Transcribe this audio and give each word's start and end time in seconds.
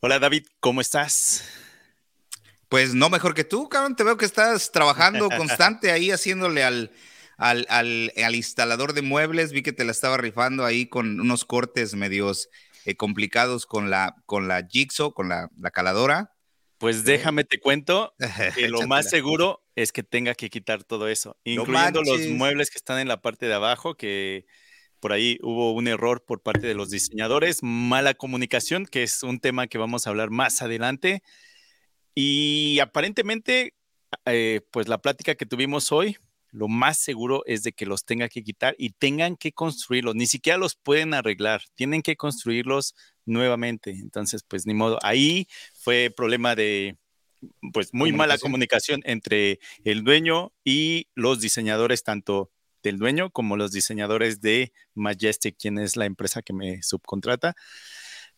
Hola 0.00 0.20
David, 0.20 0.46
¿cómo 0.60 0.80
estás? 0.80 1.44
Pues 2.68 2.94
no 2.94 3.10
mejor 3.10 3.34
que 3.34 3.42
tú, 3.42 3.68
cabrón. 3.68 3.96
Te 3.96 4.04
veo 4.04 4.16
que 4.16 4.26
estás 4.26 4.70
trabajando 4.70 5.28
constante 5.36 5.90
ahí 5.90 6.12
haciéndole 6.12 6.62
al, 6.62 6.92
al, 7.36 7.66
al, 7.68 8.34
instalador 8.36 8.92
de 8.92 9.02
muebles. 9.02 9.50
Vi 9.50 9.62
que 9.62 9.72
te 9.72 9.84
la 9.84 9.90
estaba 9.90 10.16
rifando 10.16 10.64
ahí 10.64 10.86
con 10.86 11.18
unos 11.18 11.44
cortes 11.44 11.96
medios 11.96 12.48
eh, 12.84 12.94
complicados 12.94 13.66
con 13.66 13.90
la, 13.90 14.14
con 14.24 14.46
la 14.46 14.64
jigsaw, 14.64 15.12
con 15.12 15.28
la, 15.28 15.50
la 15.58 15.72
caladora. 15.72 16.32
Pues 16.78 17.02
déjame 17.02 17.42
te 17.42 17.58
cuento 17.58 18.14
que 18.54 18.68
lo 18.68 18.86
más 18.86 19.10
seguro 19.10 19.64
es 19.74 19.90
que 19.90 20.04
tenga 20.04 20.36
que 20.36 20.48
quitar 20.48 20.84
todo 20.84 21.08
eso, 21.08 21.36
incluyendo 21.42 22.04
los 22.04 22.20
muebles 22.28 22.70
que 22.70 22.78
están 22.78 23.00
en 23.00 23.08
la 23.08 23.20
parte 23.20 23.46
de 23.46 23.54
abajo, 23.54 23.96
que 23.96 24.46
por 25.00 25.12
ahí 25.12 25.38
hubo 25.42 25.72
un 25.72 25.88
error 25.88 26.24
por 26.24 26.42
parte 26.42 26.66
de 26.66 26.74
los 26.74 26.90
diseñadores, 26.90 27.62
mala 27.62 28.14
comunicación, 28.14 28.86
que 28.86 29.02
es 29.02 29.22
un 29.22 29.40
tema 29.40 29.66
que 29.66 29.78
vamos 29.78 30.06
a 30.06 30.10
hablar 30.10 30.30
más 30.30 30.62
adelante. 30.62 31.22
Y 32.14 32.80
aparentemente, 32.80 33.74
eh, 34.24 34.60
pues 34.70 34.88
la 34.88 34.98
plática 34.98 35.34
que 35.34 35.46
tuvimos 35.46 35.92
hoy, 35.92 36.16
lo 36.50 36.68
más 36.68 36.98
seguro 36.98 37.42
es 37.46 37.62
de 37.62 37.72
que 37.72 37.86
los 37.86 38.04
tenga 38.04 38.28
que 38.28 38.42
quitar 38.42 38.74
y 38.78 38.90
tengan 38.90 39.36
que 39.36 39.52
construirlos. 39.52 40.14
Ni 40.14 40.26
siquiera 40.26 40.58
los 40.58 40.74
pueden 40.76 41.14
arreglar, 41.14 41.62
tienen 41.74 42.02
que 42.02 42.16
construirlos 42.16 42.94
nuevamente. 43.26 43.90
Entonces, 43.90 44.42
pues 44.46 44.66
ni 44.66 44.74
modo. 44.74 44.98
Ahí 45.02 45.46
fue 45.74 46.12
problema 46.14 46.54
de, 46.56 46.96
pues 47.72 47.90
muy 47.92 48.12
mala 48.12 48.38
comunicación 48.38 49.00
entre 49.04 49.60
el 49.84 50.04
dueño 50.04 50.52
y 50.64 51.08
los 51.14 51.40
diseñadores, 51.40 52.02
tanto 52.02 52.50
del 52.88 52.98
dueño 52.98 53.30
como 53.30 53.56
los 53.56 53.70
diseñadores 53.72 54.40
de 54.40 54.72
Majestic, 54.94 55.56
quien 55.58 55.78
es 55.78 55.96
la 55.96 56.06
empresa 56.06 56.42
que 56.42 56.52
me 56.52 56.82
subcontrata. 56.82 57.54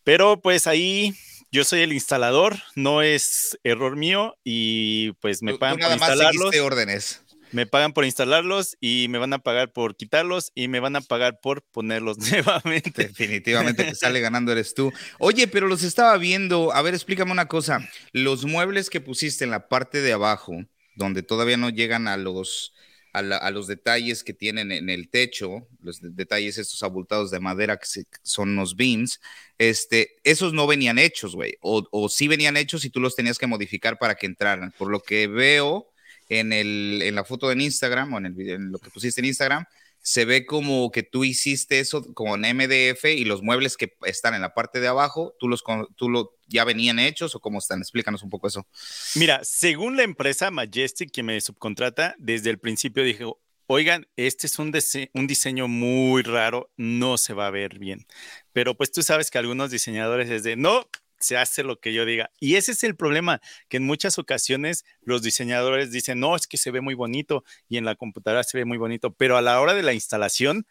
Pero 0.04 0.40
pues 0.40 0.66
ahí 0.66 1.14
yo 1.52 1.64
soy 1.64 1.80
el 1.80 1.92
instalador, 1.92 2.56
no 2.74 3.02
es 3.02 3.58
error 3.64 3.96
mío 3.96 4.36
y 4.44 5.12
pues 5.20 5.42
me 5.42 5.56
pagan 5.56 5.78
por 5.78 5.92
instalarlos. 5.92 6.56
órdenes. 6.60 7.22
Me 7.52 7.66
pagan 7.66 7.92
por 7.92 8.04
instalarlos 8.04 8.76
y 8.80 9.06
me 9.08 9.18
van 9.18 9.32
a 9.32 9.40
pagar 9.40 9.72
por 9.72 9.96
quitarlos 9.96 10.52
y 10.54 10.68
me 10.68 10.78
van 10.78 10.94
a 10.94 11.00
pagar 11.00 11.40
por 11.40 11.62
ponerlos 11.62 12.18
nuevamente. 12.30 13.08
Definitivamente 13.08 13.84
que 13.84 13.94
sale 13.94 14.20
ganando 14.20 14.52
eres 14.52 14.74
tú. 14.74 14.92
Oye, 15.18 15.48
pero 15.48 15.66
los 15.66 15.82
estaba 15.82 16.16
viendo. 16.16 16.72
A 16.72 16.82
ver, 16.82 16.94
explícame 16.94 17.32
una 17.32 17.46
cosa. 17.48 17.88
Los 18.12 18.44
muebles 18.44 18.88
que 18.88 19.00
pusiste 19.00 19.44
en 19.44 19.50
la 19.50 19.68
parte 19.68 20.00
de 20.00 20.12
abajo, 20.12 20.52
donde 20.94 21.22
todavía 21.22 21.56
no 21.56 21.70
llegan 21.70 22.06
a 22.06 22.16
los 22.16 22.72
a, 23.12 23.50
los 23.50 23.66
detalles 23.66 24.22
que 24.22 24.32
tienen 24.32 24.72
en 24.72 24.88
el 24.88 25.08
techo, 25.08 25.66
los 25.82 25.98
detalles 26.00 26.58
estos 26.58 26.82
abultados 26.82 27.30
de 27.30 27.40
madera 27.40 27.76
que 27.76 28.04
son 28.22 28.56
los 28.56 28.76
beams, 28.76 29.20
este, 29.58 30.16
esos 30.24 30.52
no 30.52 30.66
venían 30.66 30.98
hechos, 30.98 31.34
güey, 31.34 31.56
o, 31.60 31.86
o 31.90 32.08
sí 32.08 32.28
venían 32.28 32.56
hechos 32.56 32.84
y 32.84 32.90
tú 32.90 33.00
los 33.00 33.16
tenías 33.16 33.38
que 33.38 33.46
modificar 33.46 33.98
para 33.98 34.14
que 34.14 34.26
entraran. 34.26 34.72
Por 34.78 34.90
lo 34.90 35.00
que 35.00 35.26
veo 35.26 35.90
en, 36.28 36.52
el, 36.52 37.02
en 37.02 37.14
la 37.14 37.24
foto 37.24 37.48
de 37.48 37.62
Instagram 37.62 38.14
o 38.14 38.18
en, 38.18 38.26
el, 38.26 38.48
en 38.48 38.72
lo 38.72 38.78
que 38.78 38.90
pusiste 38.90 39.20
en 39.20 39.26
Instagram, 39.26 39.66
se 40.02 40.24
ve 40.24 40.46
como 40.46 40.90
que 40.90 41.02
tú 41.02 41.24
hiciste 41.24 41.80
eso 41.80 42.02
con 42.14 42.40
MDF 42.40 43.04
y 43.04 43.24
los 43.24 43.42
muebles 43.42 43.76
que 43.76 43.92
están 44.04 44.34
en 44.34 44.40
la 44.40 44.54
parte 44.54 44.80
de 44.80 44.88
abajo, 44.88 45.34
tú 45.38 45.48
los 45.48 45.62
tú 45.96 46.08
lo, 46.08 46.36
ya 46.50 46.64
venían 46.64 46.98
hechos 46.98 47.34
o 47.34 47.40
cómo 47.40 47.58
están? 47.58 47.80
Explícanos 47.80 48.22
un 48.22 48.30
poco 48.30 48.48
eso. 48.48 48.66
Mira, 49.14 49.40
según 49.42 49.96
la 49.96 50.02
empresa 50.02 50.50
Majestic 50.50 51.10
que 51.10 51.22
me 51.22 51.40
subcontrata, 51.40 52.14
desde 52.18 52.50
el 52.50 52.58
principio 52.58 53.02
dijo, 53.02 53.40
oigan, 53.66 54.06
este 54.16 54.46
es 54.46 54.58
un, 54.58 54.72
un 55.14 55.26
diseño 55.26 55.68
muy 55.68 56.22
raro, 56.22 56.72
no 56.76 57.16
se 57.16 57.34
va 57.34 57.46
a 57.46 57.50
ver 57.50 57.78
bien. 57.78 58.06
Pero 58.52 58.76
pues 58.76 58.90
tú 58.90 59.02
sabes 59.02 59.30
que 59.30 59.38
algunos 59.38 59.70
diseñadores 59.70 60.28
es 60.28 60.42
de, 60.42 60.56
no, 60.56 60.88
se 61.20 61.36
hace 61.36 61.62
lo 61.62 61.78
que 61.78 61.92
yo 61.92 62.04
diga. 62.04 62.30
Y 62.40 62.56
ese 62.56 62.72
es 62.72 62.82
el 62.82 62.96
problema, 62.96 63.40
que 63.68 63.76
en 63.76 63.84
muchas 63.84 64.18
ocasiones 64.18 64.84
los 65.02 65.22
diseñadores 65.22 65.92
dicen, 65.92 66.18
no, 66.18 66.34
es 66.34 66.46
que 66.46 66.56
se 66.56 66.70
ve 66.70 66.80
muy 66.80 66.94
bonito 66.94 67.44
y 67.68 67.76
en 67.76 67.84
la 67.84 67.94
computadora 67.94 68.42
se 68.42 68.58
ve 68.58 68.64
muy 68.64 68.78
bonito, 68.78 69.12
pero 69.12 69.36
a 69.36 69.42
la 69.42 69.60
hora 69.60 69.74
de 69.74 69.82
la 69.82 69.92
instalación 69.92 70.66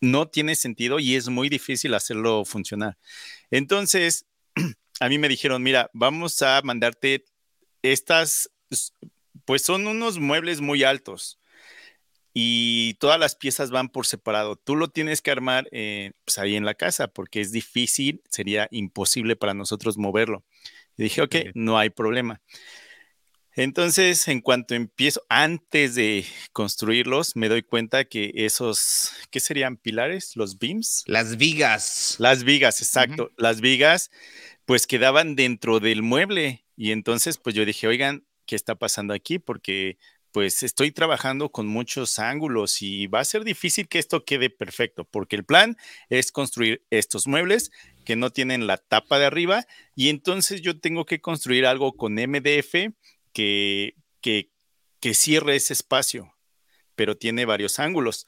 no 0.00 0.28
tiene 0.28 0.54
sentido 0.54 1.00
y 1.00 1.16
es 1.16 1.28
muy 1.28 1.48
difícil 1.48 1.94
hacerlo 1.94 2.44
funcionar. 2.44 2.98
Entonces, 3.50 4.26
a 5.04 5.08
mí 5.10 5.18
me 5.18 5.28
dijeron, 5.28 5.62
mira, 5.62 5.90
vamos 5.92 6.40
a 6.40 6.62
mandarte 6.62 7.26
estas, 7.82 8.50
pues 9.44 9.60
son 9.60 9.86
unos 9.86 10.18
muebles 10.18 10.62
muy 10.62 10.82
altos 10.82 11.38
y 12.32 12.94
todas 12.94 13.20
las 13.20 13.36
piezas 13.36 13.70
van 13.70 13.90
por 13.90 14.06
separado. 14.06 14.56
Tú 14.56 14.76
lo 14.76 14.88
tienes 14.88 15.20
que 15.20 15.30
armar 15.30 15.68
eh, 15.72 16.12
pues 16.24 16.38
ahí 16.38 16.56
en 16.56 16.64
la 16.64 16.74
casa 16.74 17.08
porque 17.08 17.42
es 17.42 17.52
difícil, 17.52 18.22
sería 18.30 18.66
imposible 18.70 19.36
para 19.36 19.52
nosotros 19.52 19.98
moverlo. 19.98 20.42
Y 20.96 21.02
dije, 21.02 21.20
ok, 21.20 21.36
no 21.54 21.78
hay 21.78 21.90
problema. 21.90 22.40
Entonces, 23.56 24.26
en 24.26 24.40
cuanto 24.40 24.74
empiezo, 24.74 25.22
antes 25.28 25.94
de 25.94 26.24
construirlos, 26.52 27.36
me 27.36 27.48
doy 27.48 27.62
cuenta 27.62 28.04
que 28.04 28.32
esos, 28.34 29.12
¿qué 29.30 29.38
serían 29.38 29.76
pilares? 29.76 30.34
Los 30.34 30.58
beams. 30.58 31.04
Las 31.06 31.36
vigas. 31.36 32.16
Las 32.18 32.42
vigas, 32.42 32.82
exacto. 32.82 33.30
Las 33.36 33.60
vigas, 33.60 34.10
pues 34.64 34.86
quedaban 34.86 35.36
dentro 35.36 35.80
del 35.80 36.02
mueble. 36.02 36.64
Y 36.76 36.92
entonces, 36.92 37.38
pues 37.38 37.54
yo 37.54 37.64
dije, 37.64 37.86
oigan, 37.86 38.26
¿qué 38.46 38.56
está 38.56 38.74
pasando 38.74 39.14
aquí? 39.14 39.38
Porque 39.38 39.98
pues 40.34 40.64
estoy 40.64 40.90
trabajando 40.90 41.50
con 41.50 41.68
muchos 41.68 42.18
ángulos 42.18 42.82
y 42.82 43.06
va 43.06 43.20
a 43.20 43.24
ser 43.24 43.44
difícil 43.44 43.86
que 43.86 44.00
esto 44.00 44.24
quede 44.24 44.50
perfecto, 44.50 45.04
porque 45.04 45.36
el 45.36 45.44
plan 45.44 45.76
es 46.08 46.32
construir 46.32 46.84
estos 46.90 47.28
muebles 47.28 47.70
que 48.04 48.16
no 48.16 48.30
tienen 48.30 48.66
la 48.66 48.78
tapa 48.78 49.20
de 49.20 49.26
arriba 49.26 49.64
y 49.94 50.08
entonces 50.08 50.60
yo 50.60 50.80
tengo 50.80 51.06
que 51.06 51.20
construir 51.20 51.66
algo 51.66 51.92
con 51.92 52.14
MDF 52.14 52.74
que, 53.32 53.94
que, 54.20 54.50
que 54.98 55.14
cierre 55.14 55.54
ese 55.54 55.72
espacio, 55.72 56.34
pero 56.96 57.16
tiene 57.16 57.44
varios 57.44 57.78
ángulos. 57.78 58.26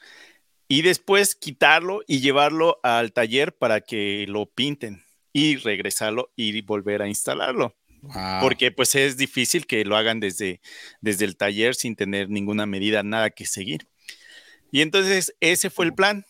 Y 0.68 0.82
después 0.82 1.34
quitarlo 1.34 2.02
y 2.06 2.20
llevarlo 2.20 2.78
al 2.84 3.12
taller 3.12 3.52
para 3.52 3.80
que 3.80 4.26
lo 4.28 4.46
pinten 4.46 5.05
y 5.36 5.56
regresarlo 5.56 6.32
y 6.34 6.62
volver 6.62 7.02
a 7.02 7.08
instalarlo. 7.08 7.76
Porque 8.40 8.70
pues 8.70 8.94
es 8.94 9.18
difícil 9.18 9.66
que 9.66 9.84
lo 9.84 9.94
hagan 9.94 10.18
desde, 10.18 10.62
desde 11.02 11.26
el 11.26 11.36
taller 11.36 11.74
sin 11.74 11.94
tener 11.94 12.30
ninguna 12.30 12.64
medida, 12.64 13.02
nada 13.02 13.28
que 13.28 13.44
seguir. 13.44 13.86
Y 14.72 14.80
entonces 14.80 15.36
ese 15.40 15.68
fue 15.68 15.84
el 15.84 15.94
plan. 15.94 16.24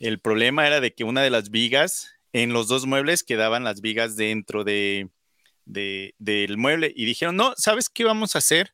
El 0.00 0.20
problema 0.20 0.66
era 0.66 0.80
de 0.80 0.94
que 0.94 1.04
una 1.04 1.22
de 1.22 1.28
las 1.28 1.50
vigas, 1.50 2.14
en 2.32 2.54
los 2.54 2.66
dos 2.66 2.86
muebles 2.86 3.24
quedaban 3.24 3.62
las 3.62 3.82
vigas 3.82 4.16
dentro 4.16 4.64
de, 4.64 5.10
del 5.66 6.56
mueble 6.56 6.94
y 6.96 7.04
dijeron, 7.04 7.36
no, 7.36 7.52
¿sabes 7.58 7.90
qué 7.90 8.04
vamos 8.04 8.36
a 8.36 8.38
hacer? 8.38 8.72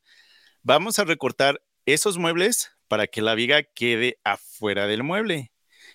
Vamos 0.63 1.01
a 1.01 1.05
recortar 1.05 1.61
esos 1.87 2.19
muebles 2.19 2.71
para 2.87 3.09
que 3.09 3.21
la 3.21 3.35
viga 3.35 3.65
quede 3.65 4.21
afuera 4.23 4.87
del 4.87 5.03
mueble. 5.03 5.52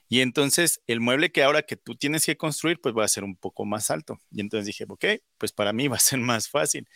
Y 0.09 0.21
entonces 0.21 0.81
el 0.87 1.01
mueble 1.01 1.31
que 1.31 1.43
ahora 1.43 1.63
que 1.63 1.75
tú 1.75 1.95
tienes 1.95 2.25
que 2.25 2.37
construir, 2.37 2.79
pues 2.79 2.95
va 2.95 3.03
a 3.03 3.09
ser 3.09 3.23
un 3.23 3.35
poco 3.35 3.65
más 3.65 3.91
alto. 3.91 4.21
Y 4.31 4.41
entonces 4.41 4.65
dije, 4.65 4.85
ok, 4.87 5.05
pues 5.37 5.51
para 5.51 5.73
mí 5.73 5.87
va 5.87 5.97
a 5.97 5.99
ser 5.99 6.19
más 6.19 6.49
fácil. 6.49 6.87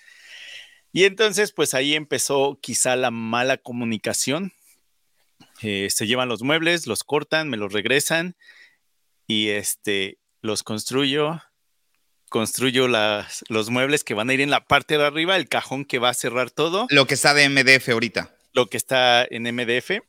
Y 0.93 1.05
entonces, 1.05 1.53
pues 1.53 1.73
ahí 1.73 1.93
empezó 1.93 2.59
quizá 2.61 2.95
la 2.95 3.11
mala 3.11 3.57
comunicación. 3.57 4.53
Eh, 5.61 5.87
se 5.89 6.05
llevan 6.05 6.29
los 6.29 6.43
muebles, 6.43 6.85
los 6.87 7.03
cortan, 7.03 7.49
me 7.49 7.57
los 7.57 7.71
regresan 7.71 8.35
y 9.27 9.49
este, 9.49 10.17
los 10.41 10.63
construyo. 10.63 11.41
Construyo 12.29 12.87
las, 12.87 13.43
los 13.49 13.69
muebles 13.69 14.03
que 14.03 14.13
van 14.13 14.29
a 14.29 14.33
ir 14.33 14.41
en 14.41 14.49
la 14.49 14.65
parte 14.65 14.97
de 14.97 15.05
arriba, 15.05 15.35
el 15.35 15.49
cajón 15.49 15.83
que 15.85 15.99
va 15.99 16.09
a 16.09 16.13
cerrar 16.13 16.49
todo. 16.49 16.87
Lo 16.89 17.05
que 17.05 17.13
está 17.13 17.33
de 17.33 17.47
MDF 17.49 17.89
ahorita. 17.89 18.33
Lo 18.53 18.67
que 18.67 18.77
está 18.77 19.25
en 19.29 19.43
MDF. 19.43 20.01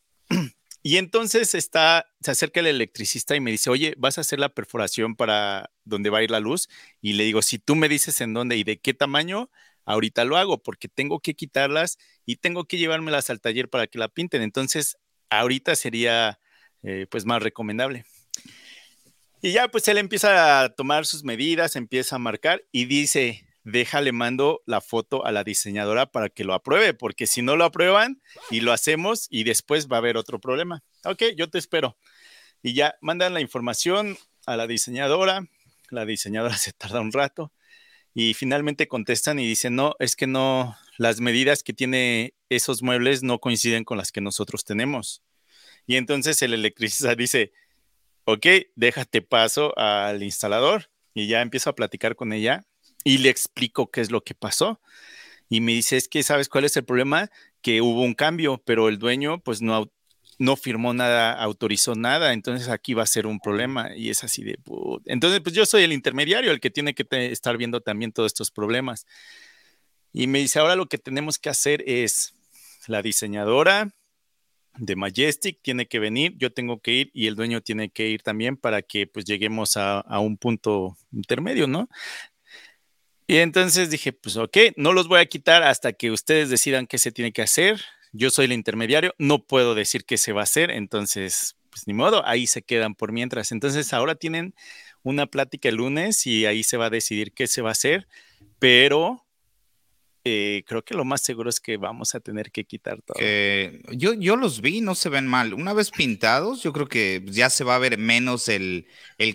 Y 0.82 0.96
entonces 0.96 1.54
está, 1.54 2.06
se 2.20 2.32
acerca 2.32 2.60
el 2.60 2.66
electricista 2.66 3.36
y 3.36 3.40
me 3.40 3.52
dice, 3.52 3.70
oye, 3.70 3.94
¿vas 3.98 4.18
a 4.18 4.22
hacer 4.22 4.40
la 4.40 4.48
perforación 4.48 5.14
para 5.14 5.70
donde 5.84 6.10
va 6.10 6.18
a 6.18 6.22
ir 6.24 6.30
la 6.30 6.40
luz? 6.40 6.68
Y 7.00 7.12
le 7.12 7.24
digo, 7.24 7.40
si 7.40 7.58
tú 7.58 7.76
me 7.76 7.88
dices 7.88 8.20
en 8.20 8.34
dónde 8.34 8.56
y 8.56 8.64
de 8.64 8.80
qué 8.80 8.92
tamaño, 8.92 9.48
ahorita 9.84 10.24
lo 10.24 10.36
hago 10.36 10.62
porque 10.62 10.88
tengo 10.88 11.20
que 11.20 11.34
quitarlas 11.34 11.98
y 12.26 12.36
tengo 12.36 12.64
que 12.64 12.78
llevármelas 12.78 13.30
al 13.30 13.40
taller 13.40 13.68
para 13.70 13.86
que 13.86 13.98
la 13.98 14.08
pinten. 14.08 14.42
Entonces, 14.42 14.98
ahorita 15.30 15.76
sería 15.76 16.40
eh, 16.82 17.06
pues 17.08 17.24
más 17.24 17.42
recomendable. 17.42 18.04
Y 19.40 19.52
ya 19.52 19.68
pues 19.68 19.86
él 19.88 19.98
empieza 19.98 20.62
a 20.62 20.68
tomar 20.70 21.06
sus 21.06 21.22
medidas, 21.22 21.76
empieza 21.76 22.16
a 22.16 22.20
marcar 22.20 22.64
y 22.72 22.86
dice, 22.86 23.44
déjale 23.64 24.12
mando 24.12 24.62
la 24.66 24.80
foto 24.80 25.24
a 25.24 25.32
la 25.32 25.44
diseñadora 25.44 26.06
para 26.06 26.28
que 26.28 26.44
lo 26.44 26.54
apruebe, 26.54 26.94
porque 26.94 27.26
si 27.26 27.42
no 27.42 27.56
lo 27.56 27.64
aprueban 27.64 28.20
y 28.50 28.60
lo 28.60 28.72
hacemos 28.72 29.26
y 29.30 29.44
después 29.44 29.88
va 29.88 29.96
a 29.96 29.98
haber 29.98 30.16
otro 30.16 30.40
problema. 30.40 30.82
Ok, 31.04 31.22
yo 31.36 31.48
te 31.48 31.58
espero. 31.58 31.96
Y 32.62 32.74
ya 32.74 32.94
mandan 33.00 33.34
la 33.34 33.40
información 33.40 34.16
a 34.46 34.56
la 34.56 34.66
diseñadora, 34.66 35.46
la 35.90 36.04
diseñadora 36.04 36.56
se 36.58 36.72
tarda 36.72 37.00
un 37.00 37.12
rato 37.12 37.52
y 38.14 38.34
finalmente 38.34 38.88
contestan 38.88 39.38
y 39.38 39.46
dicen, 39.46 39.74
no, 39.74 39.94
es 39.98 40.16
que 40.16 40.26
no, 40.26 40.76
las 40.98 41.20
medidas 41.20 41.62
que 41.62 41.72
tiene 41.72 42.34
esos 42.48 42.82
muebles 42.82 43.22
no 43.22 43.38
coinciden 43.38 43.84
con 43.84 43.96
las 43.96 44.12
que 44.12 44.20
nosotros 44.20 44.64
tenemos. 44.64 45.22
Y 45.86 45.96
entonces 45.96 46.42
el 46.42 46.52
electricista 46.52 47.14
dice, 47.14 47.52
ok, 48.24 48.46
déjate 48.76 49.22
paso 49.22 49.76
al 49.78 50.22
instalador 50.22 50.90
y 51.14 51.26
ya 51.26 51.40
empiezo 51.40 51.70
a 51.70 51.74
platicar 51.74 52.14
con 52.14 52.32
ella 52.32 52.66
y 53.04 53.18
le 53.18 53.28
explico 53.28 53.90
qué 53.90 54.00
es 54.00 54.10
lo 54.10 54.22
que 54.22 54.34
pasó. 54.34 54.80
Y 55.48 55.60
me 55.60 55.72
dice, 55.72 55.96
es 55.96 56.08
que, 56.08 56.22
¿sabes 56.22 56.48
cuál 56.48 56.64
es 56.64 56.76
el 56.76 56.84
problema? 56.84 57.30
Que 57.60 57.82
hubo 57.82 58.02
un 58.02 58.14
cambio, 58.14 58.62
pero 58.64 58.88
el 58.88 58.98
dueño 58.98 59.40
pues 59.40 59.60
no, 59.60 59.92
no 60.38 60.56
firmó 60.56 60.94
nada, 60.94 61.32
autorizó 61.32 61.94
nada, 61.94 62.32
entonces 62.32 62.68
aquí 62.68 62.94
va 62.94 63.02
a 63.02 63.06
ser 63.06 63.26
un 63.26 63.38
problema 63.38 63.94
y 63.94 64.10
es 64.10 64.24
así 64.24 64.42
de... 64.42 64.58
Entonces, 65.04 65.40
pues 65.40 65.54
yo 65.54 65.66
soy 65.66 65.82
el 65.82 65.92
intermediario, 65.92 66.50
el 66.50 66.60
que 66.60 66.70
tiene 66.70 66.94
que 66.94 67.06
estar 67.30 67.56
viendo 67.56 67.80
también 67.80 68.12
todos 68.12 68.28
estos 68.28 68.50
problemas. 68.50 69.06
Y 70.12 70.26
me 70.26 70.38
dice, 70.38 70.58
ahora 70.58 70.76
lo 70.76 70.86
que 70.86 70.98
tenemos 70.98 71.38
que 71.38 71.50
hacer 71.50 71.84
es 71.86 72.34
la 72.86 73.02
diseñadora 73.02 73.94
de 74.78 74.96
Majestic 74.96 75.58
tiene 75.62 75.86
que 75.86 75.98
venir, 75.98 76.34
yo 76.38 76.52
tengo 76.52 76.80
que 76.80 76.92
ir 76.92 77.10
y 77.12 77.26
el 77.26 77.36
dueño 77.36 77.60
tiene 77.60 77.90
que 77.90 78.08
ir 78.08 78.22
también 78.22 78.56
para 78.56 78.82
que 78.82 79.06
pues 79.06 79.24
lleguemos 79.24 79.76
a, 79.76 80.00
a 80.00 80.18
un 80.20 80.38
punto 80.38 80.96
intermedio, 81.12 81.66
¿no? 81.66 81.88
Y 83.32 83.38
entonces 83.38 83.88
dije, 83.88 84.12
pues 84.12 84.36
ok, 84.36 84.58
no 84.76 84.92
los 84.92 85.08
voy 85.08 85.18
a 85.20 85.24
quitar 85.24 85.62
hasta 85.62 85.94
que 85.94 86.10
ustedes 86.10 86.50
decidan 86.50 86.86
qué 86.86 86.98
se 86.98 87.12
tiene 87.12 87.32
que 87.32 87.40
hacer. 87.40 87.80
Yo 88.12 88.28
soy 88.28 88.44
el 88.44 88.52
intermediario, 88.52 89.14
no 89.16 89.46
puedo 89.46 89.74
decir 89.74 90.04
qué 90.04 90.18
se 90.18 90.34
va 90.34 90.42
a 90.42 90.44
hacer, 90.44 90.70
entonces, 90.70 91.56
pues 91.70 91.86
ni 91.86 91.94
modo, 91.94 92.26
ahí 92.26 92.46
se 92.46 92.60
quedan 92.60 92.94
por 92.94 93.10
mientras. 93.10 93.50
Entonces 93.50 93.94
ahora 93.94 94.16
tienen 94.16 94.54
una 95.02 95.24
plática 95.24 95.70
el 95.70 95.76
lunes 95.76 96.26
y 96.26 96.44
ahí 96.44 96.62
se 96.62 96.76
va 96.76 96.86
a 96.86 96.90
decidir 96.90 97.32
qué 97.32 97.46
se 97.46 97.62
va 97.62 97.70
a 97.70 97.72
hacer, 97.72 98.06
pero 98.58 99.24
eh, 100.24 100.62
creo 100.66 100.84
que 100.84 100.92
lo 100.92 101.06
más 101.06 101.22
seguro 101.22 101.48
es 101.48 101.58
que 101.58 101.78
vamos 101.78 102.14
a 102.14 102.20
tener 102.20 102.50
que 102.50 102.64
quitar 102.64 103.00
todo. 103.00 103.16
yo, 103.92 104.12
yo 104.12 104.36
los 104.36 104.60
vi, 104.60 104.82
no 104.82 104.94
se 104.94 105.08
ven 105.08 105.26
mal. 105.26 105.54
Una 105.54 105.72
vez 105.72 105.90
pintados, 105.90 106.62
yo 106.62 106.74
creo 106.74 106.86
que 106.86 107.24
ya 107.24 107.48
se 107.48 107.64
va 107.64 107.76
a 107.76 107.78
ver 107.78 107.96
menos 107.96 108.50
el 108.50 108.84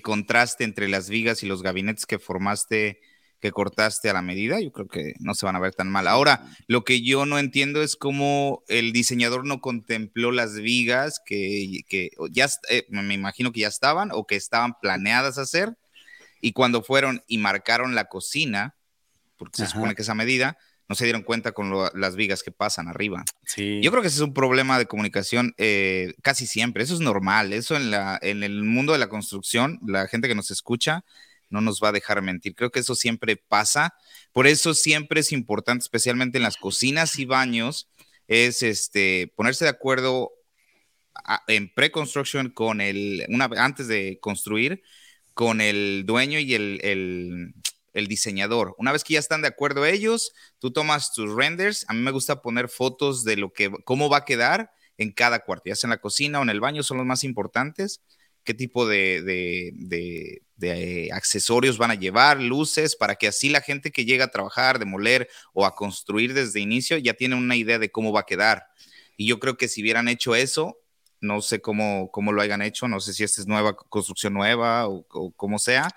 contraste 0.04 0.66
entre 0.66 0.88
las 0.88 1.10
vigas 1.10 1.42
y 1.42 1.48
los 1.48 1.64
gabinetes 1.64 2.06
que 2.06 2.20
formaste 2.20 3.02
que 3.40 3.52
cortaste 3.52 4.10
a 4.10 4.14
la 4.14 4.22
medida, 4.22 4.60
yo 4.60 4.72
creo 4.72 4.88
que 4.88 5.14
no 5.20 5.36
se 5.36 5.46
van 5.46 5.56
a 5.56 5.60
ver 5.60 5.74
tan 5.74 5.90
mal. 5.90 6.08
Ahora, 6.08 6.50
lo 6.68 6.84
que 6.84 7.02
yo 7.02 7.26
no 7.26 7.38
entiendo 7.38 7.84
es 7.84 7.96
cómo 7.96 8.64
el 8.68 8.94
diseñador 8.94 9.46
no 9.46 9.62
contempló 9.62 10.32
las 10.32 10.56
vigas 10.56 11.22
que, 11.24 11.82
ya, 12.32 12.48
eh, 12.70 12.86
me 12.90 13.14
imagino 13.14 13.52
que 13.52 13.62
ya 13.62 13.68
estaban 13.68 14.10
o 14.12 14.26
que 14.26 14.36
estaban 14.36 14.80
planeadas 14.80 15.38
hacer, 15.38 15.78
y 16.42 16.54
cuando 16.54 16.84
fueron 16.84 17.24
y 17.28 17.38
marcaron 17.38 17.96
la 17.96 18.06
cocina, 18.06 18.76
porque 19.38 19.58
se 19.58 19.68
supone 19.68 19.96
que 19.96 20.02
esa 20.02 20.16
medida, 20.16 20.58
no 20.90 20.96
se 20.96 21.04
dieron 21.04 21.22
cuenta 21.22 21.52
con 21.52 21.72
las 21.94 22.16
vigas 22.16 22.44
que 22.44 22.52
pasan 22.52 22.88
arriba. 22.88 23.26
Yo 23.56 23.92
creo 23.92 24.02
que 24.02 24.08
ese 24.08 24.18
es 24.18 24.22
un 24.22 24.34
problema 24.34 24.80
de 24.80 24.86
comunicación 24.86 25.54
eh, 25.58 26.14
casi 26.22 26.48
siempre, 26.48 26.84
eso 26.84 26.94
es 26.94 27.02
normal, 27.02 27.54
eso 27.54 27.76
en, 27.76 27.92
la, 27.92 28.18
en 28.22 28.44
el 28.44 28.64
mundo 28.64 28.94
de 28.94 29.00
la 29.00 29.10
construcción, 29.10 29.80
la 29.86 30.08
gente 30.08 30.28
que 30.28 30.36
nos 30.36 30.50
escucha, 30.50 31.04
no 31.50 31.62
nos 31.62 31.80
va 31.82 31.90
a 31.90 31.92
dejar 31.92 32.22
mentir. 32.22 32.56
Creo 32.56 32.72
que 32.72 32.80
eso 32.80 32.96
siempre 32.96 33.38
pasa. 33.38 33.94
Por 34.32 34.48
eso 34.48 34.74
siempre 34.74 35.22
es 35.22 35.32
importante, 35.32 35.84
especialmente 35.84 36.38
en 36.38 36.44
las 36.44 36.58
cocinas 36.58 37.18
y 37.20 37.26
baños, 37.26 37.90
es 38.28 38.64
este, 38.64 39.32
ponerse 39.36 39.66
de 39.66 39.70
acuerdo 39.70 40.32
en 41.48 41.74
pre-construction 41.74 42.50
con 42.50 42.82
el, 42.82 43.26
una, 43.30 43.50
antes 43.58 43.88
de 43.88 44.20
construir, 44.22 44.82
con 45.34 45.62
el 45.62 46.04
dueño 46.06 46.40
y 46.40 46.54
el, 46.54 46.80
el, 47.94 48.08
diseñador. 48.08 48.76
Una 48.78 48.92
vez 48.92 49.04
que 49.04 49.16
ya 49.16 49.20
están 49.20 49.42
de 49.42 49.48
acuerdo 49.48 49.86
ellos, 49.86 50.34
tú 50.60 50.72
tomas 50.72 51.14
tus 51.14 51.34
renders. 51.34 51.86
A 51.88 51.94
mí 51.94 52.02
me 52.02 52.12
gusta 52.12 52.42
poner 52.42 52.70
fotos 52.70 53.24
de 53.24 53.38
lo 53.38 53.52
que, 53.52 53.72
cómo 53.86 54.08
va 54.08 54.18
a 54.18 54.26
quedar 54.26 54.72
en 55.00 55.12
cada 55.12 55.40
cuarto, 55.40 55.64
ya 55.68 55.76
sea 55.76 55.88
en 55.88 55.92
la 55.92 56.02
cocina 56.02 56.40
o 56.40 56.44
en 56.44 56.50
el 56.50 56.60
baño, 56.60 56.84
son 56.84 56.98
los 56.98 57.06
más 57.06 57.24
importantes 57.24 58.02
qué 58.48 58.54
tipo 58.54 58.88
de, 58.88 60.42
accesorios 61.14 61.78
van 61.78 61.92
a 61.92 61.96
llevar, 61.96 62.42
luces, 62.42 62.96
para 62.96 63.16
que 63.16 63.28
así 63.28 63.50
la 63.50 63.62
gente 63.62 63.92
que 63.92 64.06
llega 64.06 64.26
a 64.26 64.32
trabajar, 64.32 64.80
demoler 64.80 65.30
o 65.54 65.66
a 65.66 65.76
construir 65.76 66.34
desde 66.34 66.60
inicio 66.60 66.98
ya 66.98 67.14
tiene 67.14 67.36
una 67.36 67.56
idea 67.56 67.80
de 67.80 67.92
cómo 67.92 68.12
va 68.12 68.22
a 68.22 68.26
quedar. 68.26 68.66
Y 69.16 69.28
yo 69.28 69.40
creo 69.40 69.58
que 69.58 69.68
si 69.68 69.82
hubieran 69.82 70.08
hecho 70.08 70.36
eso, 70.36 70.78
no 71.20 71.42
sé 71.42 71.62
cómo, 71.62 72.10
cómo 72.12 72.32
lo 72.32 72.42
hayan 72.42 72.62
hecho, 72.62 72.88
no 72.88 73.00
sé 73.00 73.14
si 73.14 73.24
esta 73.24 73.42
es 73.42 73.48
nueva 73.48 73.76
construcción 73.76 74.34
nueva 74.34 74.88
o, 74.88 75.04
como 75.36 75.60
sea, 75.60 75.90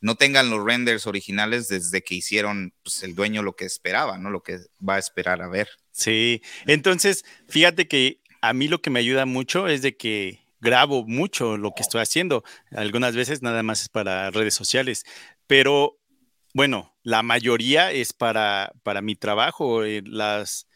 no 0.00 0.16
tengan 0.16 0.50
los 0.50 0.64
renders 0.64 1.06
originales 1.06 1.68
desde 1.68 2.02
que 2.02 2.14
hicieron 2.14 2.74
pues, 2.82 3.02
el 3.02 3.14
dueño 3.14 3.42
lo 3.42 3.56
que 3.56 3.64
esperaba, 3.64 4.18
¿no? 4.18 4.30
Lo 4.30 4.42
que 4.42 4.58
va 4.86 4.96
a 4.96 4.98
esperar 4.98 5.42
a 5.42 5.48
ver. 5.48 5.68
Sí, 5.92 6.42
entonces, 6.66 7.24
fíjate 7.48 7.88
que 7.88 8.20
a 8.42 8.52
mí 8.52 8.68
lo 8.68 8.82
que 8.82 8.90
me 8.90 9.00
ayuda 9.00 9.26
mucho 9.26 9.68
es 9.68 9.82
de 9.82 9.96
que 9.96 10.45
grabo 10.60 11.04
mucho 11.06 11.56
lo 11.56 11.72
que 11.72 11.82
estoy 11.82 12.00
haciendo. 12.00 12.44
Algunas 12.70 13.14
veces 13.14 13.42
nada 13.42 13.62
más 13.62 13.82
es 13.82 13.88
para 13.88 14.30
redes 14.30 14.54
sociales, 14.54 15.04
pero 15.46 15.98
bueno, 16.54 16.96
la 17.02 17.22
mayoría 17.22 17.92
es 17.92 18.12
para, 18.12 18.72
para 18.82 19.02
mi 19.02 19.14
trabajo, 19.14 19.84
eh, 19.84 20.02
las 20.06 20.66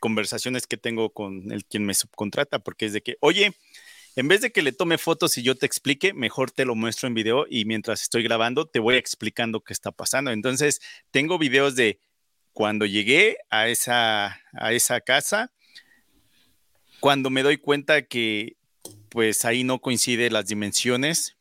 conversaciones 0.00 0.66
que 0.66 0.78
tengo 0.78 1.12
con 1.12 1.52
el 1.52 1.64
quien 1.66 1.84
me 1.84 1.94
subcontrata, 1.94 2.58
porque 2.58 2.86
es 2.86 2.94
de 2.94 3.02
que, 3.02 3.16
oye, 3.20 3.52
en 4.16 4.28
vez 4.28 4.40
de 4.40 4.50
que 4.50 4.62
le 4.62 4.72
tome 4.72 4.98
fotos 4.98 5.36
y 5.38 5.42
yo 5.42 5.54
te 5.54 5.66
explique, 5.66 6.14
mejor 6.14 6.50
te 6.50 6.64
lo 6.64 6.74
muestro 6.74 7.06
en 7.06 7.14
video 7.14 7.46
y 7.48 7.64
mientras 7.64 8.02
estoy 8.02 8.22
grabando 8.22 8.66
te 8.66 8.80
voy 8.80 8.96
explicando 8.96 9.60
qué 9.60 9.72
está 9.72 9.92
pasando. 9.92 10.30
Entonces, 10.30 10.80
tengo 11.10 11.38
videos 11.38 11.76
de 11.76 12.00
cuando 12.52 12.86
llegué 12.86 13.38
a 13.50 13.68
esa, 13.68 14.40
a 14.52 14.72
esa 14.72 15.00
casa, 15.00 15.52
cuando 16.98 17.30
me 17.30 17.42
doy 17.42 17.58
cuenta 17.58 18.02
que 18.02 18.56
pues 19.10 19.44
ahí 19.44 19.64
no 19.64 19.80
coincide 19.80 20.30
las 20.30 20.46
dimensiones. 20.46 21.36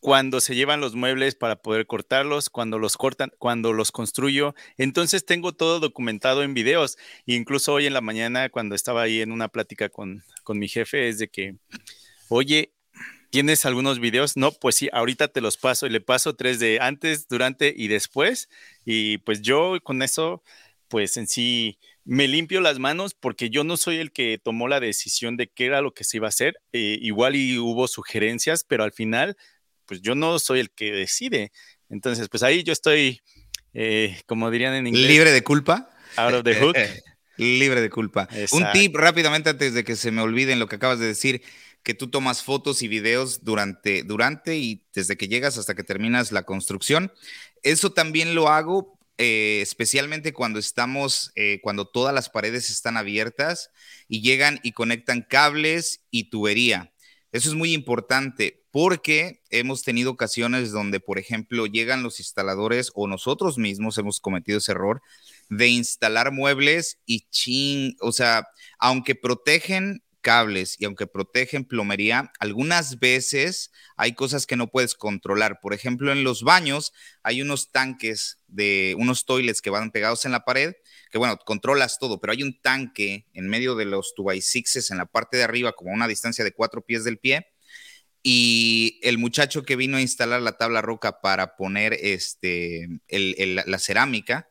Cuando 0.00 0.40
se 0.40 0.54
llevan 0.54 0.80
los 0.80 0.94
muebles 0.94 1.34
para 1.34 1.56
poder 1.56 1.86
cortarlos, 1.86 2.48
cuando 2.48 2.78
los 2.78 2.96
cortan, 2.96 3.30
cuando 3.38 3.74
los 3.74 3.92
construyo. 3.92 4.54
Entonces 4.78 5.26
tengo 5.26 5.52
todo 5.52 5.78
documentado 5.78 6.42
en 6.42 6.54
videos. 6.54 6.96
incluso 7.26 7.74
hoy 7.74 7.86
en 7.86 7.92
la 7.92 8.00
mañana, 8.00 8.48
cuando 8.48 8.74
estaba 8.74 9.02
ahí 9.02 9.20
en 9.20 9.30
una 9.30 9.48
plática 9.48 9.90
con, 9.90 10.24
con 10.42 10.58
mi 10.58 10.68
jefe, 10.68 11.08
es 11.08 11.18
de 11.18 11.28
que, 11.28 11.56
oye, 12.30 12.72
¿tienes 13.28 13.66
algunos 13.66 14.00
videos? 14.00 14.38
No, 14.38 14.52
pues 14.52 14.76
sí, 14.76 14.88
ahorita 14.90 15.28
te 15.28 15.42
los 15.42 15.58
paso 15.58 15.86
y 15.86 15.90
le 15.90 16.00
paso 16.00 16.34
tres 16.34 16.58
de 16.58 16.78
antes, 16.80 17.28
durante 17.28 17.72
y 17.76 17.88
después. 17.88 18.48
Y 18.86 19.18
pues 19.18 19.42
yo 19.42 19.76
con 19.82 20.00
eso, 20.00 20.42
pues 20.88 21.18
en 21.18 21.26
sí 21.26 21.78
me 22.10 22.26
limpio 22.26 22.60
las 22.60 22.80
manos 22.80 23.14
porque 23.14 23.50
yo 23.50 23.62
no 23.62 23.76
soy 23.76 23.98
el 23.98 24.10
que 24.10 24.40
tomó 24.42 24.66
la 24.66 24.80
decisión 24.80 25.36
de 25.36 25.46
qué 25.46 25.66
era 25.66 25.80
lo 25.80 25.94
que 25.94 26.02
se 26.02 26.16
iba 26.16 26.26
a 26.26 26.30
hacer. 26.30 26.60
Eh, 26.72 26.98
igual 27.00 27.36
y 27.36 27.56
hubo 27.56 27.86
sugerencias, 27.86 28.64
pero 28.64 28.82
al 28.82 28.90
final, 28.90 29.36
pues 29.86 30.02
yo 30.02 30.16
no 30.16 30.40
soy 30.40 30.58
el 30.58 30.72
que 30.72 30.90
decide. 30.90 31.52
Entonces, 31.88 32.28
pues 32.28 32.42
ahí 32.42 32.64
yo 32.64 32.72
estoy, 32.72 33.20
eh, 33.74 34.20
como 34.26 34.50
dirían 34.50 34.74
en 34.74 34.88
inglés. 34.88 35.06
Libre 35.06 35.30
de 35.30 35.44
culpa. 35.44 35.88
Out 36.16 36.34
of 36.34 36.42
the 36.42 36.56
hook. 36.56 36.74
Libre 37.36 37.80
de 37.80 37.90
culpa. 37.90 38.28
Un 38.50 38.66
tip 38.72 38.96
rápidamente 38.96 39.50
antes 39.50 39.72
de 39.72 39.84
que 39.84 39.94
se 39.94 40.10
me 40.10 40.20
olviden 40.20 40.58
lo 40.58 40.66
que 40.66 40.76
acabas 40.76 40.98
de 40.98 41.06
decir, 41.06 41.42
que 41.84 41.94
tú 41.94 42.10
tomas 42.10 42.42
fotos 42.42 42.82
y 42.82 42.88
videos 42.88 43.44
durante, 43.44 44.02
durante 44.02 44.56
y 44.56 44.84
desde 44.92 45.16
que 45.16 45.28
llegas 45.28 45.58
hasta 45.58 45.76
que 45.76 45.84
terminas 45.84 46.32
la 46.32 46.42
construcción. 46.42 47.12
Eso 47.62 47.92
también 47.92 48.34
lo 48.34 48.48
hago 48.48 48.99
eh, 49.22 49.60
especialmente 49.60 50.32
cuando 50.32 50.58
estamos, 50.58 51.30
eh, 51.34 51.60
cuando 51.62 51.86
todas 51.86 52.14
las 52.14 52.30
paredes 52.30 52.70
están 52.70 52.96
abiertas 52.96 53.68
y 54.08 54.22
llegan 54.22 54.60
y 54.62 54.72
conectan 54.72 55.20
cables 55.28 56.00
y 56.10 56.30
tubería. 56.30 56.94
Eso 57.30 57.50
es 57.50 57.54
muy 57.54 57.74
importante 57.74 58.64
porque 58.70 59.42
hemos 59.50 59.82
tenido 59.82 60.12
ocasiones 60.12 60.72
donde, 60.72 61.00
por 61.00 61.18
ejemplo, 61.18 61.66
llegan 61.66 62.02
los 62.02 62.18
instaladores 62.18 62.92
o 62.94 63.06
nosotros 63.06 63.58
mismos 63.58 63.98
hemos 63.98 64.20
cometido 64.20 64.56
ese 64.56 64.72
error 64.72 65.02
de 65.50 65.68
instalar 65.68 66.32
muebles 66.32 66.98
y 67.04 67.28
ching, 67.28 67.96
o 68.00 68.12
sea, 68.12 68.48
aunque 68.78 69.14
protegen 69.14 70.02
cables 70.20 70.76
y 70.78 70.84
aunque 70.84 71.06
protegen 71.06 71.64
plomería, 71.64 72.32
algunas 72.38 72.98
veces 72.98 73.72
hay 73.96 74.14
cosas 74.14 74.46
que 74.46 74.56
no 74.56 74.68
puedes 74.68 74.94
controlar. 74.94 75.60
Por 75.60 75.74
ejemplo, 75.74 76.12
en 76.12 76.24
los 76.24 76.42
baños 76.42 76.92
hay 77.22 77.42
unos 77.42 77.72
tanques 77.72 78.38
de 78.46 78.94
unos 78.98 79.24
toilets 79.24 79.60
que 79.60 79.70
van 79.70 79.90
pegados 79.90 80.24
en 80.24 80.32
la 80.32 80.44
pared, 80.44 80.74
que 81.10 81.18
bueno, 81.18 81.36
controlas 81.38 81.98
todo, 81.98 82.20
pero 82.20 82.32
hay 82.32 82.42
un 82.42 82.60
tanque 82.60 83.26
en 83.32 83.48
medio 83.48 83.74
de 83.74 83.84
los 83.84 84.14
2 84.16 84.34
x 84.54 84.90
en 84.90 84.98
la 84.98 85.06
parte 85.06 85.36
de 85.36 85.44
arriba, 85.44 85.72
como 85.72 85.90
a 85.90 85.94
una 85.94 86.08
distancia 86.08 86.44
de 86.44 86.52
cuatro 86.52 86.84
pies 86.84 87.04
del 87.04 87.18
pie. 87.18 87.46
Y 88.22 89.00
el 89.02 89.16
muchacho 89.18 89.62
que 89.62 89.76
vino 89.76 89.96
a 89.96 90.02
instalar 90.02 90.42
la 90.42 90.58
tabla 90.58 90.82
roca 90.82 91.20
para 91.22 91.56
poner 91.56 91.94
este, 91.94 92.86
la 93.08 93.78
cerámica, 93.78 94.50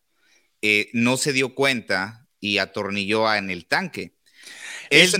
eh, 0.61 0.89
no 0.93 1.17
se 1.17 1.33
dio 1.33 1.53
cuenta 1.55 2.27
y 2.39 2.57
atornilló 2.57 3.33
en 3.33 3.49
el 3.49 3.67
tanque. 3.67 4.15
El, 4.89 5.11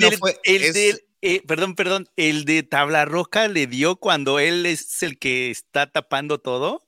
el 0.43 1.01
eh, 1.21 1.41
perdón, 1.45 1.75
perdón, 1.75 2.09
el 2.15 2.45
de 2.45 2.63
tabla 2.63 3.03
roca 3.05 3.47
le 3.47 3.67
dio 3.67 3.97
cuando 3.97 4.39
él 4.39 4.65
es 4.65 5.03
el 5.03 5.19
que 5.19 5.49
está 5.51 5.91
tapando 5.91 6.39
todo. 6.39 6.88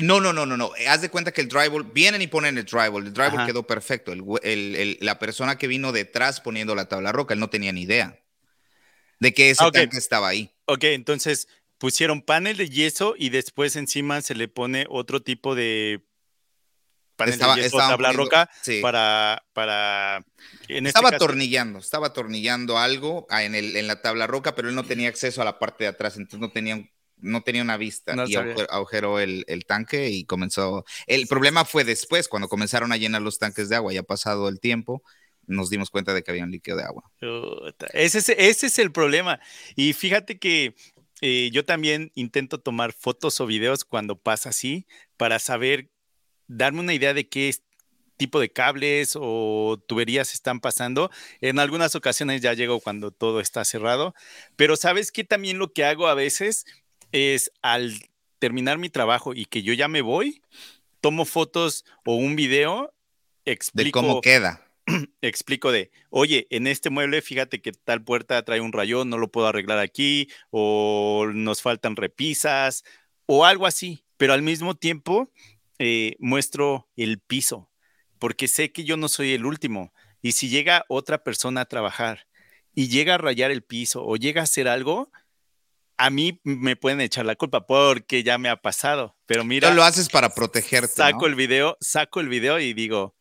No, 0.00 0.20
no, 0.20 0.32
no, 0.32 0.46
no, 0.46 0.56
no. 0.56 0.72
Haz 0.88 1.02
de 1.02 1.10
cuenta 1.10 1.32
que 1.32 1.42
el 1.42 1.48
drywall, 1.48 1.84
vienen 1.84 2.22
y 2.22 2.26
ponen 2.26 2.58
el 2.58 2.64
drywall, 2.64 3.06
el 3.06 3.12
drywall 3.12 3.46
quedó 3.46 3.66
perfecto. 3.66 4.14
la 4.14 5.18
persona 5.18 5.58
que 5.58 5.66
vino 5.66 5.92
detrás 5.92 6.40
poniendo 6.40 6.74
la 6.74 6.88
tabla 6.88 7.12
roca, 7.12 7.34
él 7.34 7.40
no 7.40 7.50
tenía 7.50 7.72
ni 7.72 7.82
idea 7.82 8.18
de 9.20 9.32
que 9.32 9.50
ese 9.50 9.70
tanque 9.70 9.98
estaba 9.98 10.28
ahí. 10.28 10.50
Ok, 10.64 10.84
entonces 10.84 11.46
pusieron 11.78 12.22
panel 12.22 12.56
de 12.56 12.68
yeso 12.68 13.14
y 13.16 13.28
después 13.28 13.76
encima 13.76 14.20
se 14.22 14.34
le 14.34 14.48
pone 14.48 14.86
otro 14.88 15.22
tipo 15.22 15.54
de 15.54 16.02
panel 17.24 17.38
de 17.38 17.62
yeso, 17.62 17.78
tabla 17.78 18.12
roca 18.12 18.50
para, 18.80 19.44
para 19.52 20.24
este 20.68 20.88
estaba 20.88 21.10
atornillando, 21.10 21.78
estaba 21.78 22.08
atornillando 22.08 22.78
algo 22.78 23.26
ah, 23.30 23.44
en, 23.44 23.54
el, 23.54 23.76
en 23.76 23.86
la 23.86 24.02
tabla 24.02 24.26
roca, 24.26 24.54
pero 24.54 24.68
él 24.68 24.74
no 24.74 24.84
tenía 24.84 25.08
acceso 25.08 25.42
a 25.42 25.44
la 25.44 25.58
parte 25.58 25.84
de 25.84 25.90
atrás, 25.90 26.16
entonces 26.16 26.40
no 26.40 26.50
tenía 26.50 26.84
no 27.18 27.42
tenía 27.42 27.62
una 27.62 27.76
vista 27.76 28.16
y 28.26 28.34
agujeró 28.34 29.20
el, 29.20 29.44
el, 29.46 29.64
tanque 29.64 30.10
y 30.10 30.24
comenzó. 30.24 30.84
El 31.06 31.28
problema 31.28 31.64
fue 31.64 31.84
después, 31.84 32.26
cuando 32.26 32.48
comenzaron 32.48 32.90
a 32.90 32.96
llenar 32.96 33.22
los 33.22 33.38
tanques 33.38 33.68
de 33.68 33.76
agua, 33.76 33.92
ya 33.92 34.02
pasado 34.02 34.48
el 34.48 34.58
tiempo, 34.58 35.04
nos 35.46 35.70
dimos 35.70 35.90
cuenta 35.90 36.14
de 36.14 36.22
que 36.22 36.30
había 36.30 36.44
un 36.44 36.50
líquido 36.50 36.76
de 36.76 36.84
agua. 36.84 37.10
Ese 37.92 38.18
es, 38.18 38.28
ese 38.28 38.66
es 38.66 38.78
el 38.78 38.92
problema. 38.92 39.40
Y 39.76 39.92
fíjate 39.92 40.38
que 40.38 40.74
eh, 41.20 41.50
yo 41.52 41.64
también 41.64 42.10
intento 42.14 42.60
tomar 42.60 42.92
fotos 42.92 43.40
o 43.40 43.46
videos 43.46 43.84
cuando 43.84 44.18
pasa 44.18 44.48
así 44.50 44.86
para 45.16 45.38
saber, 45.38 45.90
darme 46.56 46.80
una 46.80 46.94
idea 46.94 47.14
de 47.14 47.28
qué 47.28 47.54
tipo 48.16 48.38
de 48.38 48.52
cables 48.52 49.16
o 49.16 49.82
tuberías 49.86 50.32
están 50.32 50.60
pasando. 50.60 51.10
En 51.40 51.58
algunas 51.58 51.94
ocasiones 51.94 52.40
ya 52.40 52.54
llego 52.54 52.80
cuando 52.80 53.10
todo 53.10 53.40
está 53.40 53.64
cerrado, 53.64 54.14
pero 54.56 54.76
sabes 54.76 55.10
que 55.10 55.24
también 55.24 55.58
lo 55.58 55.72
que 55.72 55.84
hago 55.84 56.06
a 56.06 56.14
veces 56.14 56.64
es 57.10 57.50
al 57.62 57.94
terminar 58.38 58.78
mi 58.78 58.90
trabajo 58.90 59.34
y 59.34 59.46
que 59.46 59.62
yo 59.62 59.72
ya 59.72 59.88
me 59.88 60.02
voy, 60.02 60.42
tomo 61.00 61.24
fotos 61.24 61.84
o 62.04 62.14
un 62.14 62.36
video, 62.36 62.94
explico 63.44 64.00
de 64.00 64.06
cómo 64.06 64.20
queda. 64.20 64.68
explico 65.20 65.72
de, 65.72 65.90
oye, 66.10 66.46
en 66.50 66.66
este 66.66 66.90
mueble, 66.90 67.22
fíjate 67.22 67.60
que 67.60 67.72
tal 67.72 68.02
puerta 68.02 68.44
trae 68.44 68.60
un 68.60 68.72
rayón, 68.72 69.10
no 69.10 69.18
lo 69.18 69.30
puedo 69.30 69.46
arreglar 69.46 69.78
aquí, 69.78 70.28
o 70.50 71.28
nos 71.32 71.62
faltan 71.62 71.96
repisas, 71.96 72.84
o 73.26 73.44
algo 73.44 73.66
así, 73.66 74.04
pero 74.16 74.32
al 74.32 74.42
mismo 74.42 74.74
tiempo 74.74 75.30
eh, 75.82 76.16
muestro 76.20 76.88
el 76.96 77.18
piso, 77.20 77.70
porque 78.18 78.48
sé 78.48 78.72
que 78.72 78.84
yo 78.84 78.96
no 78.96 79.08
soy 79.08 79.32
el 79.32 79.44
último, 79.44 79.92
y 80.20 80.32
si 80.32 80.48
llega 80.48 80.84
otra 80.88 81.24
persona 81.24 81.62
a 81.62 81.64
trabajar 81.64 82.26
y 82.74 82.88
llega 82.88 83.16
a 83.16 83.18
rayar 83.18 83.50
el 83.50 83.62
piso 83.62 84.04
o 84.04 84.16
llega 84.16 84.40
a 84.40 84.44
hacer 84.44 84.68
algo, 84.68 85.10
a 85.96 86.10
mí 86.10 86.40
me 86.44 86.76
pueden 86.76 87.00
echar 87.00 87.26
la 87.26 87.34
culpa 87.34 87.66
porque 87.66 88.22
ya 88.22 88.38
me 88.38 88.48
ha 88.48 88.56
pasado, 88.56 89.16
pero 89.26 89.44
mira. 89.44 89.70
No 89.70 89.76
lo 89.76 89.84
haces 89.84 90.08
para 90.08 90.34
protegerte. 90.34 90.88
Saco 90.88 91.26
el 91.26 91.34
video, 91.34 91.76
saco 91.80 92.20
el 92.20 92.28
video 92.28 92.60
y 92.60 92.72
digo, 92.74 93.16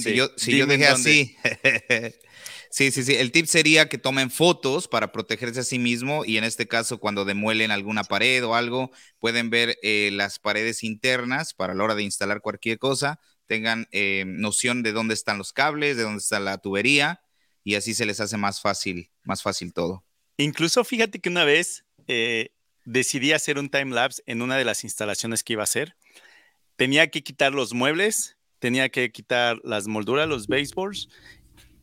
si 0.00 0.14
yo, 0.14 0.28
si 0.36 0.60
dejé 0.62 0.86
así. 0.86 1.36
sí, 2.70 2.90
sí, 2.90 3.04
sí. 3.04 3.14
El 3.14 3.32
tip 3.32 3.46
sería 3.46 3.88
que 3.88 3.98
tomen 3.98 4.30
fotos 4.30 4.88
para 4.88 5.12
protegerse 5.12 5.60
a 5.60 5.64
sí 5.64 5.78
mismo 5.78 6.24
y 6.24 6.38
en 6.38 6.44
este 6.44 6.66
caso 6.66 6.98
cuando 6.98 7.24
demuelen 7.24 7.70
alguna 7.70 8.04
pared 8.04 8.44
o 8.44 8.54
algo, 8.54 8.90
pueden 9.18 9.50
ver 9.50 9.76
eh, 9.82 10.10
las 10.12 10.38
paredes 10.38 10.82
internas 10.82 11.52
para 11.52 11.74
la 11.74 11.84
hora 11.84 11.94
de 11.94 12.02
instalar 12.02 12.40
cualquier 12.40 12.78
cosa, 12.78 13.20
tengan 13.46 13.88
eh, 13.92 14.24
noción 14.26 14.82
de 14.82 14.92
dónde 14.92 15.14
están 15.14 15.38
los 15.38 15.52
cables, 15.52 15.96
de 15.96 16.04
dónde 16.04 16.18
está 16.20 16.40
la 16.40 16.58
tubería 16.58 17.20
y 17.64 17.74
así 17.74 17.94
se 17.94 18.06
les 18.06 18.20
hace 18.20 18.36
más 18.36 18.60
fácil, 18.60 19.10
más 19.24 19.42
fácil 19.42 19.72
todo. 19.72 20.04
Incluso 20.38 20.84
fíjate 20.84 21.18
que 21.18 21.28
una 21.28 21.44
vez 21.44 21.84
eh, 22.08 22.50
decidí 22.84 23.32
hacer 23.32 23.58
un 23.58 23.68
time 23.68 23.94
lapse 23.94 24.22
en 24.26 24.40
una 24.40 24.56
de 24.56 24.64
las 24.64 24.84
instalaciones 24.84 25.42
que 25.42 25.52
iba 25.54 25.62
a 25.62 25.64
hacer. 25.64 25.96
Tenía 26.76 27.10
que 27.10 27.22
quitar 27.22 27.52
los 27.52 27.74
muebles 27.74 28.38
tenía 28.60 28.90
que 28.90 29.10
quitar 29.10 29.58
las 29.64 29.88
molduras, 29.88 30.28
los 30.28 30.46
baseballs 30.46 31.08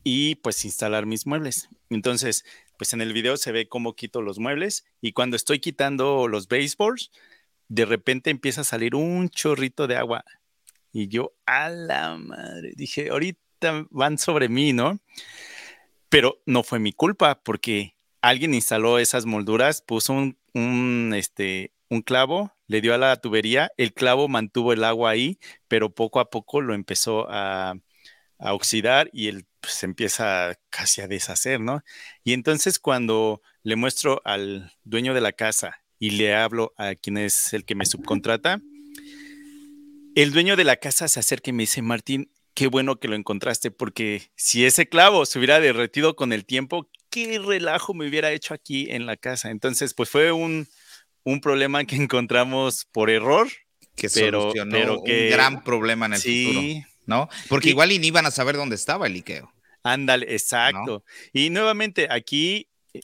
y 0.08 0.36
pues 0.36 0.64
instalar 0.64 1.06
mis 1.06 1.28
muebles. 1.28 1.70
Entonces, 1.90 2.46
pues 2.78 2.94
en 2.94 3.02
el 3.02 3.12
video 3.12 3.36
se 3.36 3.52
ve 3.52 3.68
cómo 3.68 3.94
quito 3.94 4.22
los 4.22 4.40
muebles 4.40 4.86
y 5.02 5.12
cuando 5.12 5.36
estoy 5.36 5.60
quitando 5.60 6.30
los 6.30 6.48
baseballs, 6.48 7.12
de 7.68 7.84
repente 7.84 8.30
empieza 8.30 8.62
a 8.62 8.64
salir 8.64 8.96
un 8.96 9.28
chorrito 9.28 9.86
de 9.86 9.98
agua. 9.98 10.24
Y 10.94 11.10
yo, 11.10 11.34
a 11.46 11.68
la 11.68 12.16
madre, 12.16 12.72
dije, 12.78 13.10
ahorita 13.10 13.86
van 13.90 14.18
sobre 14.18 14.48
mí, 14.48 14.72
¿no? 14.72 14.98
Pero 16.08 16.42
no 16.46 16.64
fue 16.64 16.80
mi 16.80 16.94
culpa 16.94 17.42
porque 17.44 17.94
alguien 18.22 18.54
instaló 18.54 19.00
esas 19.00 19.26
molduras, 19.26 19.82
puso 19.82 20.14
un, 20.54 21.14
este, 21.14 21.74
un 21.90 22.02
clavo, 22.02 22.54
le 22.68 22.80
dio 22.80 22.94
a 22.94 22.98
la 22.98 23.18
tubería, 23.18 23.74
el 23.76 23.94
clavo 23.94 24.30
mantuvo 24.30 24.72
el 24.72 24.86
agua 24.86 25.10
ahí, 25.10 25.38
pero 25.68 25.90
poco 25.94 26.22
a 26.22 26.30
poco 26.30 26.62
lo 26.62 26.74
empezó 26.74 27.28
a, 27.30 27.76
oxidar 28.40 29.10
y 29.14 29.30
él 29.30 29.47
pues, 29.62 29.74
se 29.74 29.86
empieza 29.86 30.58
casi 30.70 31.02
a 31.02 31.08
deshacer, 31.08 31.60
¿no? 31.60 31.84
Y 32.24 32.34
entonces 32.34 32.80
cuando 32.80 33.42
le 33.64 33.76
muestro 33.76 34.22
al 34.26 34.74
dueño 34.84 35.14
de 35.14 35.22
la 35.22 35.32
casa 35.32 35.82
y 36.00 36.12
le 36.12 36.36
hablo 36.36 36.74
a 36.78 36.96
quien 36.96 37.18
es 37.18 37.54
el 37.54 37.66
que 37.66 37.76
me 37.76 37.86
subcontrata, 37.86 38.62
el 40.16 40.32
dueño 40.32 40.56
de 40.56 40.64
la 40.64 40.78
casa 40.78 41.08
se 41.08 41.20
acerca 41.20 41.52
y 41.52 41.54
me 41.54 41.64
dice, 41.64 41.82
Martín, 41.82 42.32
qué 42.54 42.66
bueno 42.66 43.00
que 43.00 43.08
lo 43.08 43.16
encontraste, 43.16 43.70
porque 43.70 44.32
si 44.36 44.66
ese 44.66 44.90
clavo 44.90 45.28
se 45.28 45.38
hubiera 45.38 45.60
derretido 45.60 46.16
con 46.16 46.34
el 46.34 46.44
tiempo, 46.44 46.90
qué 47.12 47.38
relajo 47.38 47.94
me 47.94 48.08
hubiera 48.08 48.32
hecho 48.32 48.56
aquí 48.56 48.88
en 48.90 49.06
la 49.06 49.16
casa. 49.16 49.52
Entonces, 49.52 49.94
pues 49.94 50.10
fue 50.10 50.32
un, 50.32 50.68
un 51.24 51.40
problema 51.40 51.86
que 51.86 51.96
encontramos 52.04 52.86
por 52.92 53.10
error. 53.12 53.48
Que 53.96 54.10
pero, 54.10 54.42
solucionó 54.42 55.00
un 55.00 55.30
gran 55.30 55.64
problema 55.64 56.08
en 56.08 56.14
el 56.14 56.20
futuro, 56.20 56.62
¿no? 57.08 57.30
Porque 57.50 57.70
igual 57.70 57.90
ni 57.90 58.08
iban 58.08 58.26
a 58.26 58.32
saber 58.32 58.56
dónde 58.56 58.76
estaba 58.76 59.08
el 59.08 59.14
liqueo. 59.14 59.52
Ándale, 59.82 60.32
exacto. 60.34 61.04
Y 61.34 61.50
nuevamente 61.50 62.08
aquí 62.12 62.68
eh, 62.94 63.02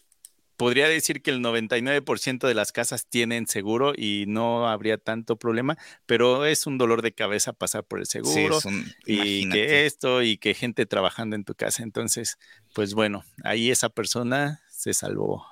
podría 0.58 0.88
decir 0.88 1.24
que 1.24 1.32
el 1.32 1.40
99% 1.40 2.48
de 2.48 2.54
las 2.54 2.72
casas 2.72 3.08
tienen 3.08 3.48
seguro 3.48 3.94
y 3.96 4.26
no 4.28 4.68
habría 4.68 4.98
tanto 4.98 5.38
problema, 5.38 5.78
pero 6.06 6.46
es 6.46 6.68
un 6.68 6.78
dolor 6.78 7.02
de 7.02 7.14
cabeza 7.14 7.54
pasar 7.54 7.84
por 7.84 8.00
el 8.00 8.06
seguro 8.06 8.60
y 9.06 9.50
que 9.50 9.86
esto 9.86 10.22
y 10.22 10.38
que 10.38 10.54
gente 10.54 10.86
trabajando 10.86 11.36
en 11.36 11.46
tu 11.46 11.56
casa. 11.56 11.82
Entonces, 11.82 12.38
pues 12.76 12.94
bueno, 12.94 13.24
ahí 13.44 13.72
esa 13.72 13.90
persona 13.90 14.62
se 14.70 14.94
salvó. 14.94 15.48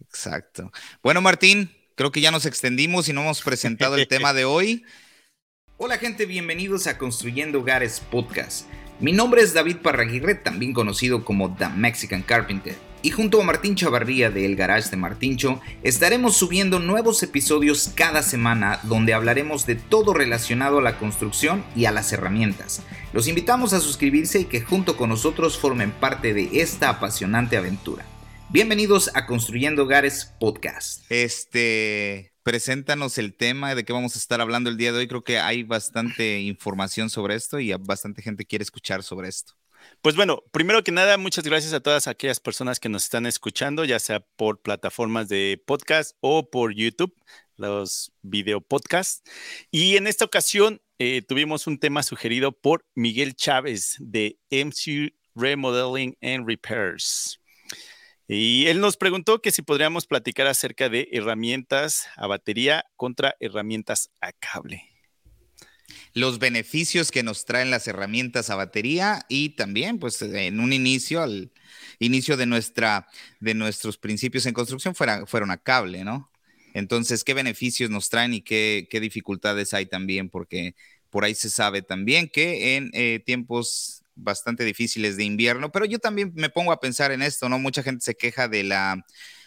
Exacto. 0.00 0.70
Bueno, 1.02 1.20
Martín, 1.20 1.70
Creo 1.94 2.10
que 2.10 2.20
ya 2.20 2.30
nos 2.30 2.46
extendimos 2.46 3.08
y 3.08 3.12
no 3.12 3.22
hemos 3.22 3.42
presentado 3.42 3.96
el 3.96 4.08
tema 4.08 4.32
de 4.32 4.44
hoy. 4.44 4.84
Hola 5.76 5.98
gente, 5.98 6.24
bienvenidos 6.24 6.86
a 6.86 6.98
Construyendo 6.98 7.58
Hogares 7.58 7.98
Podcast. 7.98 8.68
Mi 9.00 9.10
nombre 9.10 9.42
es 9.42 9.54
David 9.54 9.78
Parraguirre, 9.78 10.36
también 10.36 10.72
conocido 10.72 11.24
como 11.24 11.52
The 11.56 11.68
Mexican 11.70 12.22
Carpenter. 12.22 12.76
Y 13.02 13.10
junto 13.10 13.40
a 13.40 13.44
Martín 13.44 13.74
Chavarría 13.74 14.30
de 14.30 14.46
El 14.46 14.54
Garage 14.54 14.90
de 14.90 14.96
Martincho, 14.96 15.60
estaremos 15.82 16.36
subiendo 16.36 16.78
nuevos 16.78 17.24
episodios 17.24 17.90
cada 17.96 18.22
semana 18.22 18.78
donde 18.84 19.14
hablaremos 19.14 19.66
de 19.66 19.74
todo 19.74 20.14
relacionado 20.14 20.78
a 20.78 20.82
la 20.82 20.96
construcción 20.96 21.64
y 21.74 21.86
a 21.86 21.90
las 21.90 22.12
herramientas. 22.12 22.82
Los 23.12 23.26
invitamos 23.26 23.72
a 23.72 23.80
suscribirse 23.80 24.38
y 24.38 24.44
que 24.44 24.60
junto 24.60 24.96
con 24.96 25.08
nosotros 25.08 25.58
formen 25.58 25.90
parte 25.90 26.34
de 26.34 26.60
esta 26.60 26.88
apasionante 26.88 27.56
aventura. 27.56 28.06
Bienvenidos 28.48 29.10
a 29.14 29.26
Construyendo 29.26 29.82
Hogares 29.82 30.32
Podcast. 30.38 31.02
Este, 31.10 32.33
preséntanos 32.44 33.18
el 33.18 33.34
tema 33.34 33.74
de 33.74 33.84
qué 33.84 33.92
vamos 33.92 34.14
a 34.14 34.18
estar 34.18 34.40
hablando 34.40 34.70
el 34.70 34.76
día 34.76 34.92
de 34.92 34.98
hoy. 34.98 35.08
Creo 35.08 35.24
que 35.24 35.38
hay 35.38 35.64
bastante 35.64 36.40
información 36.42 37.10
sobre 37.10 37.34
esto 37.34 37.58
y 37.58 37.72
bastante 37.72 38.22
gente 38.22 38.44
quiere 38.44 38.62
escuchar 38.62 39.02
sobre 39.02 39.28
esto. 39.28 39.54
Pues 40.02 40.14
bueno, 40.14 40.42
primero 40.52 40.84
que 40.84 40.92
nada, 40.92 41.16
muchas 41.18 41.44
gracias 41.44 41.72
a 41.72 41.80
todas 41.80 42.06
aquellas 42.06 42.40
personas 42.40 42.78
que 42.78 42.88
nos 42.88 43.04
están 43.04 43.26
escuchando, 43.26 43.84
ya 43.84 43.98
sea 43.98 44.20
por 44.20 44.60
plataformas 44.60 45.28
de 45.28 45.62
podcast 45.66 46.16
o 46.20 46.48
por 46.48 46.74
YouTube, 46.74 47.14
los 47.56 48.12
video 48.22 48.60
podcasts. 48.60 49.22
Y 49.70 49.96
en 49.96 50.06
esta 50.06 50.24
ocasión 50.24 50.80
eh, 50.98 51.22
tuvimos 51.22 51.66
un 51.66 51.78
tema 51.78 52.02
sugerido 52.02 52.52
por 52.52 52.84
Miguel 52.94 53.34
Chávez 53.34 53.96
de 53.98 54.38
MC 54.50 55.14
Remodeling 55.34 56.16
and 56.22 56.46
Repairs. 56.46 57.40
Y 58.26 58.66
él 58.66 58.80
nos 58.80 58.96
preguntó 58.96 59.42
que 59.42 59.50
si 59.50 59.62
podríamos 59.62 60.06
platicar 60.06 60.46
acerca 60.46 60.88
de 60.88 61.08
herramientas 61.12 62.06
a 62.16 62.26
batería 62.26 62.86
contra 62.96 63.36
herramientas 63.38 64.10
a 64.20 64.32
cable. 64.32 64.82
Los 66.14 66.38
beneficios 66.38 67.10
que 67.10 67.22
nos 67.22 67.44
traen 67.44 67.70
las 67.70 67.86
herramientas 67.86 68.48
a 68.48 68.56
batería 68.56 69.26
y 69.28 69.50
también, 69.50 69.98
pues, 69.98 70.22
en 70.22 70.60
un 70.60 70.72
inicio, 70.72 71.22
al 71.22 71.52
inicio 71.98 72.36
de, 72.36 72.46
nuestra, 72.46 73.08
de 73.40 73.54
nuestros 73.54 73.98
principios 73.98 74.46
en 74.46 74.54
construcción 74.54 74.94
fueron 74.94 75.50
a 75.50 75.58
cable, 75.58 76.04
¿no? 76.04 76.30
Entonces, 76.72 77.24
¿qué 77.24 77.34
beneficios 77.34 77.90
nos 77.90 78.08
traen 78.08 78.34
y 78.34 78.40
qué, 78.40 78.88
dificultades 78.90 79.74
hay 79.74 79.86
también? 79.86 80.30
Porque 80.30 80.74
por 81.10 81.24
ahí 81.24 81.34
se 81.34 81.50
sabe 81.50 81.82
también 81.82 82.28
que 82.28 82.76
en 82.76 82.90
eh, 82.94 83.22
tiempos 83.24 84.03
bastante 84.14 84.64
difíciles 84.64 85.16
de 85.16 85.24
invierno, 85.24 85.70
pero 85.72 85.84
yo 85.84 85.98
también 85.98 86.32
me 86.34 86.50
pongo 86.50 86.72
a 86.72 86.80
pensar 86.80 87.12
en 87.12 87.22
esto, 87.22 87.48
¿no? 87.48 87.58
Mucha 87.58 87.82
gente 87.82 88.04
se 88.04 88.14
queja 88.14 88.48
de 88.48 88.64
la 88.64 89.04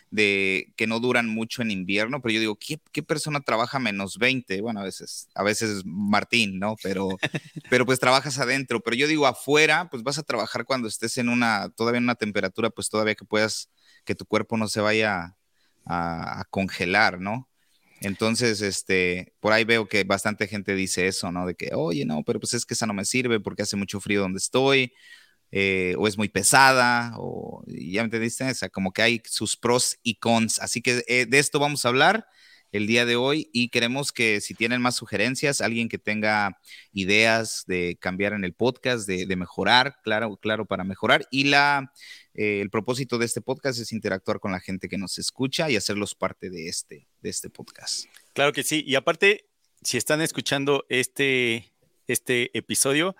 de 0.10 0.74
que 0.78 0.88
no 0.88 1.00
duran 1.00 1.28
mucho 1.28 1.62
en 1.62 1.72
invierno, 1.72 2.22
pero 2.22 2.34
yo 2.34 2.40
digo, 2.40 2.58
¿qué, 2.58 3.04
persona 3.04 3.42
trabaja 3.42 3.80
menos 3.80 4.18
20? 4.18 4.62
Bueno, 4.62 4.80
a 4.80 4.84
veces, 4.84 5.28
a 5.36 5.44
veces 5.44 5.84
Martín, 5.86 6.60
¿no? 6.60 6.76
Pero, 6.82 7.10
pero 7.70 7.86
pues 7.86 8.00
trabajas 8.00 8.40
adentro, 8.40 8.80
pero 8.82 8.96
yo 8.96 9.08
digo 9.08 9.28
afuera, 9.28 9.90
pues 9.90 10.04
vas 10.04 10.18
a 10.18 10.24
trabajar 10.24 10.66
cuando 10.66 10.88
estés 10.88 11.18
en 11.18 11.30
una, 11.30 11.70
todavía 11.76 11.98
en 11.98 12.06
una 12.06 12.16
temperatura, 12.16 12.70
pues 12.70 12.90
todavía 12.90 13.16
que 13.16 13.26
puedas, 13.26 13.70
que 14.06 14.16
tu 14.16 14.26
cuerpo 14.26 14.58
no 14.58 14.68
se 14.68 14.82
vaya 14.82 15.36
a, 15.86 16.40
a 16.42 16.46
congelar, 16.46 17.20
¿no? 17.20 17.50
Entonces, 18.02 18.62
este, 18.62 19.34
por 19.40 19.54
ahí 19.54 19.64
veo 19.64 19.88
que 19.88 20.04
bastante 20.04 20.48
gente 20.48 20.76
dice 20.76 21.08
eso, 21.08 21.32
¿no? 21.32 21.46
De 21.48 21.56
que, 21.56 21.72
oye, 21.74 22.06
no, 22.06 22.24
pero 22.24 22.40
pues 22.40 22.54
es 22.54 22.66
que 22.66 22.74
esa 22.76 22.86
no 22.86 22.94
me 22.94 23.06
sirve 23.06 23.40
porque 23.40 23.64
hace 23.64 23.76
mucho 23.76 24.00
frío 24.00 24.22
donde 24.22 24.38
estoy, 24.38 24.94
eh, 25.52 25.96
o 25.98 26.08
es 26.08 26.18
muy 26.18 26.30
pesada, 26.30 27.14
o 27.18 27.64
ya 27.68 28.02
me 28.02 28.06
entendiste, 28.06 28.50
o 28.50 28.54
sea, 28.54 28.70
como 28.70 28.92
que 28.92 29.02
hay 29.02 29.22
sus 29.26 29.58
pros 29.58 29.98
y 30.04 30.16
cons. 30.16 30.60
Así 30.60 30.82
que 30.82 31.04
eh, 31.08 31.26
de 31.28 31.40
esto 31.40 31.60
vamos 31.60 31.86
a 31.86 31.90
hablar 31.90 32.28
el 32.78 32.88
día 32.88 33.06
de 33.06 33.16
hoy 33.16 33.50
y 33.52 33.70
queremos 33.70 34.12
que 34.12 34.42
si 34.42 34.54
tienen 34.54 34.82
más 34.82 34.96
sugerencias, 34.96 35.62
alguien 35.62 35.90
que 35.90 35.98
tenga 35.98 36.60
ideas 36.94 37.64
de 37.68 37.98
cambiar 38.00 38.34
en 38.34 38.44
el 38.44 38.54
podcast, 38.54 39.08
de, 39.08 39.36
mejorar, 39.36 40.00
claro, 40.04 40.38
claro, 40.38 40.66
para 40.66 40.84
mejorar. 40.84 41.28
Y 41.32 41.46
la, 41.46 41.92
eh, 42.34 42.62
el 42.62 42.70
propósito 42.70 43.18
de 43.18 43.26
este 43.26 43.42
podcast 43.42 43.80
es 43.80 43.92
interactuar 43.92 44.40
con 44.40 44.52
la 44.52 44.60
gente 44.60 44.88
que 44.88 44.98
nos 44.98 45.18
escucha 45.18 45.70
y 45.70 45.76
hacerlos 45.76 46.16
parte 46.16 46.50
de 46.50 46.70
este, 46.70 47.08
de 47.22 47.30
este 47.30 47.50
podcast. 47.50 48.06
Claro 48.34 48.54
que 48.54 48.64
sí. 48.64 48.84
Y 48.86 48.96
aparte, 48.96 49.50
si 49.82 49.98
están 49.98 50.22
escuchando 50.22 50.86
este, 50.90 51.74
este 52.08 52.58
episodio, 52.58 53.16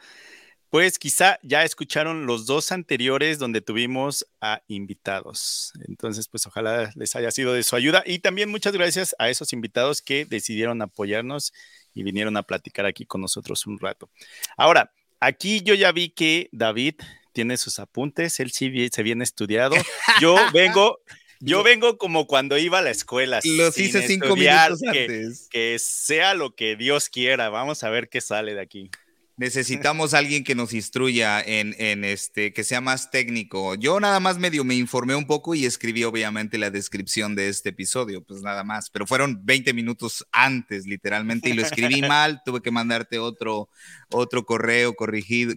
pues 0.70 1.00
quizá 1.00 1.40
ya 1.44 1.64
escucharon 1.64 2.26
los 2.26 2.46
dos 2.46 2.72
anteriores 2.72 3.40
donde 3.40 3.62
tuvimos 3.62 4.26
a 4.42 4.62
invitados. 4.68 5.72
Entonces, 5.88 6.28
pues 6.28 6.46
ojalá 6.46 6.92
les 6.96 7.16
haya 7.16 7.32
sido 7.32 7.54
de 7.54 7.64
su 7.64 7.76
ayuda. 7.76 8.04
Y 8.06 8.20
también 8.20 8.50
muchas 8.50 8.74
gracias 8.74 9.16
a 9.18 9.30
esos 9.30 9.54
invitados 9.54 10.02
que 10.02 10.26
decidieron 10.26 10.82
apoyarnos 10.82 11.54
y 11.94 12.04
vinieron 12.04 12.36
a 12.38 12.44
platicar 12.44 12.86
aquí 12.86 13.06
con 13.06 13.22
nosotros 13.22 13.66
un 13.66 13.80
rato. 13.80 14.10
Ahora, 14.58 14.94
aquí 15.20 15.62
yo 15.62 15.74
ya 15.74 15.92
vi 15.92 16.10
que 16.10 16.50
David 16.52 16.96
tiene 17.32 17.58
sus 17.58 17.80
apuntes, 17.80 18.40
él 18.40 18.52
sí 18.52 18.90
se 18.92 19.04
viene 19.04 19.24
estudiado. 19.24 19.76
Yo 20.20 20.36
vengo, 20.54 21.00
yo 21.40 21.64
vengo 21.64 21.98
como 21.98 22.28
cuando 22.28 22.58
iba 22.58 22.80
a 22.80 22.82
la 22.82 22.90
escuela. 22.90 23.40
Los 23.44 23.78
hice 23.78 24.06
cinco 24.06 24.36
minutos 24.36 24.82
antes. 24.86 25.48
que 25.50 25.78
sea 25.80 26.34
lo 26.34 26.56
que 26.56 26.76
Dios 26.76 27.10
quiera. 27.10 27.50
Vamos 27.50 27.84
a 27.84 27.90
ver 27.90 28.10
qué 28.10 28.22
sale 28.22 28.54
de 28.54 28.62
aquí. 28.62 28.92
Necesitamos 29.38 30.16
alguien 30.16 30.44
que 30.44 30.56
nos 30.56 30.74
instruya 30.74 31.40
en, 31.40 32.04
este, 32.04 32.54
que 32.54 32.64
sea 32.64 32.82
más 32.82 33.12
técnico. 33.12 33.76
Yo 33.76 34.00
nada 34.00 34.20
más 34.20 34.40
medio 34.40 34.64
me 34.64 34.74
informé 34.74 35.14
un 35.14 35.28
poco 35.28 35.54
y 35.54 35.68
escribí 35.68 36.04
obviamente 36.04 36.58
la 36.58 36.72
descripción 36.72 37.36
de 37.36 37.48
este 37.48 37.70
episodio, 37.70 38.24
pues 38.24 38.42
nada 38.42 38.64
más, 38.64 38.90
pero 38.90 39.06
fueron 39.06 39.46
20 39.46 39.76
minutos 39.76 40.26
antes 40.32 40.88
literalmente 40.88 41.50
y 41.50 41.54
lo 41.54 41.62
escribí 41.62 42.02
mal, 42.08 42.42
tuve 42.44 42.64
que 42.64 42.72
mandarte 42.72 43.20
otro, 43.20 43.70
otro 44.10 44.44
correo 44.44 44.96
corrigido, 44.96 45.54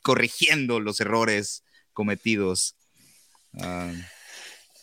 corrigiendo 0.00 0.80
los 0.80 1.00
errores 1.00 1.62
cometidos. 1.92 2.76
Ah. 3.60 3.92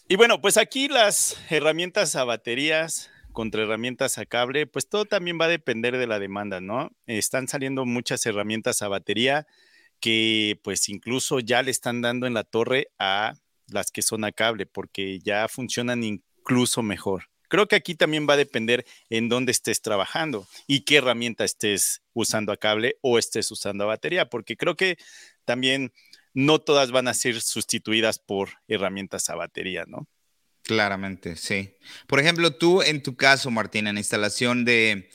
Y 0.08 0.18
bueno, 0.18 0.40
pues 0.40 0.58
aquí 0.58 0.88
las 0.88 1.36
herramientas 1.50 2.16
a 2.16 2.24
baterías 2.26 3.10
contra 3.38 3.62
herramientas 3.62 4.18
a 4.18 4.26
cable, 4.26 4.66
pues 4.66 4.90
todo 4.90 5.06
también 5.06 5.38
va 5.40 5.46
a 5.46 5.48
depender 5.48 5.96
de 6.00 6.08
la 6.08 6.18
demanda, 6.18 6.60
¿no? 6.60 6.90
Están 7.06 7.48
saliendo 7.48 7.86
muchas 7.86 8.26
herramientas 8.26 8.82
a 8.82 8.88
batería 8.88 9.46
que 10.00 10.60
pues 10.64 10.90
incluso 10.90 11.40
ya 11.40 11.62
le 11.62 11.70
están 11.70 12.02
dando 12.02 12.26
en 12.26 12.34
la 12.34 12.44
torre 12.44 12.88
a 12.98 13.36
las 13.68 13.92
que 13.92 14.02
son 14.02 14.24
a 14.24 14.32
cable 14.32 14.66
porque 14.66 15.20
ya 15.20 15.48
funcionan 15.50 16.04
incluso 16.04 16.82
mejor. 16.82 17.26
Creo 17.48 17.68
que 17.68 17.76
aquí 17.76 17.94
también 17.94 18.26
va 18.28 18.34
a 18.34 18.38
depender 18.38 18.88
en 19.12 19.30
dónde 19.30 19.52
estés 19.52 19.84
trabajando 19.84 20.48
y 20.66 20.80
qué 20.80 20.96
herramienta 20.96 21.44
estés 21.44 22.02
usando 22.14 22.52
a 22.52 22.58
cable 22.58 22.96
o 23.02 23.20
estés 23.20 23.52
usando 23.52 23.84
a 23.84 23.88
batería, 23.88 24.32
porque 24.32 24.58
creo 24.58 24.76
que 24.76 24.98
también 25.46 25.94
no 26.34 26.58
todas 26.58 26.90
van 26.90 27.08
a 27.08 27.14
ser 27.14 27.40
sustituidas 27.40 28.18
por 28.18 28.50
herramientas 28.68 29.30
a 29.30 29.36
batería, 29.36 29.86
¿no? 29.88 30.08
Claramente, 30.68 31.38
sí. 31.38 31.78
Por 32.08 32.20
ejemplo, 32.20 32.54
tú 32.54 32.82
en 32.82 33.02
tu 33.02 33.16
caso, 33.16 33.50
Martín, 33.50 33.88
en 33.88 33.98
instalación 33.98 34.66
de, 34.66 35.10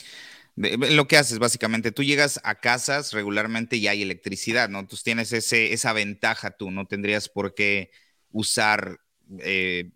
lo 0.56 1.06
que 1.06 1.18
haces 1.18 1.38
básicamente, 1.38 1.92
tú 1.92 2.02
llegas 2.02 2.40
a 2.42 2.54
casas 2.54 3.12
regularmente 3.12 3.76
y 3.76 3.86
hay 3.86 4.00
electricidad, 4.00 4.70
¿no? 4.70 4.86
Tú 4.86 4.96
tienes 4.96 5.30
ese, 5.34 5.74
esa 5.74 5.92
ventaja 5.92 6.52
tú, 6.52 6.70
no 6.70 6.86
tendrías 6.86 7.28
por 7.28 7.54
qué 7.54 7.90
usar 8.30 8.98
eh, 9.40 9.90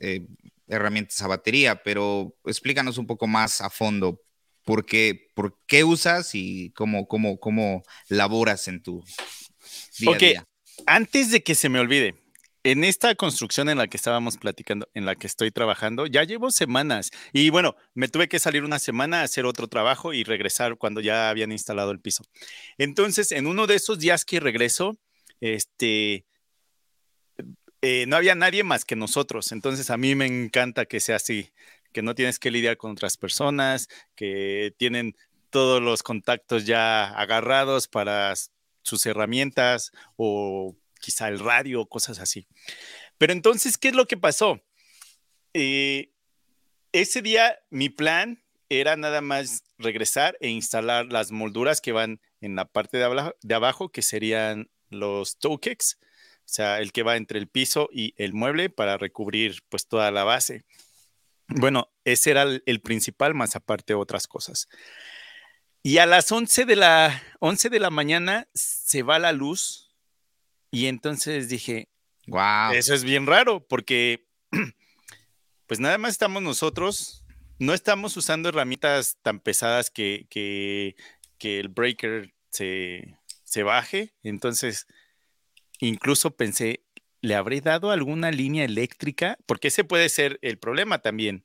eh, 0.00 0.26
herramientas 0.66 1.22
a 1.22 1.28
batería, 1.28 1.80
pero 1.84 2.34
explícanos 2.44 2.98
un 2.98 3.06
poco 3.06 3.28
más 3.28 3.60
a 3.60 3.70
fondo 3.70 4.20
por 4.64 4.84
qué, 4.84 5.30
por 5.36 5.56
qué 5.68 5.84
usas 5.84 6.34
y 6.34 6.70
cómo, 6.70 7.06
cómo, 7.06 7.38
cómo 7.38 7.84
laboras 8.08 8.66
en 8.66 8.82
tu 8.82 9.04
día 9.96 10.10
a 10.10 10.18
día. 10.18 10.44
Antes 10.86 11.30
de 11.30 11.44
que 11.44 11.54
se 11.54 11.68
me 11.68 11.78
olvide, 11.78 12.16
en 12.70 12.84
esta 12.84 13.14
construcción 13.14 13.70
en 13.70 13.78
la 13.78 13.86
que 13.86 13.96
estábamos 13.96 14.36
platicando, 14.36 14.88
en 14.92 15.06
la 15.06 15.14
que 15.14 15.26
estoy 15.26 15.50
trabajando, 15.50 16.06
ya 16.06 16.24
llevo 16.24 16.50
semanas 16.50 17.10
y 17.32 17.48
bueno, 17.48 17.76
me 17.94 18.08
tuve 18.08 18.28
que 18.28 18.38
salir 18.38 18.62
una 18.62 18.78
semana 18.78 19.20
a 19.20 19.24
hacer 19.24 19.46
otro 19.46 19.68
trabajo 19.68 20.12
y 20.12 20.22
regresar 20.22 20.76
cuando 20.76 21.00
ya 21.00 21.30
habían 21.30 21.50
instalado 21.50 21.92
el 21.92 22.00
piso. 22.00 22.24
Entonces, 22.76 23.32
en 23.32 23.46
uno 23.46 23.66
de 23.66 23.76
esos 23.76 23.98
días 23.98 24.26
que 24.26 24.38
regreso, 24.38 24.98
este, 25.40 26.26
eh, 27.80 28.04
no 28.06 28.16
había 28.16 28.34
nadie 28.34 28.64
más 28.64 28.84
que 28.84 28.96
nosotros. 28.96 29.50
Entonces, 29.52 29.88
a 29.88 29.96
mí 29.96 30.14
me 30.14 30.26
encanta 30.26 30.84
que 30.84 31.00
sea 31.00 31.16
así, 31.16 31.50
que 31.92 32.02
no 32.02 32.14
tienes 32.14 32.38
que 32.38 32.50
lidiar 32.50 32.76
con 32.76 32.92
otras 32.92 33.16
personas, 33.16 33.88
que 34.14 34.74
tienen 34.76 35.16
todos 35.48 35.80
los 35.80 36.02
contactos 36.02 36.66
ya 36.66 37.06
agarrados 37.18 37.88
para 37.88 38.34
sus 38.82 39.06
herramientas 39.06 39.90
o 40.16 40.76
quizá 41.00 41.28
el 41.28 41.38
radio, 41.38 41.86
cosas 41.86 42.18
así. 42.18 42.46
Pero 43.18 43.32
entonces, 43.32 43.78
¿qué 43.78 43.88
es 43.88 43.94
lo 43.94 44.06
que 44.06 44.16
pasó? 44.16 44.60
Eh, 45.54 46.12
ese 46.92 47.22
día 47.22 47.58
mi 47.70 47.88
plan 47.88 48.42
era 48.68 48.96
nada 48.96 49.20
más 49.20 49.64
regresar 49.78 50.36
e 50.40 50.48
instalar 50.48 51.06
las 51.06 51.32
molduras 51.32 51.80
que 51.80 51.92
van 51.92 52.20
en 52.40 52.56
la 52.56 52.66
parte 52.66 52.98
de 52.98 53.54
abajo, 53.54 53.88
que 53.90 54.02
serían 54.02 54.70
los 54.90 55.38
tokex, 55.38 55.98
o 56.00 56.50
sea, 56.50 56.80
el 56.80 56.92
que 56.92 57.02
va 57.02 57.16
entre 57.16 57.38
el 57.38 57.48
piso 57.48 57.88
y 57.92 58.14
el 58.16 58.32
mueble 58.32 58.70
para 58.70 58.96
recubrir 58.96 59.62
pues 59.68 59.86
toda 59.86 60.10
la 60.10 60.24
base. 60.24 60.64
Bueno, 61.48 61.90
ese 62.04 62.30
era 62.30 62.42
el, 62.42 62.80
principal, 62.80 63.34
más 63.34 63.56
aparte 63.56 63.94
otras 63.94 64.26
cosas. 64.26 64.68
Y 65.82 65.98
a 65.98 66.06
las 66.06 66.30
11 66.30 66.66
de 66.66 66.76
la, 66.76 67.22
11 67.40 67.70
de 67.70 67.80
la 67.80 67.90
mañana 67.90 68.48
se 68.54 69.02
va 69.02 69.18
la 69.18 69.32
luz 69.32 69.87
y 70.70 70.86
entonces 70.86 71.48
dije, 71.48 71.88
wow. 72.26 72.72
Eso 72.72 72.94
es 72.94 73.04
bien 73.04 73.26
raro 73.26 73.66
porque 73.66 74.26
pues 75.66 75.80
nada 75.80 75.98
más 75.98 76.12
estamos 76.12 76.42
nosotros, 76.42 77.24
no 77.58 77.74
estamos 77.74 78.16
usando 78.16 78.48
herramientas 78.48 79.18
tan 79.22 79.40
pesadas 79.40 79.90
que, 79.90 80.26
que, 80.30 80.94
el 81.40 81.68
breaker 81.68 82.34
se, 82.50 83.18
se 83.44 83.62
baje. 83.62 84.14
Entonces, 84.22 84.86
incluso 85.80 86.36
pensé, 86.36 86.84
¿le 87.20 87.34
habré 87.34 87.60
dado 87.60 87.90
alguna 87.90 88.30
línea 88.30 88.64
eléctrica? 88.64 89.38
Porque 89.46 89.68
ese 89.68 89.84
puede 89.84 90.08
ser 90.08 90.38
el 90.42 90.58
problema 90.58 90.98
también, 91.00 91.44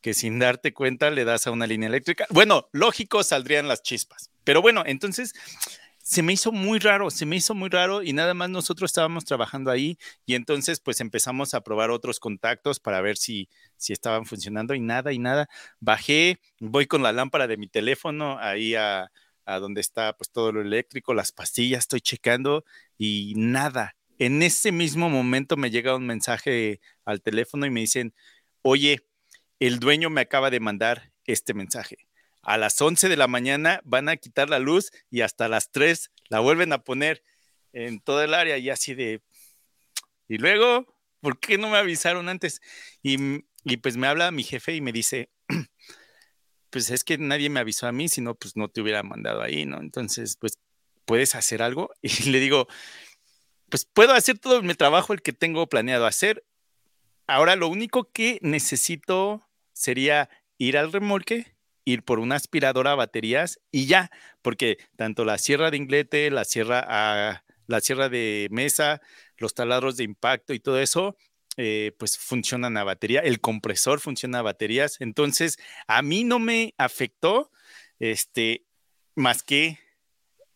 que 0.00 0.14
sin 0.14 0.38
darte 0.38 0.74
cuenta 0.74 1.10
le 1.10 1.24
das 1.24 1.46
a 1.46 1.50
una 1.50 1.66
línea 1.66 1.88
eléctrica. 1.88 2.26
Bueno, 2.30 2.68
lógico, 2.72 3.22
saldrían 3.22 3.68
las 3.68 3.82
chispas. 3.82 4.30
Pero 4.44 4.62
bueno, 4.62 4.82
entonces 4.86 5.34
se 6.08 6.22
me 6.22 6.32
hizo 6.32 6.52
muy 6.52 6.78
raro, 6.78 7.10
se 7.10 7.26
me 7.26 7.36
hizo 7.36 7.54
muy 7.54 7.68
raro 7.68 8.02
y 8.02 8.14
nada 8.14 8.32
más 8.32 8.48
nosotros 8.48 8.88
estábamos 8.88 9.26
trabajando 9.26 9.70
ahí 9.70 9.98
y 10.24 10.36
entonces 10.36 10.80
pues 10.80 11.02
empezamos 11.02 11.52
a 11.52 11.60
probar 11.60 11.90
otros 11.90 12.18
contactos 12.18 12.80
para 12.80 13.02
ver 13.02 13.18
si, 13.18 13.50
si 13.76 13.92
estaban 13.92 14.24
funcionando 14.24 14.74
y 14.74 14.80
nada 14.80 15.12
y 15.12 15.18
nada. 15.18 15.50
Bajé, 15.80 16.40
voy 16.60 16.86
con 16.86 17.02
la 17.02 17.12
lámpara 17.12 17.46
de 17.46 17.58
mi 17.58 17.68
teléfono 17.68 18.38
ahí 18.38 18.74
a, 18.74 19.12
a 19.44 19.58
donde 19.58 19.82
está 19.82 20.14
pues 20.16 20.30
todo 20.30 20.50
lo 20.50 20.62
eléctrico, 20.62 21.12
las 21.12 21.30
pastillas, 21.30 21.80
estoy 21.80 22.00
checando 22.00 22.64
y 22.96 23.34
nada. 23.36 23.94
En 24.18 24.40
ese 24.40 24.72
mismo 24.72 25.10
momento 25.10 25.58
me 25.58 25.70
llega 25.70 25.94
un 25.94 26.06
mensaje 26.06 26.80
al 27.04 27.20
teléfono 27.20 27.66
y 27.66 27.70
me 27.70 27.80
dicen, 27.80 28.14
oye, 28.62 29.06
el 29.60 29.78
dueño 29.78 30.08
me 30.08 30.22
acaba 30.22 30.48
de 30.48 30.60
mandar 30.60 31.12
este 31.26 31.52
mensaje 31.52 32.07
a 32.48 32.56
las 32.56 32.80
11 32.80 33.10
de 33.10 33.16
la 33.18 33.28
mañana 33.28 33.82
van 33.84 34.08
a 34.08 34.16
quitar 34.16 34.48
la 34.48 34.58
luz 34.58 34.90
y 35.10 35.20
hasta 35.20 35.48
las 35.48 35.70
3 35.70 36.10
la 36.30 36.40
vuelven 36.40 36.72
a 36.72 36.82
poner 36.82 37.22
en 37.74 38.00
todo 38.00 38.22
el 38.22 38.32
área 38.32 38.56
y 38.56 38.70
así 38.70 38.94
de... 38.94 39.22
Y 40.28 40.38
luego, 40.38 40.86
¿por 41.20 41.38
qué 41.40 41.58
no 41.58 41.68
me 41.68 41.76
avisaron 41.76 42.30
antes? 42.30 42.62
Y, 43.02 43.18
pues 43.82 43.98
me 43.98 44.06
habla 44.06 44.30
mi 44.30 44.44
jefe 44.44 44.74
y 44.74 44.80
me 44.80 44.92
dice, 44.92 45.30
pues 46.70 46.88
es 46.88 47.04
que 47.04 47.18
nadie 47.18 47.50
me 47.50 47.60
avisó 47.60 47.86
a 47.86 47.92
mí, 47.92 48.08
si 48.08 48.22
no, 48.22 48.34
pues 48.34 48.56
no 48.56 48.68
te 48.68 48.80
hubiera 48.80 49.02
mandado 49.02 49.42
ahí, 49.42 49.66
¿no? 49.66 49.78
Entonces, 49.78 50.38
pues, 50.40 50.54
¿puedes 51.04 51.34
hacer 51.34 51.60
algo? 51.60 51.90
Y 52.02 52.30
le 52.30 52.40
digo, 52.40 52.66
pues 53.68 53.84
puedo 53.84 54.14
hacer 54.14 54.38
todo 54.38 54.62
mi 54.62 54.74
trabajo, 54.74 55.12
el 55.12 55.20
que 55.20 55.34
tengo 55.34 55.66
planeado 55.66 56.06
hacer. 56.06 56.46
Ahora 57.26 57.56
lo 57.56 57.68
único 57.68 58.10
que 58.10 58.38
necesito 58.40 59.46
sería 59.74 60.30
ir 60.56 60.78
al 60.78 60.92
remolque 60.92 61.57
ir 61.88 62.02
por 62.02 62.18
una 62.18 62.36
aspiradora 62.36 62.92
a 62.92 62.96
baterías 62.96 63.60
y 63.70 63.86
ya, 63.86 64.10
porque 64.42 64.78
tanto 64.96 65.24
la 65.24 65.38
sierra 65.38 65.70
de 65.70 65.78
inglete, 65.78 66.30
la 66.30 66.44
sierra, 66.44 66.84
a, 66.86 67.44
la 67.66 67.80
sierra 67.80 68.08
de 68.08 68.48
mesa, 68.50 69.00
los 69.38 69.54
taladros 69.54 69.96
de 69.96 70.04
impacto 70.04 70.52
y 70.52 70.60
todo 70.60 70.80
eso, 70.80 71.16
eh, 71.56 71.92
pues 71.98 72.18
funcionan 72.18 72.76
a 72.76 72.84
batería, 72.84 73.20
el 73.20 73.40
compresor 73.40 74.00
funciona 74.00 74.40
a 74.40 74.42
baterías, 74.42 75.00
entonces 75.00 75.58
a 75.86 76.02
mí 76.02 76.24
no 76.24 76.38
me 76.38 76.74
afectó 76.76 77.50
este, 77.98 78.66
más 79.14 79.42
que 79.42 79.78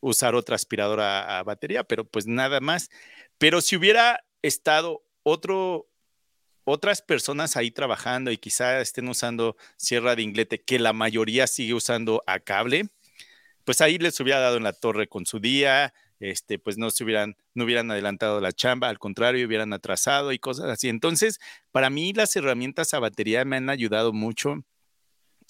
usar 0.00 0.34
otra 0.34 0.56
aspiradora 0.56 1.38
a 1.38 1.42
batería, 1.44 1.84
pero 1.84 2.04
pues 2.04 2.26
nada 2.26 2.60
más. 2.60 2.90
Pero 3.38 3.62
si 3.62 3.76
hubiera 3.76 4.22
estado 4.42 5.02
otro, 5.22 5.88
otras 6.64 7.02
personas 7.02 7.56
ahí 7.56 7.70
trabajando 7.70 8.30
y 8.30 8.38
quizá 8.38 8.80
estén 8.80 9.08
usando 9.08 9.56
sierra 9.76 10.16
de 10.16 10.22
inglete, 10.22 10.62
que 10.62 10.78
la 10.78 10.92
mayoría 10.92 11.46
sigue 11.46 11.74
usando 11.74 12.22
a 12.26 12.40
cable, 12.40 12.88
pues 13.64 13.80
ahí 13.80 13.98
les 13.98 14.18
hubiera 14.20 14.40
dado 14.40 14.56
en 14.56 14.64
la 14.64 14.72
torre 14.72 15.08
con 15.08 15.26
su 15.26 15.40
día, 15.40 15.94
este, 16.20 16.58
pues 16.58 16.78
no 16.78 16.90
se 16.90 17.02
hubieran, 17.04 17.36
no 17.54 17.64
hubieran 17.64 17.90
adelantado 17.90 18.40
la 18.40 18.52
chamba, 18.52 18.88
al 18.88 18.98
contrario, 18.98 19.46
hubieran 19.46 19.72
atrasado 19.72 20.32
y 20.32 20.38
cosas 20.38 20.66
así. 20.66 20.88
Entonces, 20.88 21.40
para 21.72 21.90
mí 21.90 22.12
las 22.12 22.34
herramientas 22.36 22.94
a 22.94 23.00
batería 23.00 23.44
me 23.44 23.56
han 23.56 23.70
ayudado 23.70 24.12
mucho 24.12 24.64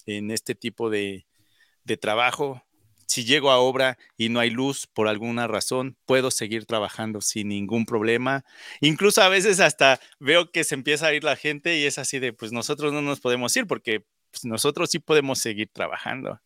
en 0.05 0.31
este 0.31 0.55
tipo 0.55 0.89
de, 0.89 1.27
de 1.83 1.97
trabajo. 1.97 2.63
Si 3.07 3.23
llego 3.23 3.51
a 3.51 3.57
obra 3.57 3.97
y 4.17 4.29
no 4.29 4.39
hay 4.39 4.49
luz 4.49 4.87
por 4.87 5.07
alguna 5.07 5.47
razón, 5.47 5.97
puedo 6.05 6.31
seguir 6.31 6.65
trabajando 6.65 7.21
sin 7.21 7.49
ningún 7.49 7.85
problema. 7.85 8.43
Incluso 8.81 9.21
a 9.21 9.29
veces 9.29 9.59
hasta 9.59 9.99
veo 10.19 10.51
que 10.51 10.63
se 10.63 10.75
empieza 10.75 11.07
a 11.07 11.13
ir 11.13 11.23
la 11.23 11.35
gente 11.35 11.77
y 11.77 11.85
es 11.85 11.97
así 11.97 12.19
de, 12.19 12.33
pues 12.33 12.51
nosotros 12.51 12.93
no 12.93 13.01
nos 13.01 13.19
podemos 13.19 13.55
ir 13.57 13.67
porque 13.67 14.05
pues, 14.31 14.45
nosotros 14.45 14.89
sí 14.89 14.99
podemos 14.99 15.39
seguir 15.39 15.69
trabajando 15.71 16.39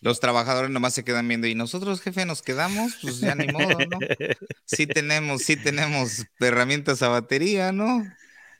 los 0.00 0.20
trabajadores 0.20 0.70
nomás 0.70 0.94
se 0.94 1.04
quedan 1.04 1.26
viendo 1.26 1.46
y 1.46 1.54
nosotros, 1.54 2.00
jefe, 2.00 2.24
nos 2.24 2.42
quedamos, 2.42 2.98
pues 3.02 3.20
ya 3.20 3.34
ni 3.34 3.48
modo, 3.48 3.78
¿no? 3.90 3.98
Sí 4.64 4.86
tenemos, 4.86 5.42
sí 5.42 5.56
tenemos 5.56 6.24
herramientas 6.38 7.02
a 7.02 7.08
batería, 7.08 7.72
¿no? 7.72 8.04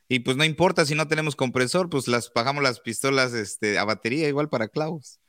Y 0.09 0.21
pues 0.21 0.37
no 0.37 0.45
importa 0.45 0.87
si 0.87 0.95
no 0.95 1.07
tenemos 1.07 1.37
compresor, 1.37 1.91
pues 1.91 2.09
las 2.09 2.31
pagamos 2.31 2.63
las 2.63 2.81
pistolas 2.81 3.35
este, 3.35 3.79
a 3.79 3.85
batería 3.85 4.29
igual 4.29 4.49
para 4.49 4.69
clavos. 4.69 5.21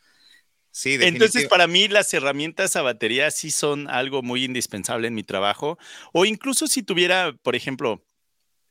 Sí, 0.71 0.97
Entonces, 1.01 1.47
para 1.47 1.67
mí 1.67 1.87
las 1.87 2.13
herramientas 2.13 2.75
a 2.75 2.81
batería 2.81 3.31
sí 3.31 3.51
son 3.51 3.89
algo 3.89 4.21
muy 4.21 4.43
indispensable 4.43 5.07
en 5.07 5.15
mi 5.15 5.23
trabajo. 5.23 5.77
O 6.13 6.25
incluso 6.25 6.67
si 6.67 6.83
tuviera, 6.83 7.33
por 7.41 7.55
ejemplo, 7.55 8.05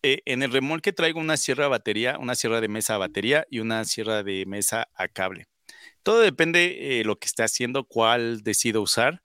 eh, 0.02 0.22
en 0.26 0.42
el 0.42 0.52
remolque 0.52 0.92
traigo 0.92 1.18
una 1.18 1.37
sierra 1.37 1.66
a 1.66 1.68
batería, 1.68 2.18
una 2.18 2.37
sierra 2.37 2.61
de 2.61 2.68
mesa 2.68 2.94
a 2.94 2.98
batería 2.98 3.46
y 3.50 3.58
una 3.58 3.84
sierra 3.84 4.22
de 4.22 4.46
mesa 4.46 4.88
a 4.94 5.08
cable. 5.08 5.48
Todo 6.02 6.20
depende 6.20 6.61
de 6.61 7.00
eh, 7.00 7.04
lo 7.04 7.18
que 7.18 7.26
esté 7.26 7.42
haciendo, 7.42 7.84
cuál 7.84 8.42
decido 8.42 8.80
usar. 8.80 9.22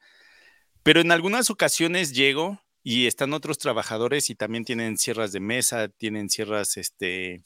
Pero 0.82 1.00
en 1.00 1.12
algunas 1.12 1.50
ocasiones 1.50 2.14
llego 2.14 2.60
y 2.84 3.08
están 3.08 3.34
otros 3.34 3.58
trabajadores 3.60 4.30
y 4.30 4.36
también 4.36 4.66
tienen 4.66 4.98
sierras 4.98 5.32
de 5.32 5.40
mesa, 5.40 5.88
tienen 5.88 6.30
sierras 6.30 6.76
este, 6.76 7.44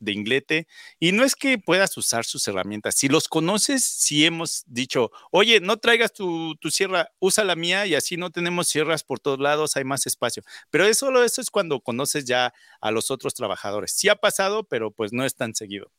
de 0.00 0.12
inglete. 0.12 0.66
Y 0.98 1.12
no 1.12 1.24
es 1.24 1.36
que 1.36 1.58
puedas 1.58 1.96
usar 1.96 2.24
sus 2.24 2.46
herramientas. 2.48 2.96
Si 2.96 3.08
los 3.08 3.28
conoces, 3.28 3.84
si 3.84 4.24
hemos 4.26 4.64
dicho, 4.66 5.12
oye, 5.30 5.60
no 5.60 5.76
traigas 5.76 6.12
tu, 6.12 6.56
sierra, 6.70 7.12
usa 7.20 7.44
la 7.44 7.54
mía 7.54 7.86
y 7.86 7.94
así 7.94 8.16
no 8.16 8.30
tenemos 8.30 8.68
sierras 8.68 9.04
por 9.04 9.20
todos 9.20 9.38
lados, 9.38 9.76
hay 9.76 9.84
más 9.84 10.06
espacio. 10.06 10.42
Pero 10.70 10.84
eso, 10.86 11.22
eso 11.22 11.40
es 11.40 11.50
cuando 11.50 11.80
conoces 11.80 12.24
ya 12.24 12.52
a 12.80 12.90
los 12.90 13.10
otros 13.10 13.34
trabajadores. 13.34 13.92
Sí 13.92 14.08
ha 14.08 14.16
pasado, 14.16 14.64
pero 14.64 14.90
pues 14.90 15.12
no 15.12 15.24
es 15.24 15.36
tan 15.36 15.54
seguido. 15.54 15.92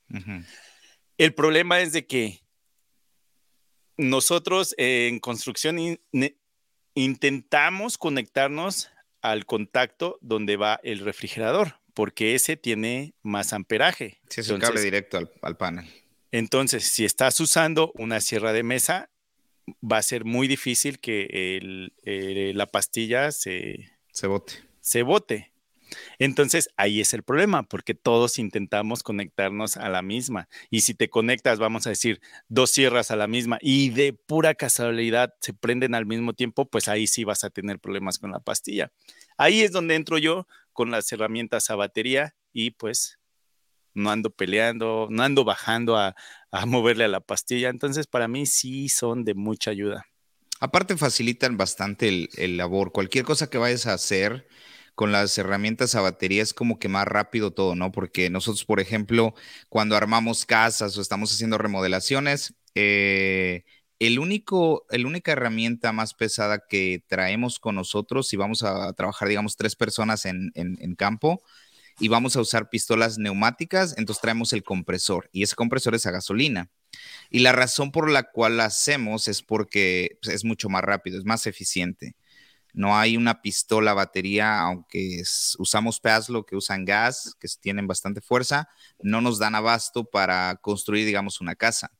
El 1.17 1.33
problema 1.33 1.79
es 1.79 1.93
de 1.93 2.05
que 2.05 2.41
nosotros 3.97 4.73
en 4.77 5.19
construcción 5.19 5.99
intentamos 6.95 7.97
conectarnos 7.97 8.89
al 9.21 9.45
contacto 9.45 10.17
donde 10.21 10.57
va 10.57 10.79
el 10.83 10.99
refrigerador, 10.99 11.79
porque 11.93 12.35
ese 12.35 12.57
tiene 12.57 13.13
más 13.21 13.53
amperaje. 13.53 14.19
Sí, 14.29 14.41
es 14.41 14.49
un 14.49 14.59
cable 14.59 14.81
directo 14.81 15.17
al, 15.41 15.57
panel. 15.57 15.85
Entonces, 16.31 16.83
si 16.83 17.05
estás 17.05 17.39
usando 17.39 17.91
una 17.95 18.21
sierra 18.21 18.53
de 18.53 18.63
mesa, 18.63 19.09
va 19.81 19.97
a 19.97 20.01
ser 20.01 20.25
muy 20.25 20.47
difícil 20.47 20.99
que 20.99 21.91
la 22.55 22.67
pastilla 22.67 23.31
se, 23.31 23.91
se 24.11 24.27
bote. 24.27 24.53
Se 24.81 25.03
bote. 25.03 25.51
Entonces, 26.19 26.69
ahí 26.77 27.01
es 27.01 27.13
el 27.13 27.23
problema, 27.23 27.63
porque 27.63 27.93
todos 27.93 28.39
intentamos 28.39 29.03
conectarnos 29.03 29.77
a 29.77 29.89
la 29.89 30.01
misma. 30.01 30.47
Y 30.69 30.81
si 30.81 30.93
te 30.93 31.09
conectas, 31.09 31.59
vamos 31.59 31.87
a 31.87 31.91
decir, 31.91 32.21
dos 32.47 32.71
sierras 32.71 33.11
a 33.11 33.15
la 33.15 33.27
misma 33.27 33.57
y 33.61 33.89
de 33.89 34.13
pura 34.13 34.55
casualidad 34.55 35.33
se 35.39 35.53
prenden 35.53 35.95
al 35.95 36.05
mismo 36.05 36.33
tiempo, 36.33 36.65
pues 36.65 36.87
ahí 36.87 37.07
sí 37.07 37.23
vas 37.23 37.43
a 37.43 37.49
tener 37.49 37.79
problemas 37.79 38.19
con 38.19 38.31
la 38.31 38.39
pastilla. 38.39 38.91
Ahí 39.37 39.61
es 39.61 39.71
donde 39.71 39.95
entro 39.95 40.17
yo 40.17 40.47
con 40.73 40.91
las 40.91 41.11
herramientas 41.11 41.69
a 41.69 41.75
batería 41.75 42.35
y 42.53 42.71
pues 42.71 43.19
no 43.93 44.09
ando 44.09 44.29
peleando, 44.29 45.07
no 45.09 45.23
ando 45.23 45.43
bajando 45.43 45.97
a, 45.97 46.15
moverle 46.65 47.05
a 47.05 47.09
la 47.09 47.19
pastilla. 47.19 47.69
Entonces, 47.69 48.07
para 48.07 48.27
mí 48.27 48.45
sí 48.45 48.89
son 48.89 49.23
de 49.23 49.33
mucha 49.33 49.71
ayuda. 49.71 50.05
Aparte 50.59 50.95
facilitan 50.95 51.57
bastante 51.57 52.07
el, 52.07 52.29
el 52.37 52.57
labor. 52.57 52.91
Cualquier 52.91 53.25
cosa 53.25 53.49
que 53.49 53.57
vayas 53.57 53.87
a 53.87 53.93
hacer, 53.93 54.47
con 54.95 55.11
las 55.11 55.37
herramientas 55.37 55.95
a 55.95 56.01
batería 56.01 56.43
es 56.43 56.53
como 56.53 56.77
que 56.77 56.89
más 56.89 57.07
rápido 57.07 57.51
todo, 57.51 57.75
¿no? 57.75 57.91
Porque 57.91 58.29
nosotros, 58.29 58.65
por 58.65 58.79
ejemplo, 58.79 59.33
cuando 59.69 59.95
armamos 59.95 60.45
casas 60.45 60.97
o 60.97 61.01
estamos 61.01 61.33
haciendo 61.33 61.57
remodelaciones, 61.57 62.53
eh, 62.75 63.63
el 64.01 64.17
único, 64.17 64.87
la 64.89 65.05
única 65.05 65.33
herramienta 65.33 65.91
más 65.91 66.15
pesada 66.15 66.65
que 66.67 67.03
traemos 67.07 67.59
con 67.59 67.75
nosotros, 67.75 68.27
si 68.27 68.35
vamos 68.35 68.63
a 68.63 68.91
trabajar, 68.93 69.27
digamos, 69.27 69.57
tres 69.57 69.75
personas 69.75 70.25
en, 70.25 70.51
campo 70.97 71.43
y 71.99 72.07
vamos 72.07 72.35
a 72.35 72.41
usar 72.41 72.71
pistolas 72.71 73.19
neumáticas, 73.19 73.95
entonces 73.99 74.19
traemos 74.19 74.53
el 74.53 74.63
compresor 74.63 75.29
y 75.31 75.43
ese 75.43 75.55
compresor 75.55 75.93
es 75.93 76.07
a 76.07 76.11
gasolina. 76.11 76.71
Y 77.29 77.39
la 77.41 77.51
razón 77.51 77.91
por 77.91 78.09
la 78.09 78.23
cual 78.23 78.57
la 78.57 78.65
hacemos 78.65 79.27
es 79.27 79.43
porque 79.43 80.17
pues, 80.23 80.33
es 80.33 80.43
mucho 80.45 80.67
más 80.67 80.81
rápido, 80.81 81.19
es 81.19 81.25
más 81.25 81.45
eficiente. 81.45 82.15
No 82.73 82.97
hay 82.97 83.17
una 83.17 83.43
pistola 83.43 83.93
batería, 83.93 84.61
aunque 84.61 85.21
usamos 85.59 85.99
PASLO 85.99 86.43
que 86.43 86.55
usan 86.55 86.85
gas, 86.85 87.35
que 87.39 87.47
tienen 87.59 87.85
bastante 87.85 88.19
fuerza, 88.19 88.67
no 88.99 89.21
nos 89.21 89.37
dan 89.37 89.53
abasto 89.53 90.05
para 90.05 90.55
construir, 90.55 91.05
digamos, 91.05 91.39
una 91.39 91.53
casa. 91.55 91.91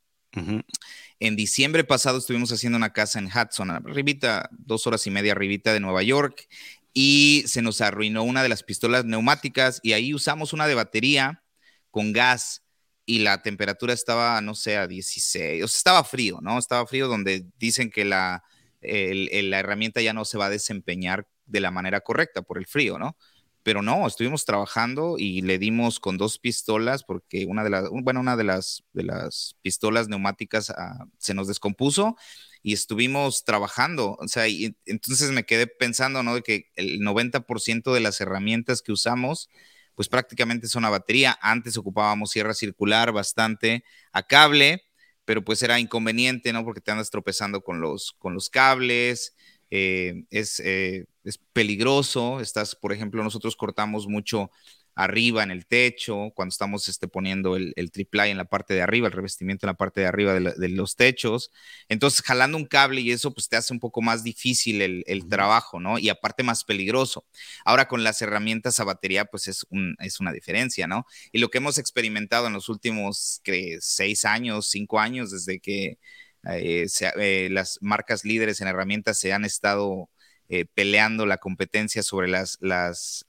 En 1.20 1.36
diciembre 1.36 1.84
pasado 1.84 2.18
estuvimos 2.18 2.52
haciendo 2.52 2.78
una 2.78 2.94
casa 2.94 3.20
en 3.20 3.28
Hudson, 3.28 3.70
arribita, 3.72 4.50
dos 4.52 4.88
horas 4.88 5.06
y 5.08 5.12
media 5.12 5.34
arribita 5.34 5.74
de 5.74 5.80
Nueva 5.80 6.04
York, 6.04 6.48
y 6.94 7.44
se 7.48 7.62
nos 7.62 7.82
arruinó 7.82 8.24
una 8.24 8.44
de 8.44 8.50
las 8.50 8.64
pistolas 8.64 9.06
neumáticas 9.06 9.80
y 9.84 9.94
ahí 9.94 10.14
usamos 10.14 10.54
una 10.54 10.68
de 10.68 10.76
batería 10.76 11.44
con 11.90 12.12
gas 12.12 12.64
y 13.06 13.20
la 13.20 13.42
temperatura 13.42 13.94
estaba, 13.94 14.40
no 14.42 14.56
sé, 14.56 14.78
a 14.78 14.88
16, 14.88 15.64
o 15.64 15.68
sea, 15.68 15.78
estaba 15.78 16.04
frío, 16.04 16.40
¿no? 16.42 16.58
Estaba 16.58 16.86
frío 16.86 17.08
donde 17.08 17.46
dicen 17.58 17.90
que 17.90 18.06
la, 18.06 18.44
la 18.82 19.60
herramienta 19.60 20.02
ya 20.02 20.14
no 20.14 20.26
se 20.26 20.38
va 20.38 20.46
a 20.46 20.50
desempeñar 20.50 21.28
de 21.46 21.60
la 21.60 21.72
manera 21.72 22.02
correcta 22.02 22.42
por 22.42 22.58
el 22.58 22.68
frío, 22.68 22.98
¿no? 22.98 23.18
Pero 23.64 23.82
no, 23.82 24.08
estuvimos 24.08 24.46
trabajando 24.46 25.18
y 25.18 25.42
le 25.42 25.60
dimos 25.60 26.00
con 26.00 26.18
dos 26.18 26.40
pistolas 26.40 27.04
porque 27.04 27.46
una 27.46 27.64
de 27.64 27.70
las, 27.70 27.90
bueno, 27.90 28.20
una 28.20 28.36
de 28.36 28.44
las, 28.44 28.84
de 28.94 29.04
las 29.04 29.56
pistolas 29.62 30.08
neumáticas 30.08 30.72
ah, 30.72 31.06
se 31.18 31.34
nos 31.34 31.48
descompuso 31.48 32.16
y 32.64 32.74
estuvimos 32.74 33.44
trabajando. 33.46 34.18
O 34.20 34.28
sea, 34.28 34.48
y 34.48 34.76
entonces 34.86 35.32
me 35.32 35.46
quedé 35.46 35.68
pensando, 35.68 36.24
¿no? 36.24 36.36
De 36.36 36.42
que 36.42 36.72
el 36.76 37.02
90% 37.02 37.94
de 37.94 38.00
las 38.00 38.20
herramientas 38.22 38.82
que 38.82 38.92
usamos, 38.92 39.50
pues 39.96 40.10
prácticamente 40.10 40.68
son 40.68 40.86
a 40.86 40.90
batería. 40.90 41.38
Antes 41.42 41.78
ocupábamos 41.78 42.32
sierra 42.32 42.54
circular 42.54 43.12
bastante 43.12 43.84
a 44.12 44.24
cable 44.24 44.84
pero 45.26 45.44
pues 45.44 45.62
era 45.64 45.80
inconveniente, 45.80 46.52
¿no? 46.52 46.66
Porque 46.66 46.82
te 46.82 46.92
andas 46.92 47.10
tropezando 47.10 47.62
con 47.62 47.80
los, 47.80 48.14
con 48.20 48.34
los 48.34 48.50
cables, 48.50 49.36
eh, 49.72 50.26
es, 50.30 50.60
eh, 50.60 51.06
es 51.24 51.38
peligroso, 51.54 52.42
estás, 52.42 52.76
por 52.76 52.94
ejemplo, 52.94 53.24
nosotros 53.24 53.56
cortamos 53.56 54.08
mucho 54.08 54.52
arriba 54.96 55.44
en 55.44 55.52
el 55.52 55.66
techo, 55.66 56.32
cuando 56.36 56.52
estamos 56.52 56.88
este, 56.90 57.08
poniendo 57.08 57.56
el, 57.56 57.74
el 57.78 57.92
triple 57.92 58.30
en 58.30 58.38
la 58.38 58.46
parte 58.46 58.74
de 58.74 58.82
arriba, 58.82 59.08
el 59.08 59.14
revestimiento 59.14 59.66
en 59.66 59.70
la 59.70 59.76
parte 59.76 60.02
de 60.02 60.08
arriba 60.08 60.34
de, 60.34 60.70
los 60.70 60.96
techos. 60.96 61.52
Entonces, 61.88 62.22
jalando 62.22 62.58
un 62.58 62.66
cable 62.66 63.02
y 63.02 63.12
eso, 63.12 63.34
pues 63.34 63.48
te 63.48 63.56
hace 63.56 63.74
un 63.74 63.80
poco 63.80 64.02
más 64.02 64.24
difícil 64.24 64.82
el, 64.82 65.04
el 65.08 65.28
trabajo, 65.28 65.80
¿no? 65.80 65.98
Y 65.98 66.10
aparte 66.10 66.44
más 66.44 66.64
peligroso. 66.64 67.26
Ahora 67.66 67.88
con 67.88 68.04
las 68.04 68.22
herramientas 68.22 68.80
a 68.80 68.84
batería, 68.84 69.26
pues 69.26 69.48
es, 69.48 69.66
un, 69.70 69.96
es 70.00 70.20
una 70.20 70.34
diferencia, 70.34 70.88
¿no? 70.88 71.06
Y 71.32 71.40
lo 71.40 71.50
que 71.50 71.60
hemos 71.60 71.78
experimentado 71.78 72.48
en 72.48 72.54
los 72.54 72.70
últimos 72.70 73.42
seis 73.80 74.26
años, 74.26 74.68
cinco 74.70 75.00
años, 75.00 75.32
desde 75.32 75.60
que 75.60 76.00
eh, 76.44 76.88
eh, 77.18 77.50
las 77.52 77.78
marcas 77.82 78.26
líderes 78.26 78.62
en 78.62 78.68
herramientas 78.68 79.20
se 79.20 79.34
han 79.34 79.46
estado 79.46 80.10
eh, 80.50 80.66
peleando 80.74 81.26
la 81.26 81.38
competencia 81.38 82.04
sobre 82.04 82.28
las, 82.28 82.58
las, 82.60 83.24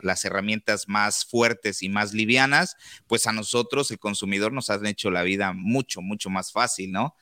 las, 0.00 0.24
herramientas 0.24 0.88
más 0.88 1.24
fuertes 1.26 1.82
y 1.82 1.90
más 1.90 2.14
livianas, 2.14 2.76
pues 3.06 3.26
a 3.26 3.32
nosotros, 3.32 3.90
el 3.90 3.98
consumidor, 3.98 4.52
nos 4.52 4.70
han 4.70 4.86
hecho 4.86 5.10
la 5.10 5.22
vida 5.22 5.52
mucho, 5.52 6.00
mucho 6.00 6.30
más 6.30 6.50
fácil, 6.52 6.92
¿no? 6.92 7.14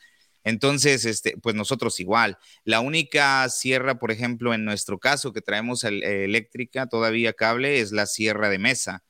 Entonces, 0.44 1.04
este, 1.04 1.36
pues 1.36 1.54
nosotros 1.56 2.00
igual. 2.00 2.38
La 2.64 2.80
única 2.80 3.48
sierra, 3.48 3.98
por 3.98 4.10
ejemplo, 4.10 4.54
en 4.54 4.64
nuestro 4.64 4.98
caso 4.98 5.32
que 5.32 5.42
traemos 5.42 5.84
eléctrica, 5.84 6.86
todavía 6.86 7.32
cable, 7.32 7.80
es 7.80 7.92
la 7.92 8.06
sierra 8.06 8.48
de 8.50 8.58
mesa. 8.58 9.02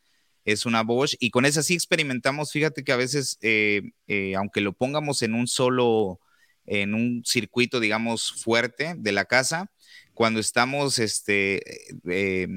Es 0.44 0.66
una 0.66 0.82
Bosch 0.82 1.14
y 1.20 1.30
con 1.30 1.44
esa 1.44 1.62
sí 1.62 1.74
experimentamos, 1.74 2.52
fíjate 2.52 2.84
que 2.84 2.92
a 2.92 2.96
veces, 2.96 3.38
eh, 3.42 3.82
eh, 4.06 4.34
aunque 4.36 4.60
lo 4.60 4.72
pongamos 4.72 5.22
en 5.22 5.34
un 5.34 5.46
solo, 5.46 6.20
en 6.66 6.94
un 6.94 7.22
circuito, 7.24 7.80
digamos, 7.80 8.32
fuerte 8.32 8.94
de 8.96 9.12
la 9.12 9.24
casa, 9.24 9.70
cuando 10.14 10.40
estamos 10.40 10.98
este, 10.98 11.62
eh, 12.10 12.48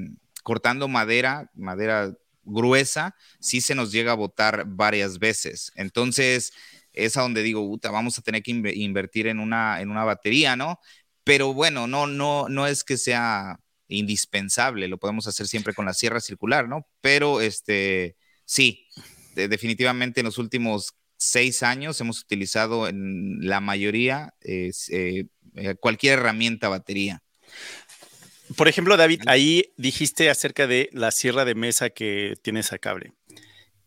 cortando 0.42 0.88
madera, 0.88 1.50
madera 1.54 2.14
gruesa, 2.44 3.16
sí 3.40 3.60
se 3.60 3.74
nos 3.74 3.90
llega 3.92 4.12
a 4.12 4.16
botar 4.16 4.64
varias 4.66 5.18
veces. 5.18 5.72
Entonces, 5.74 6.52
es 6.92 7.16
a 7.16 7.22
donde 7.22 7.42
digo, 7.42 7.78
vamos 7.82 8.18
a 8.18 8.22
tener 8.22 8.42
que 8.42 8.50
invertir 8.52 9.26
en 9.26 9.40
una, 9.40 9.80
en 9.80 9.90
una 9.90 10.04
batería, 10.04 10.56
¿no? 10.56 10.78
Pero 11.24 11.54
bueno, 11.54 11.86
no, 11.86 12.06
no, 12.06 12.48
no 12.48 12.66
es 12.66 12.84
que 12.84 12.98
sea 12.98 13.58
indispensable, 13.88 14.88
lo 14.88 14.98
podemos 14.98 15.26
hacer 15.26 15.46
siempre 15.46 15.74
con 15.74 15.84
la 15.84 15.94
sierra 15.94 16.20
circular, 16.20 16.68
¿no? 16.68 16.86
Pero 17.00 17.40
este, 17.40 18.16
sí, 18.44 18.86
definitivamente 19.34 20.20
en 20.20 20.26
los 20.26 20.38
últimos 20.38 20.94
seis 21.16 21.62
años 21.62 22.00
hemos 22.00 22.20
utilizado 22.20 22.88
en 22.88 23.38
la 23.46 23.60
mayoría 23.60 24.34
eh, 24.40 24.70
eh, 24.90 25.26
cualquier 25.80 26.18
herramienta 26.18 26.68
batería. 26.68 27.22
Por 28.56 28.68
ejemplo, 28.68 28.96
David, 28.96 29.22
ahí 29.26 29.72
dijiste 29.76 30.28
acerca 30.28 30.66
de 30.66 30.90
la 30.92 31.10
sierra 31.10 31.44
de 31.44 31.54
mesa 31.54 31.90
que 31.90 32.34
tienes 32.42 32.72
a 32.72 32.78
cable 32.78 33.12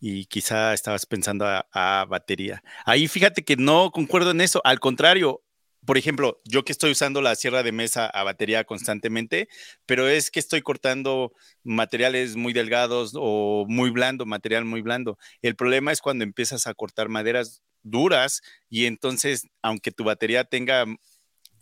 y 0.00 0.26
quizá 0.26 0.74
estabas 0.74 1.06
pensando 1.06 1.46
a, 1.46 2.06
batería. 2.08 2.62
Ahí 2.84 3.08
fíjate 3.08 3.42
que 3.42 3.56
no 3.56 3.90
concuerdo 3.90 4.30
en 4.30 4.40
eso, 4.40 4.60
al 4.64 4.80
contrario, 4.80 5.42
por 5.86 5.96
ejemplo, 5.98 6.40
yo 6.44 6.64
que 6.64 6.72
estoy 6.72 6.90
usando 6.92 7.22
la 7.22 7.34
sierra 7.34 7.62
de 7.62 7.72
mesa 7.72 8.06
a 8.06 8.22
batería 8.24 8.64
constantemente, 8.64 9.48
pero 9.86 10.08
es 10.08 10.30
que 10.30 10.40
estoy 10.40 10.62
cortando 10.62 11.32
materiales 11.64 12.36
muy 12.36 12.52
delgados 12.52 13.12
o 13.14 13.64
muy 13.68 13.90
blando, 13.90 14.26
material 14.26 14.64
muy 14.64 14.82
blando. 14.82 15.18
El 15.42 15.56
problema 15.56 15.92
es 15.92 16.00
cuando 16.00 16.24
empiezas 16.24 16.66
a 16.66 16.74
cortar 16.74 17.08
maderas 17.08 17.62
duras 17.82 18.42
y 18.68 18.86
entonces, 18.86 19.46
aunque 19.62 19.92
tu 19.92 20.04
batería 20.04 20.44
tenga 20.44 20.84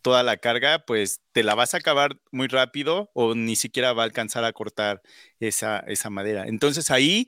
toda 0.03 0.23
la 0.23 0.37
carga, 0.37 0.85
pues 0.87 1.21
te 1.33 1.43
la 1.43 1.57
vas 1.57 1.75
a 1.75 1.79
acabar 1.79 2.21
muy 2.31 2.47
rápido 2.47 3.11
o 3.13 3.35
ni 3.35 3.57
siquiera 3.57 3.93
va 3.93 4.03
a 4.03 4.07
alcanzar 4.07 4.45
a 4.45 4.53
cortar 4.53 5.03
esa, 5.41 5.81
esa 5.81 6.11
madera. 6.11 6.45
Entonces 6.47 6.93
ahí 6.93 7.27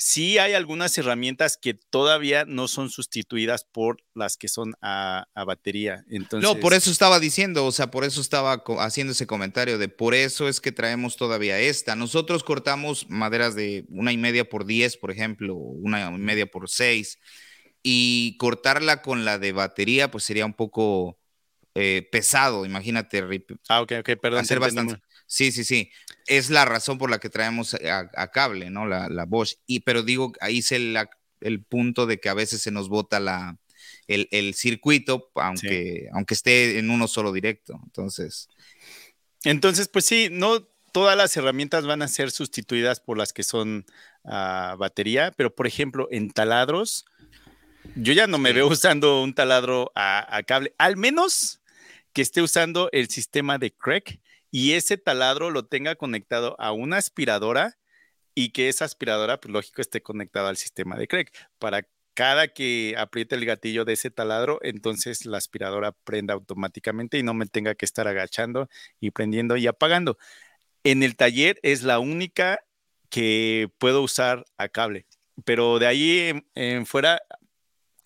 sí 0.00 0.38
hay 0.38 0.54
algunas 0.54 0.96
herramientas 0.96 1.58
que 1.60 1.74
todavía 1.74 2.46
no 2.46 2.68
son 2.68 2.88
sustituidas 2.88 3.64
por 3.64 4.02
las 4.14 4.38
que 4.38 4.48
son 4.48 4.72
a, 4.80 5.26
batería. 5.34 6.04
Entonces, 6.08 6.48
no, 6.48 6.58
por 6.58 6.72
eso 6.72 6.90
estaba 6.90 7.20
diciendo, 7.20 7.66
o 7.66 7.72
sea, 7.72 7.90
por 7.90 8.04
eso 8.04 8.22
estaba 8.22 8.64
haciendo 8.78 9.12
ese 9.12 9.26
comentario 9.26 9.76
de 9.76 9.88
por 9.88 10.14
eso 10.14 10.48
es 10.48 10.62
que 10.62 10.72
traemos 10.72 11.16
todavía 11.16 11.58
esta. 11.58 11.96
Nosotros 11.96 12.44
cortamos 12.44 13.10
maderas 13.10 13.54
de 13.54 13.84
una 13.90 14.10
y 14.10 14.16
media 14.16 14.48
por 14.48 14.64
diez, 14.64 14.96
por 14.96 15.10
ejemplo, 15.10 15.54
una 15.54 16.10
y 16.10 16.18
media 16.18 16.46
por 16.46 16.70
seis, 16.70 17.18
y 17.82 18.38
cortarla 18.38 19.02
con 19.02 19.26
la 19.26 19.38
de 19.38 19.52
batería, 19.52 20.10
pues 20.10 20.24
sería 20.24 20.46
un 20.46 20.54
poco 20.54 21.18
eh, 21.74 22.08
pesado, 22.10 22.64
imagínate. 22.64 23.22
Ah, 23.68 23.82
ok, 23.82 23.92
ok, 24.00 24.10
perdón. 24.18 24.40
Hacer 24.40 24.60
bastante. 24.60 24.96
Sí, 25.30 25.52
sí, 25.52 25.62
sí. 25.62 25.92
Es 26.26 26.50
la 26.50 26.64
razón 26.64 26.98
por 26.98 27.08
la 27.08 27.20
que 27.20 27.30
traemos 27.30 27.74
a, 27.74 28.30
cable, 28.32 28.68
¿no? 28.68 28.84
La, 28.84 29.08
la, 29.08 29.26
Bosch. 29.26 29.58
Y, 29.64 29.80
pero 29.80 30.02
digo, 30.02 30.32
ahí 30.40 30.58
es 30.58 30.72
el, 30.72 30.98
el, 31.40 31.62
punto 31.62 32.06
de 32.06 32.18
que 32.18 32.28
a 32.28 32.34
veces 32.34 32.60
se 32.60 32.72
nos 32.72 32.88
bota 32.88 33.20
la, 33.20 33.56
el, 34.08 34.26
el 34.32 34.54
circuito, 34.54 35.30
aunque, 35.36 36.08
aunque 36.12 36.34
esté 36.34 36.80
en 36.80 36.90
uno 36.90 37.06
solo 37.06 37.30
directo. 37.30 37.78
Entonces. 37.84 38.48
Entonces, 39.44 39.86
pues 39.86 40.04
sí, 40.04 40.30
no 40.32 40.64
todas 40.90 41.16
las 41.16 41.36
herramientas 41.36 41.86
van 41.86 42.02
a 42.02 42.08
ser 42.08 42.32
sustituidas 42.32 42.98
por 42.98 43.16
las 43.16 43.32
que 43.32 43.44
son 43.44 43.86
a 44.24 44.74
batería, 44.80 45.32
pero 45.36 45.54
por 45.54 45.68
ejemplo, 45.68 46.08
en 46.10 46.32
taladros, 46.32 47.04
yo 47.94 48.12
ya 48.14 48.26
no 48.26 48.38
me 48.38 48.52
veo 48.52 48.66
usando 48.66 49.22
un 49.22 49.32
taladro 49.32 49.92
a, 49.94 50.36
a, 50.36 50.42
cable, 50.42 50.74
al 50.76 50.96
menos 50.96 51.60
que 52.12 52.22
esté 52.22 52.42
usando 52.42 52.88
el 52.90 53.08
sistema 53.08 53.58
de 53.58 53.70
Craig 53.70 54.18
y 54.50 54.72
ese 54.72 54.96
taladro 54.96 55.50
lo 55.50 55.66
tenga 55.66 55.94
conectado 55.96 56.56
a 56.58 56.72
una 56.72 56.96
aspiradora 56.96 57.78
y 58.34 58.50
que 58.50 58.68
esa 58.68 58.84
aspiradora, 58.84 59.40
pues 59.40 59.52
lógico, 59.52 59.80
esté 59.80 60.02
conectada 60.02 60.48
al 60.48 60.56
sistema 60.56 60.96
de 60.96 61.08
Craig. 61.08 61.26
Para 61.58 61.86
cada 62.14 62.48
que 62.48 62.94
apriete 62.98 63.34
el 63.34 63.44
gatillo 63.46 63.84
de 63.84 63.94
ese 63.94 64.10
taladro, 64.10 64.58
entonces 64.62 65.26
la 65.26 65.38
aspiradora 65.38 65.92
prenda 66.04 66.34
automáticamente 66.34 67.18
y 67.18 67.22
no 67.22 67.34
me 67.34 67.46
tenga 67.46 67.74
que 67.74 67.84
estar 67.84 68.08
agachando 68.08 68.68
y 69.00 69.10
prendiendo 69.10 69.56
y 69.56 69.66
apagando. 69.66 70.18
En 70.84 71.02
el 71.02 71.16
taller 71.16 71.58
es 71.62 71.82
la 71.82 71.98
única 71.98 72.60
que 73.10 73.68
puedo 73.78 74.02
usar 74.02 74.44
a 74.56 74.68
cable, 74.68 75.06
pero 75.44 75.78
de 75.78 75.86
ahí 75.86 76.44
en 76.54 76.86
fuera, 76.86 77.22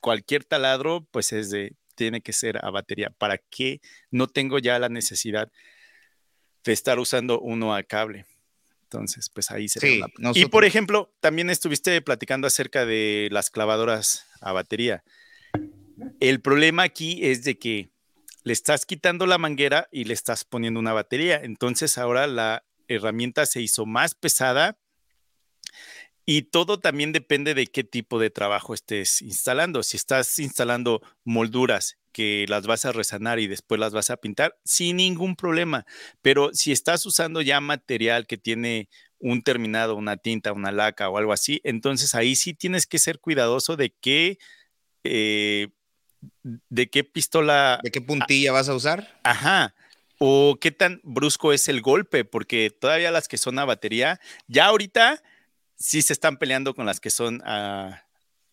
cualquier 0.01 0.45
taladro, 0.45 1.07
pues 1.11 1.33
es 1.33 1.51
de, 1.51 1.75
tiene 1.95 2.21
que 2.21 2.33
ser 2.33 2.65
a 2.65 2.71
batería. 2.71 3.11
¿Para 3.11 3.39
qué 3.39 3.81
no 4.11 4.27
tengo 4.29 4.59
ya 4.59 4.79
la 4.79 4.89
necesidad 4.89 5.51
de 6.65 6.73
estar 6.73 6.99
usando 6.99 7.41
uno 7.41 7.75
a 7.75 7.83
cable? 7.83 8.27
Entonces, 8.85 9.29
pues 9.29 9.51
ahí 9.51 9.69
se 9.69 9.81
sí, 9.81 10.01
Y 10.35 10.47
por 10.47 10.65
ejemplo, 10.65 11.13
también 11.21 11.51
estuviste 11.51 12.01
platicando 12.01 12.47
acerca 12.47 12.87
de 12.87 13.29
las 13.33 13.51
clavadoras 13.51 14.27
a 14.41 14.53
batería. 14.53 15.03
El 16.21 16.41
problema 16.41 16.85
aquí 16.85 17.25
es 17.25 17.45
de 17.45 17.59
que 17.59 17.91
le 18.45 18.53
estás 18.53 18.87
quitando 18.87 19.27
la 19.27 19.39
manguera 19.39 19.89
y 19.91 20.05
le 20.05 20.15
estás 20.15 20.45
poniendo 20.45 20.79
una 20.79 20.93
batería. 20.93 21.41
Entonces 21.43 21.99
ahora 21.99 22.27
la 22.27 22.65
herramienta 22.89 23.47
se 23.47 23.63
hizo 23.63 23.87
más 23.87 24.15
pesada 24.15 24.79
y 26.27 26.43
todo 26.43 26.79
también 26.79 27.13
depende 27.13 27.55
de 27.55 27.67
qué 27.67 27.85
tipo 27.85 28.19
de 28.19 28.31
trabajo 28.31 28.75
estés 28.75 29.23
instalando. 29.23 29.83
Si 29.83 29.97
estás 29.97 30.39
instalando 30.39 31.03
molduras 31.25 31.99
que 32.15 32.47
las 32.49 32.67
vas 32.67 32.85
a 32.85 32.93
resanar 32.93 33.41
y 33.41 33.49
después 33.49 33.79
las 33.79 33.93
vas 33.93 34.09
a 34.09 34.17
pintar, 34.17 34.57
sin 34.65 34.97
ningún 34.97 35.35
problema. 35.35 35.85
Pero 36.23 36.55
si 36.55 36.71
estás 36.73 37.05
usando 37.05 37.43
ya 37.43 37.61
material 37.61 38.27
que 38.27 38.39
tiene 38.39 38.89
un 39.19 39.43
terminado, 39.43 39.97
una 39.97 40.17
tinta, 40.17 40.53
una 40.53 40.71
laca 40.71 41.11
o 41.11 41.19
algo 41.19 41.33
así, 41.33 41.61
entonces 41.65 42.15
ahí 42.15 42.37
sí 42.37 42.55
tienes 42.55 42.87
que 42.87 42.99
ser 42.99 43.19
cuidadoso 43.19 43.77
de 43.77 43.91
qué, 44.01 44.39
eh, 45.03 45.69
de 46.43 46.89
qué 46.89 47.03
pistola. 47.03 47.81
¿De 47.83 47.91
qué 47.91 48.01
puntilla 48.01 48.53
vas 48.53 48.69
a 48.69 48.75
usar? 48.75 49.21
Ajá. 49.25 49.75
O 50.19 50.57
qué 50.61 50.71
tan 50.71 51.01
brusco 51.03 51.53
es 51.53 51.69
el 51.69 51.83
golpe, 51.83 52.25
porque 52.25 52.71
todavía 52.71 53.11
las 53.11 53.27
que 53.27 53.39
son 53.39 53.59
a 53.59 53.65
batería, 53.65 54.21
ya 54.47 54.67
ahorita 54.67 55.21
sí 55.77 56.01
se 56.01 56.13
están 56.13 56.37
peleando 56.37 56.75
con 56.75 56.87
las 56.87 57.01
que 57.01 57.11
son 57.11 57.43
ah, 57.45 58.04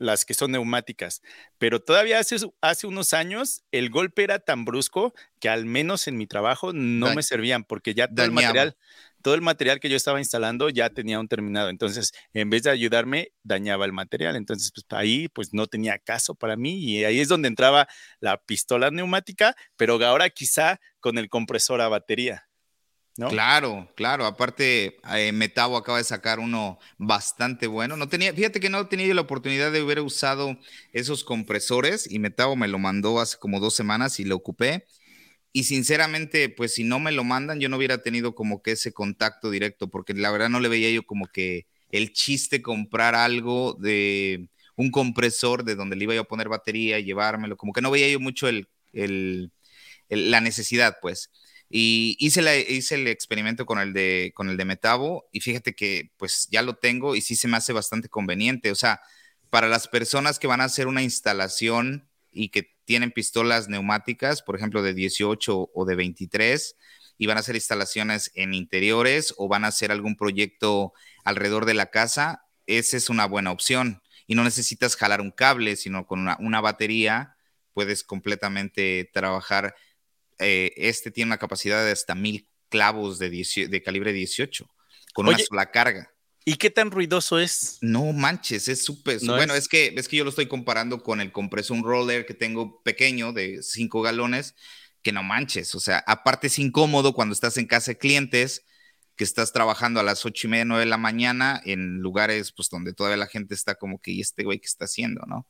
las 0.02 0.26
que 0.26 0.34
son 0.34 0.52
neumáticas, 0.52 1.22
pero 1.58 1.80
todavía 1.80 2.20
hace, 2.20 2.38
hace 2.62 2.88
unos 2.88 3.14
años 3.14 3.64
el 3.72 3.90
golpe 3.90 4.24
era 4.24 4.40
tan 4.40 4.66
brusco 4.66 5.14
que 5.40 5.50
al 5.50 5.66
menos 5.66 6.08
en 6.08 6.18
mi 6.18 6.28
trabajo 6.28 6.74
no 6.74 7.14
me 7.14 7.24
servían 7.24 7.64
porque 7.64 7.94
ya 7.94 8.08
todo 8.08 8.26
el 8.26 8.32
material 8.32 8.76
todo 9.22 9.36
el 9.36 9.42
material 9.42 9.80
que 9.80 9.90
yo 9.90 9.96
estaba 9.96 10.20
instalando 10.20 10.70
ya 10.70 10.90
tenía 10.90 11.20
un 11.20 11.28
terminado, 11.28 11.70
entonces 11.70 12.12
en 12.34 12.50
vez 12.50 12.64
de 12.64 12.72
ayudarme 12.72 13.30
dañaba 13.44 13.86
el 13.86 13.94
material, 13.94 14.36
entonces 14.36 14.72
pues 14.74 14.86
ahí 14.90 15.28
pues 15.30 15.54
no 15.54 15.68
tenía 15.68 16.00
caso 16.00 16.36
para 16.36 16.58
mí 16.58 16.80
y 16.80 17.04
ahí 17.04 17.20
es 17.20 17.28
donde 17.28 17.48
entraba 17.48 17.88
la 18.20 18.38
pistola 18.42 18.90
neumática, 18.92 19.56
pero 19.78 20.04
ahora 20.04 20.30
quizá 20.30 20.80
con 21.00 21.18
el 21.18 21.30
compresor 21.30 21.82
a 21.82 21.88
batería. 21.88 22.48
Claro, 23.16 23.88
claro. 23.96 24.26
Aparte, 24.26 24.98
eh, 25.14 25.32
Metabo 25.32 25.78
acaba 25.78 26.00
de 26.00 26.04
sacar 26.04 26.40
uno 26.40 26.80
bastante 26.98 27.68
bueno. 27.68 27.96
No 27.96 28.10
tenía, 28.10 28.34
fíjate 28.34 28.60
que 28.60 28.70
no 28.70 28.88
tenía 28.88 29.14
la 29.14 29.22
oportunidad 29.22 29.72
de 29.72 29.80
haber 29.82 30.00
usado 30.02 30.58
esos 30.92 31.24
compresores 31.24 32.12
y 32.12 32.20
Metabo 32.20 32.56
me 32.56 32.68
lo 32.68 32.80
mandó 32.80 33.20
hace 33.20 33.38
como 33.38 33.60
dos 33.60 33.76
semanas 33.76 34.20
y 34.20 34.26
lo 34.26 34.36
ocupé. 34.36 34.86
Y 35.54 35.66
sinceramente, 35.66 36.50
pues 36.50 36.74
si 36.76 36.84
no 36.84 37.00
me 37.00 37.12
lo 37.12 37.24
mandan, 37.24 37.60
yo 37.60 37.70
no 37.70 37.78
hubiera 37.78 38.04
tenido 38.04 38.36
como 38.36 38.62
que 38.62 38.72
ese 38.74 38.94
contacto 38.94 39.52
directo, 39.52 39.90
porque 39.90 40.14
la 40.14 40.32
verdad 40.32 40.50
no 40.50 40.60
le 40.62 40.70
veía 40.70 40.92
yo 40.92 41.04
como 41.04 41.28
que 41.28 41.68
el 41.90 42.14
chiste 42.14 42.62
comprar 42.62 43.16
algo 43.16 43.76
de 43.80 44.50
un 44.78 44.92
compresor 44.92 45.64
de 45.66 45.76
donde 45.76 45.96
le 45.98 46.06
iba 46.06 46.20
a 46.20 46.24
poner 46.26 46.50
batería 46.50 47.00
y 47.00 47.06
llevármelo, 47.06 47.58
como 47.58 47.74
que 47.74 47.82
no 47.82 47.92
veía 47.92 48.10
yo 48.10 48.20
mucho 48.20 48.48
el, 48.48 48.70
la 50.10 50.42
necesidad, 50.42 50.98
pues. 51.02 51.32
Y 51.72 52.18
hice, 52.20 52.66
hice 52.70 52.96
el 52.96 53.08
experimento 53.08 53.66
con 53.66 53.80
el, 53.80 53.94
de, 53.94 54.34
con 54.36 54.50
el 54.50 54.58
de 54.58 54.66
Metabo 54.66 55.30
y 55.32 55.40
fíjate 55.40 55.74
que 55.74 56.12
pues 56.18 56.48
ya 56.52 56.62
lo 56.62 56.76
tengo 56.76 57.16
y 57.16 57.22
sí 57.22 57.36
se 57.36 57.48
me 57.48 57.58
hace 57.58 57.72
bastante 57.72 58.10
conveniente. 58.10 58.72
O 58.72 58.76
sea, 58.76 59.02
para 59.50 59.70
las 59.70 59.88
personas 59.88 60.38
que 60.38 60.48
van 60.48 60.60
a 60.60 60.66
hacer 60.66 60.88
una 60.88 61.02
instalación 61.02 62.10
y 62.32 62.50
que 62.50 62.76
tienen 62.84 63.12
pistolas 63.12 63.70
neumáticas, 63.70 64.42
por 64.42 64.56
ejemplo, 64.58 64.84
de 64.84 64.94
18 64.94 65.72
o 65.74 65.86
de 65.86 65.96
23, 65.96 66.76
y 67.18 67.28
van 67.28 67.38
a 67.38 67.40
hacer 67.40 67.56
instalaciones 67.56 68.32
en 68.36 68.54
interiores 68.54 69.34
o 69.38 69.48
van 69.48 69.64
a 69.64 69.68
hacer 69.68 69.92
algún 69.92 70.16
proyecto 70.16 70.94
alrededor 71.24 71.66
de 71.66 71.76
la 71.76 71.92
casa, 71.92 72.44
esa 72.66 72.98
es 72.98 73.10
una 73.10 73.26
buena 73.28 73.52
opción. 73.52 74.02
Y 74.28 74.36
no 74.36 74.44
necesitas 74.44 74.96
jalar 74.96 75.22
un 75.22 75.32
cable, 75.32 75.76
sino 75.76 76.06
con 76.06 76.20
una, 76.20 76.36
una 76.40 76.62
batería 76.62 77.36
puedes 77.74 78.04
completamente 78.04 79.10
trabajar 79.14 79.76
eh, 80.42 80.74
este 80.76 81.12
tiene 81.12 81.30
una 81.30 81.38
capacidad 81.38 81.86
de 81.86 81.92
hasta 81.92 82.16
mil 82.16 82.48
clavos 82.70 83.20
de, 83.20 83.30
de 83.30 83.82
calibre 83.84 84.14
18 84.14 84.68
con 85.14 85.28
una 85.28 85.38
sola 85.38 85.72
carga. 85.72 86.12
¿Y 86.44 86.56
qué 86.56 86.72
tan 86.72 86.90
ruidoso 86.90 87.38
es? 87.38 87.78
No 87.82 88.12
manches, 88.14 88.68
es 88.68 88.84
súper. 88.84 89.20
bueno, 89.26 89.54
es? 89.54 89.68
que 89.68 89.94
es 89.96 90.08
que 90.08 90.18
yo 90.18 90.24
lo 90.24 90.32
estoy 90.32 90.48
comparando 90.48 91.04
con 91.04 91.22
el 91.22 91.32
compresor 91.32 91.82
roller 91.84 92.26
que 92.26 92.34
tengo 92.34 92.82
pequeño 92.82 93.32
de 93.32 93.62
5 93.62 94.02
galones, 94.02 94.56
que 95.04 95.12
no 95.12 95.22
manches. 95.22 95.76
O 95.76 95.80
sea, 95.80 96.04
aparte 96.08 96.48
es 96.48 96.58
incómodo 96.58 97.14
cuando 97.14 97.34
estás 97.34 97.58
en 97.58 97.68
casa 97.68 97.92
de 97.92 98.00
clientes, 98.00 98.66
que 99.16 99.24
estás 99.24 99.54
trabajando 99.54 100.00
a 100.00 100.04
las 100.04 100.26
ocho 100.26 100.48
y 100.48 100.50
media, 100.50 100.66
nueve 100.66 100.86
de 100.86 100.90
la 100.90 100.98
mañana 100.98 101.62
en 101.64 102.00
lugares 102.00 102.52
pues 102.54 102.70
donde 102.70 102.94
todavía 102.94 103.18
la 103.18 103.28
gente 103.28 103.54
está 103.54 103.76
como 103.76 104.00
que, 104.00 104.12
¿y 104.12 104.22
este 104.22 104.44
güey 104.44 104.60
qué 104.60 104.66
está 104.66 104.86
haciendo, 104.86 105.22
no? 105.28 105.48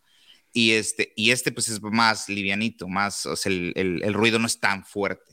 Y 0.54 0.72
este, 0.72 1.14
y 1.16 1.32
este 1.32 1.52
pues 1.52 1.70
es 1.70 1.82
más 1.82 2.28
livianito, 2.28 2.88
más, 2.88 3.26
o 3.26 3.36
sea, 3.36 3.52
el, 3.52 4.14
ruido 4.14 4.38
no 4.38 4.48
es 4.48 4.60
tan 4.60 4.86
fuerte. 4.86 5.32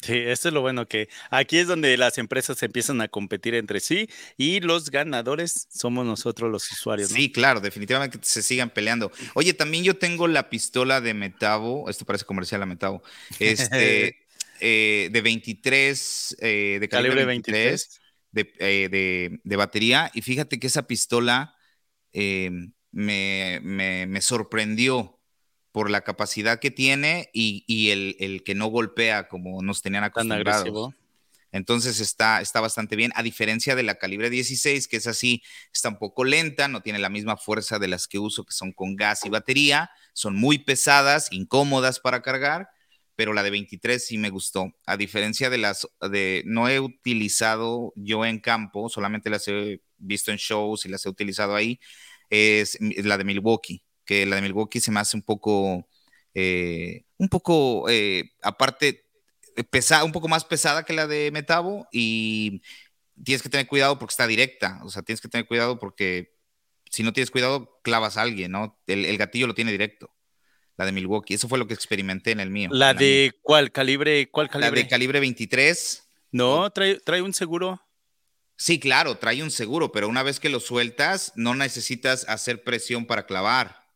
Sí, 0.00 0.14
eso 0.16 0.48
es 0.48 0.54
lo 0.54 0.62
bueno 0.62 0.88
que 0.88 1.10
aquí 1.30 1.58
es 1.58 1.66
donde 1.66 1.94
las 1.98 2.16
empresas 2.16 2.62
empiezan 2.62 3.02
a 3.02 3.08
competir 3.08 3.54
entre 3.54 3.80
sí 3.80 4.08
y 4.38 4.60
los 4.60 4.90
ganadores 4.90 5.68
somos 5.70 6.06
nosotros 6.06 6.50
los 6.50 6.70
usuarios. 6.72 7.10
Sí, 7.10 7.30
claro, 7.30 7.60
definitivamente 7.60 8.18
se 8.22 8.42
sigan 8.42 8.70
peleando. 8.70 9.12
Oye, 9.34 9.52
también 9.52 9.84
yo 9.84 9.98
tengo 9.98 10.26
la 10.26 10.48
pistola 10.48 11.02
de 11.02 11.12
Metabo, 11.12 11.90
esto 11.90 12.06
parece 12.06 12.24
comercial 12.24 12.62
a 12.62 12.66
Metabo, 12.66 13.02
este, 13.38 14.26
eh, 14.60 15.10
de 15.12 15.20
23, 15.20 16.36
eh, 16.40 16.78
de 16.80 16.88
calibre, 16.88 17.26
23, 17.26 18.00
eh, 18.36 18.88
De, 18.90 19.40
de, 19.44 19.56
batería, 19.56 20.10
y 20.14 20.22
fíjate 20.22 20.58
que 20.58 20.68
esa 20.68 20.86
pistola 20.86 21.54
me, 22.92 23.60
me, 23.62 24.20
sorprendió 24.20 25.18
por 25.72 25.90
la 25.90 26.02
capacidad 26.02 26.58
que 26.58 26.70
tiene 26.70 27.30
y, 27.32 27.90
el, 27.90 28.42
que 28.44 28.54
no 28.54 28.66
golpea 28.66 29.28
como 29.28 29.62
nos 29.62 29.82
tenían 29.82 30.04
acostumbrados. 30.04 30.94
Entonces 31.52 32.00
está, 32.00 32.40
está 32.40 32.60
bastante 32.60 32.94
bien, 32.94 33.10
a 33.14 33.22
diferencia 33.22 33.74
de 33.74 33.82
la 33.82 33.96
calibre 33.96 34.30
16, 34.30 34.86
que 34.86 34.98
es 34.98 35.06
así, 35.06 35.42
está 35.72 35.88
un 35.88 35.98
poco 35.98 36.24
lenta, 36.24 36.68
no 36.68 36.80
tiene 36.80 37.00
la 37.00 37.08
misma 37.08 37.36
fuerza 37.36 37.78
de 37.78 37.88
las 37.88 38.06
que 38.06 38.18
uso, 38.18 38.44
que 38.44 38.52
son 38.52 38.72
con 38.72 38.94
gas 38.94 39.24
y 39.24 39.30
batería, 39.30 39.90
son 40.12 40.36
muy 40.36 40.58
pesadas, 40.58 41.28
incómodas 41.32 41.98
para 41.98 42.22
cargar, 42.22 42.68
pero 43.16 43.32
la 43.32 43.42
de 43.42 43.50
23 43.50 44.04
sí 44.04 44.16
me 44.16 44.30
gustó. 44.30 44.72
A 44.86 44.96
diferencia 44.96 45.50
de 45.50 45.58
las 45.58 45.88
de, 46.10 46.42
no 46.46 46.68
he 46.68 46.78
utilizado 46.78 47.92
yo 47.96 48.24
en 48.24 48.38
campo, 48.38 48.88
solamente 48.88 49.28
las 49.28 49.46
he 49.48 49.82
visto 49.98 50.30
en 50.30 50.36
shows 50.36 50.86
y 50.86 50.88
las 50.88 51.04
he 51.04 51.08
utilizado 51.08 51.56
ahí, 51.56 51.80
es 52.30 52.78
la 52.80 53.18
de 53.18 53.24
Milwaukee, 53.24 53.82
que 54.04 54.24
la 54.26 54.36
de 54.36 54.42
Milwaukee 54.42 54.80
se 54.80 54.90
me 54.90 55.00
hace 55.00 55.16
un 55.16 55.22
poco, 55.22 55.86
eh, 56.34 57.04
un 57.18 57.28
poco, 57.28 57.88
eh, 57.88 58.30
aparte, 58.42 59.04
pesada, 59.70 60.04
un 60.04 60.12
poco 60.12 60.28
más 60.28 60.44
pesada 60.44 60.84
que 60.84 60.92
la 60.92 61.06
de 61.06 61.30
Metabo 61.32 61.86
y 61.92 62.62
tienes 63.22 63.42
que 63.42 63.48
tener 63.48 63.66
cuidado 63.66 63.98
porque 63.98 64.12
está 64.12 64.26
directa, 64.26 64.80
o 64.84 64.88
sea, 64.88 65.02
tienes 65.02 65.20
que 65.20 65.28
tener 65.28 65.46
cuidado 65.46 65.78
porque 65.78 66.32
si 66.90 67.02
no 67.02 67.12
tienes 67.12 67.30
cuidado, 67.30 67.80
clavas 67.82 68.16
a 68.16 68.22
alguien, 68.22 68.52
¿no? 68.52 68.78
El, 68.86 69.16
gatillo 69.16 69.46
lo 69.46 69.54
tiene 69.54 69.72
directo. 69.72 70.12
La 70.76 70.86
de 70.86 70.92
Milwaukee, 70.92 71.34
eso 71.34 71.48
fue 71.48 71.58
lo 71.58 71.66
que 71.66 71.74
experimenté 71.74 72.32
en 72.32 72.40
el 72.40 72.50
mío. 72.50 72.70
¿La 72.72 72.94
de 72.94 73.32
cuál 73.42 73.70
calibre? 73.70 74.30
¿Cuál 74.30 74.48
calibre? 74.48 74.80
La 74.80 74.82
de 74.84 74.88
calibre 74.88 75.20
23. 75.20 76.08
No, 76.32 76.70
trae, 76.70 76.98
trae 77.00 77.22
un 77.22 77.34
seguro. 77.34 77.80
Sí, 78.60 78.78
claro, 78.78 79.16
trae 79.16 79.42
un 79.42 79.50
seguro, 79.50 79.90
pero 79.90 80.06
una 80.06 80.22
vez 80.22 80.38
que 80.38 80.50
lo 80.50 80.60
sueltas, 80.60 81.32
no 81.34 81.54
necesitas 81.54 82.26
hacer 82.28 82.62
presión 82.62 83.06
para 83.06 83.24
clavar. 83.24 83.88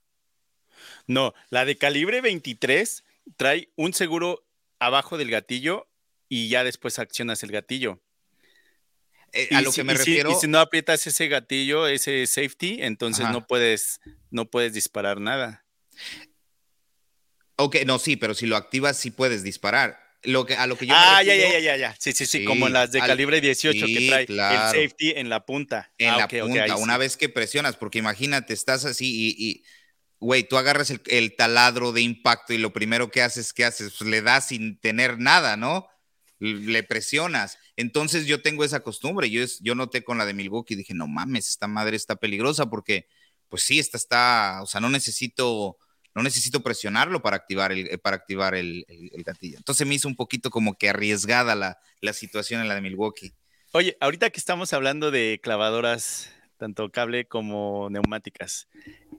No, 1.06 1.34
la 1.50 1.66
de 1.66 1.76
calibre 1.76 2.22
23 2.22 3.04
trae 3.36 3.68
un 3.76 3.92
seguro 3.92 4.48
abajo 4.78 5.18
del 5.18 5.30
gatillo 5.30 5.86
y 6.30 6.48
ya 6.48 6.64
después 6.64 6.98
accionas 6.98 7.42
el 7.42 7.52
gatillo. 7.52 8.00
Eh, 9.34 9.50
a 9.52 9.60
lo 9.60 9.70
que 9.70 9.84
me 9.84 9.92
refiero. 9.92 10.30
y 10.30 10.34
si 10.36 10.46
no 10.46 10.58
aprietas 10.60 11.06
ese 11.06 11.28
gatillo, 11.28 11.86
ese 11.86 12.26
safety, 12.26 12.78
entonces 12.80 13.28
no 13.28 13.46
puedes, 13.46 14.00
no 14.30 14.46
puedes 14.46 14.72
disparar 14.72 15.20
nada. 15.20 15.66
Ok, 17.56 17.76
no, 17.84 17.98
sí, 17.98 18.16
pero 18.16 18.32
si 18.32 18.46
lo 18.46 18.56
activas, 18.56 18.96
sí 18.96 19.10
puedes 19.10 19.42
disparar. 19.42 20.03
Lo 20.24 20.46
que, 20.46 20.54
a 20.54 20.66
lo 20.66 20.76
que 20.76 20.86
yo 20.86 20.94
ah, 20.96 21.22
ya, 21.22 21.34
ya, 21.34 21.58
ya, 21.58 21.76
ya. 21.76 21.94
Sí, 21.98 22.12
sí, 22.12 22.24
sí, 22.24 22.44
como 22.44 22.68
las 22.68 22.92
de 22.92 23.00
calibre 23.00 23.40
18 23.40 23.86
que 23.86 24.06
trae 24.08 24.26
el 24.28 24.36
safety 24.36 25.12
en 25.16 25.28
la 25.28 25.44
punta. 25.44 25.92
En 25.98 26.10
ah, 26.10 26.18
la 26.18 26.28
punta, 26.28 26.76
una 26.76 26.96
vez 26.96 27.16
que 27.16 27.28
presionas, 27.28 27.76
porque 27.76 27.98
imagínate, 27.98 28.54
estás 28.54 28.84
así 28.86 29.34
y, 29.38 29.64
güey, 30.20 30.44
tú 30.44 30.56
agarras 30.56 30.90
el, 30.90 31.36
taladro 31.36 31.92
de 31.92 32.00
impacto 32.00 32.54
y 32.54 32.58
lo 32.58 32.72
primero 32.72 33.10
que 33.10 33.22
haces, 33.22 33.52
¿qué 33.52 33.64
haces? 33.64 33.94
Pues 33.98 34.08
le 34.08 34.22
das 34.22 34.48
sin 34.48 34.78
tener 34.80 35.18
nada, 35.18 35.56
¿no? 35.56 35.88
Le 36.38 36.82
presionas. 36.82 37.58
Entonces 37.76 38.26
yo 38.26 38.40
tengo 38.40 38.64
esa 38.64 38.80
costumbre. 38.80 39.30
Yo, 39.30 39.44
yo 39.60 39.74
noté 39.74 40.04
con 40.04 40.16
la 40.16 40.24
de 40.24 40.34
Milwaukee 40.34 40.74
y 40.74 40.78
dije, 40.78 40.94
no 40.94 41.06
mames, 41.06 41.48
esta 41.48 41.66
madre 41.66 41.96
está 41.96 42.16
peligrosa 42.16 42.66
porque, 42.66 43.08
pues 43.48 43.62
sí, 43.62 43.78
esta 43.78 43.98
está, 43.98 44.60
o 44.62 44.66
sea, 44.66 44.80
no 44.80 44.88
necesito 44.88 45.76
no 46.14 46.22
necesito 46.22 46.62
presionarlo 46.62 47.22
para 47.22 47.36
activar 47.36 47.72
el, 47.72 47.88
eh, 47.88 47.98
para 47.98 48.16
activar 48.16 48.54
el, 48.54 48.86
gatillo. 49.24 49.58
Entonces 49.58 49.86
me 49.86 49.94
hizo 49.94 50.08
un 50.08 50.16
poquito 50.16 50.50
como 50.50 50.74
que 50.74 50.88
arriesgada 50.88 51.54
la, 51.54 52.12
situación 52.12 52.60
en 52.60 52.68
la 52.68 52.74
de 52.74 52.82
Milwaukee. 52.82 53.34
Oye, 53.72 53.96
ahorita 54.00 54.30
que 54.30 54.38
estamos 54.38 54.72
hablando 54.72 55.10
de 55.10 55.40
clavadoras, 55.42 56.30
tanto 56.56 56.90
cable 56.90 57.26
como 57.26 57.88
neumáticas, 57.90 58.68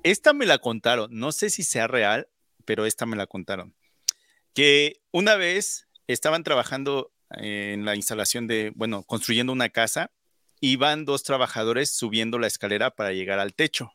esta 0.03 0.33
me 0.33 0.45
la 0.45 0.59
contaron, 0.59 1.09
no 1.11 1.31
sé 1.31 1.49
si 1.49 1.63
sea 1.63 1.87
real, 1.87 2.27
pero 2.63 2.85
esta 2.85 3.05
me 3.05 3.17
la 3.17 3.27
contaron, 3.27 3.75
que 4.53 5.01
una 5.11 5.35
vez 5.35 5.87
estaban 6.07 6.43
trabajando 6.43 7.11
en 7.31 7.83
la 7.83 7.95
instalación 7.95 8.47
de, 8.47 8.71
bueno, 8.75 9.03
construyendo 9.03 9.51
una 9.51 9.69
casa, 9.69 10.11
y 10.61 10.77
van 10.77 11.05
dos 11.05 11.23
trabajadores 11.23 11.91
subiendo 11.91 12.39
la 12.39 12.47
escalera 12.47 12.91
para 12.91 13.11
llegar 13.11 13.39
al 13.39 13.53
techo. 13.53 13.91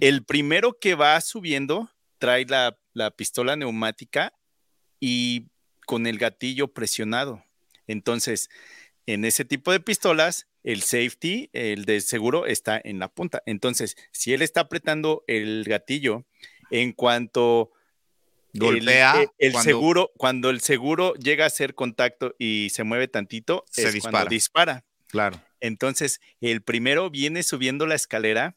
El 0.00 0.24
primero 0.24 0.78
que 0.78 0.94
va 0.94 1.20
subiendo 1.20 1.90
trae 2.18 2.46
la, 2.46 2.76
pistola 3.16 3.56
neumática 3.56 4.32
y 5.00 5.48
con 5.86 6.06
el 6.06 6.18
gatillo 6.18 6.68
presionado. 6.68 7.44
Entonces, 7.86 8.48
en 9.06 9.24
ese 9.24 9.44
tipo 9.44 9.72
de 9.72 9.80
pistolas, 9.80 10.46
el 10.62 10.82
safety, 10.82 11.50
el 11.52 11.84
de 11.84 12.00
seguro, 12.00 12.46
está 12.46 12.80
en 12.82 13.00
la 13.00 13.08
punta. 13.08 13.42
Entonces, 13.46 13.96
si 14.12 14.32
él 14.32 14.42
está 14.42 14.60
apretando 14.60 15.24
el 15.26 15.64
gatillo, 15.64 16.24
en 16.70 16.92
cuanto 16.92 17.72
golpea 18.54 19.24
el, 19.38 19.56
seguro, 19.56 20.12
cuando 20.16 20.50
el 20.50 20.60
seguro 20.60 21.14
llega 21.14 21.44
a 21.44 21.48
hacer 21.48 21.74
contacto 21.74 22.36
y 22.38 22.68
se 22.70 22.84
mueve 22.84 23.08
tantito, 23.08 23.64
se 23.70 23.90
dispara. 23.90 24.28
dispara. 24.28 24.84
Claro. 25.08 25.42
Entonces, 25.60 26.20
el 26.40 26.62
primero 26.62 27.10
viene 27.10 27.42
subiendo 27.42 27.86
la 27.86 27.94
escalera 27.94 28.56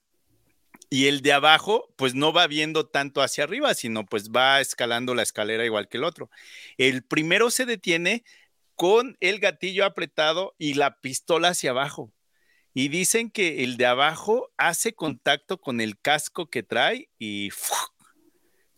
y 0.90 1.08
el 1.08 1.22
de 1.22 1.34
abajo, 1.34 1.94
pues 1.96 2.16
no 2.16 2.32
va 2.32 2.48
viendo 2.48 2.88
tanto 2.88 3.22
hacia 3.22 3.44
arriba, 3.44 3.74
sino 3.74 4.06
pues 4.06 4.32
va 4.32 4.62
escalando 4.62 5.16
la 5.16 5.24
escalera 5.24 5.66
igual 5.66 5.88
que 5.88 5.98
el 5.98 6.04
otro. 6.04 6.30
El 6.78 7.04
primero 7.04 7.50
se 7.50 7.66
detiene 7.66 8.24
con 8.76 9.18
el 9.20 9.40
gatillo 9.40 9.86
apretado 9.86 10.56
y 10.58 10.76
la 10.76 11.00
pistola 11.02 11.50
hacia 11.50 11.72
abajo. 11.72 12.14
Y 12.74 12.90
dicen 12.90 13.32
que 13.32 13.64
el 13.64 13.78
de 13.78 13.86
abajo 13.86 14.52
hace 14.58 14.94
contacto 14.94 15.60
con 15.60 15.80
el 15.80 16.00
casco 16.00 16.50
que 16.50 16.62
trae 16.62 17.10
y 17.18 17.50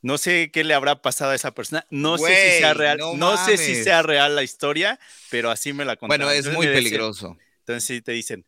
no 0.01 0.19
sé 0.19 0.51
qué 0.53 0.63
le 0.63 0.75
habrá 0.75 1.01
pasado 1.01 1.31
a 1.31 1.35
esa 1.35 1.51
persona. 1.51 1.85
No 1.89 2.17
sé 2.19 2.27
si 2.27 2.59
sea 2.59 2.73
real. 2.75 2.99
No, 3.15 3.37
sé 3.43 3.57
si 3.57 3.75
sea 3.83 4.03
real 4.03 4.35
la 4.35 4.43
historia, 4.43 4.99
pero 5.31 5.49
así 5.49 5.73
me 5.73 5.83
la 5.83 5.95
contaron. 5.95 6.27
Bueno, 6.27 6.39
es 6.39 6.53
muy 6.53 6.67
peligroso. 6.67 7.37
entonces 7.59 7.83
sí 7.83 8.01
te 8.01 8.11
dicen, 8.11 8.45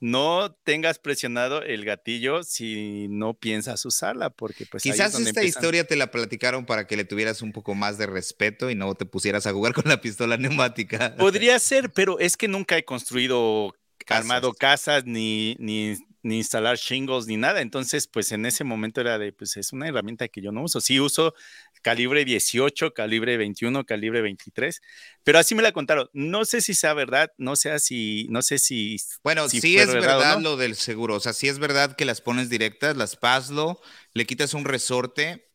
no 0.00 0.52
tengas 0.64 0.98
presionado 0.98 1.62
el 1.62 1.84
gatillo 1.84 2.42
si 2.42 3.08
no 3.08 3.34
piensas 3.34 3.84
usarla, 3.84 4.30
porque 4.30 4.66
pues... 4.66 4.82
Quizás 4.82 5.18
esta 5.18 5.42
historia 5.42 5.84
te 5.84 5.96
la 5.96 6.10
platicaron 6.10 6.66
para 6.66 6.86
que 6.86 6.96
le 6.96 7.04
tuvieras 7.04 7.42
un 7.42 7.52
poco 7.52 7.74
más 7.74 7.98
de 7.98 8.06
respeto 8.06 8.70
y 8.70 8.74
no 8.74 8.94
te 8.94 9.06
pusieras 9.06 9.46
a 9.46 9.52
jugar 9.52 9.72
con 9.74 9.84
la 9.86 10.00
pistola 10.00 10.36
neumática. 10.36 11.16
Podría 11.16 11.58
ser, 11.58 11.90
pero 11.90 12.18
es 12.18 12.36
que 12.36 12.48
nunca 12.48 12.76
he 12.76 12.84
construido, 12.84 13.74
armado 14.08 14.54
casas 14.54 15.04
ni, 15.04 15.56
ni 15.58 15.96
ni 16.22 16.38
instalar 16.38 16.76
shingles 16.76 17.26
ni 17.26 17.36
nada. 17.36 17.60
Entonces, 17.60 18.06
pues 18.06 18.32
en 18.32 18.46
ese 18.46 18.64
momento 18.64 19.00
era 19.00 19.18
de, 19.18 19.32
pues 19.32 19.56
es 19.56 19.72
una 19.72 19.88
herramienta 19.88 20.28
que 20.28 20.40
yo 20.40 20.52
no 20.52 20.62
uso. 20.62 20.80
Sí 20.80 21.00
uso 21.00 21.34
calibre 21.82 22.24
18, 22.24 22.92
calibre 22.94 23.36
21, 23.36 23.84
calibre 23.84 24.22
23, 24.22 24.80
pero 25.24 25.38
así 25.38 25.54
me 25.54 25.62
la 25.62 25.72
contaron. 25.72 26.08
No 26.12 26.44
sé 26.44 26.60
si 26.60 26.74
sea 26.74 26.94
verdad, 26.94 27.32
no 27.38 27.56
sé 27.56 27.78
si, 27.78 28.26
no 28.30 28.42
sé 28.42 28.58
si. 28.58 28.96
Bueno, 29.22 29.48
sí 29.48 29.78
es 29.78 29.92
verdad, 29.92 30.40
lo 30.40 30.56
del 30.56 30.74
seguro. 30.76 31.16
O 31.16 31.20
sea, 31.20 31.32
sí 31.32 31.48
es 31.48 31.58
verdad 31.58 31.96
que 31.96 32.04
las 32.04 32.20
pones 32.20 32.48
directas, 32.48 32.96
las 32.96 33.16
paslo, 33.16 33.80
le 34.14 34.26
quitas 34.26 34.54
un 34.54 34.64
resorte. 34.64 35.48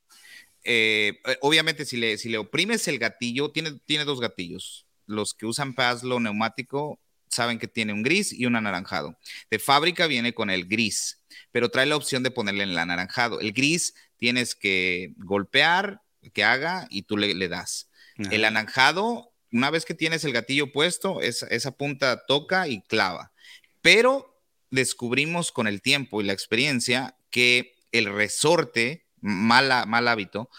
Eh, 0.63 1.19
eh, 1.25 1.37
obviamente, 1.41 1.85
si 1.85 1.97
le, 1.97 2.17
si 2.17 2.29
le 2.29 2.37
oprimes 2.37 2.87
el 2.87 2.99
gatillo, 2.99 3.51
tiene, 3.51 3.79
tiene 3.85 4.05
dos 4.05 4.19
gatillos. 4.19 4.87
Los 5.05 5.33
que 5.33 5.45
usan 5.45 5.73
Paslo 5.73 6.19
neumático 6.19 6.99
saben 7.33 7.59
que 7.59 7.67
tiene 7.67 7.93
un 7.93 8.03
gris 8.03 8.31
y 8.31 8.45
un 8.45 8.55
anaranjado. 8.55 9.17
De 9.49 9.59
fábrica 9.59 10.07
viene 10.07 10.33
con 10.33 10.49
el 10.49 10.67
gris, 10.67 11.21
pero 11.51 11.69
trae 11.69 11.85
la 11.85 11.95
opción 11.95 12.23
de 12.23 12.31
ponerle 12.31 12.63
el 12.63 12.77
anaranjado. 12.77 13.41
El 13.41 13.51
gris 13.51 13.93
tienes 14.17 14.55
que 14.55 15.13
golpear, 15.17 16.01
que 16.31 16.43
haga 16.43 16.87
y 16.89 17.03
tú 17.03 17.17
le, 17.17 17.47
das. 17.47 17.89
El 18.17 18.45
anaranjado, 18.45 19.33
una 19.51 19.69
vez 19.69 19.85
que 19.85 19.93
tienes 19.93 20.23
el 20.23 20.33
gatillo 20.33 20.71
puesto, 20.71 21.21
esa 21.21 21.71
punta 21.71 22.25
toca 22.25 22.67
y 22.67 22.81
clava. 22.81 23.31
Pero 23.81 24.41
descubrimos 24.71 25.51
con 25.51 25.67
el 25.67 25.81
tiempo 25.81 26.21
y 26.21 26.25
la 26.25 26.33
experiencia 26.33 27.15
que 27.29 27.75
el 27.91 28.05
resorte, 28.05 29.05
mala, 29.21 29.85
mal 29.85 30.07
hábito, 30.07 30.49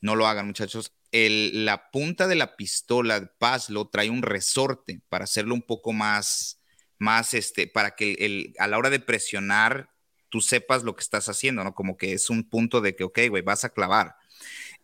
no 0.00 0.14
lo 0.14 0.26
hagan 0.26 0.46
muchachos, 0.46 0.92
el, 1.12 1.64
la 1.64 1.90
punta 1.90 2.26
de 2.26 2.34
la 2.36 2.56
pistola 2.56 3.20
de 3.20 3.26
Pazlo 3.26 3.88
trae 3.88 4.10
un 4.10 4.22
resorte 4.22 5.00
para 5.08 5.24
hacerlo 5.24 5.54
un 5.54 5.62
poco 5.62 5.92
más, 5.92 6.60
más 6.98 7.34
este, 7.34 7.66
para 7.66 7.96
que 7.96 8.12
el, 8.20 8.54
a 8.58 8.66
la 8.66 8.78
hora 8.78 8.90
de 8.90 9.00
presionar 9.00 9.90
tú 10.28 10.40
sepas 10.40 10.82
lo 10.82 10.94
que 10.94 11.02
estás 11.02 11.28
haciendo, 11.28 11.64
¿no? 11.64 11.74
Como 11.74 11.96
que 11.96 12.12
es 12.12 12.30
un 12.30 12.48
punto 12.48 12.80
de 12.80 12.94
que, 12.94 13.04
ok, 13.04 13.18
güey, 13.30 13.42
vas 13.42 13.64
a 13.64 13.70
clavar. 13.70 14.16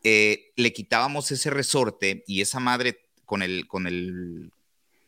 Eh, 0.05 0.53
le 0.57 0.72
quitábamos 0.72 1.30
ese 1.30 1.50
resorte 1.50 2.24
y 2.26 2.40
esa 2.40 2.61
madre 2.61 3.05
con 3.24 3.42
el, 3.42 3.66
con 3.68 3.86
el, 3.86 4.50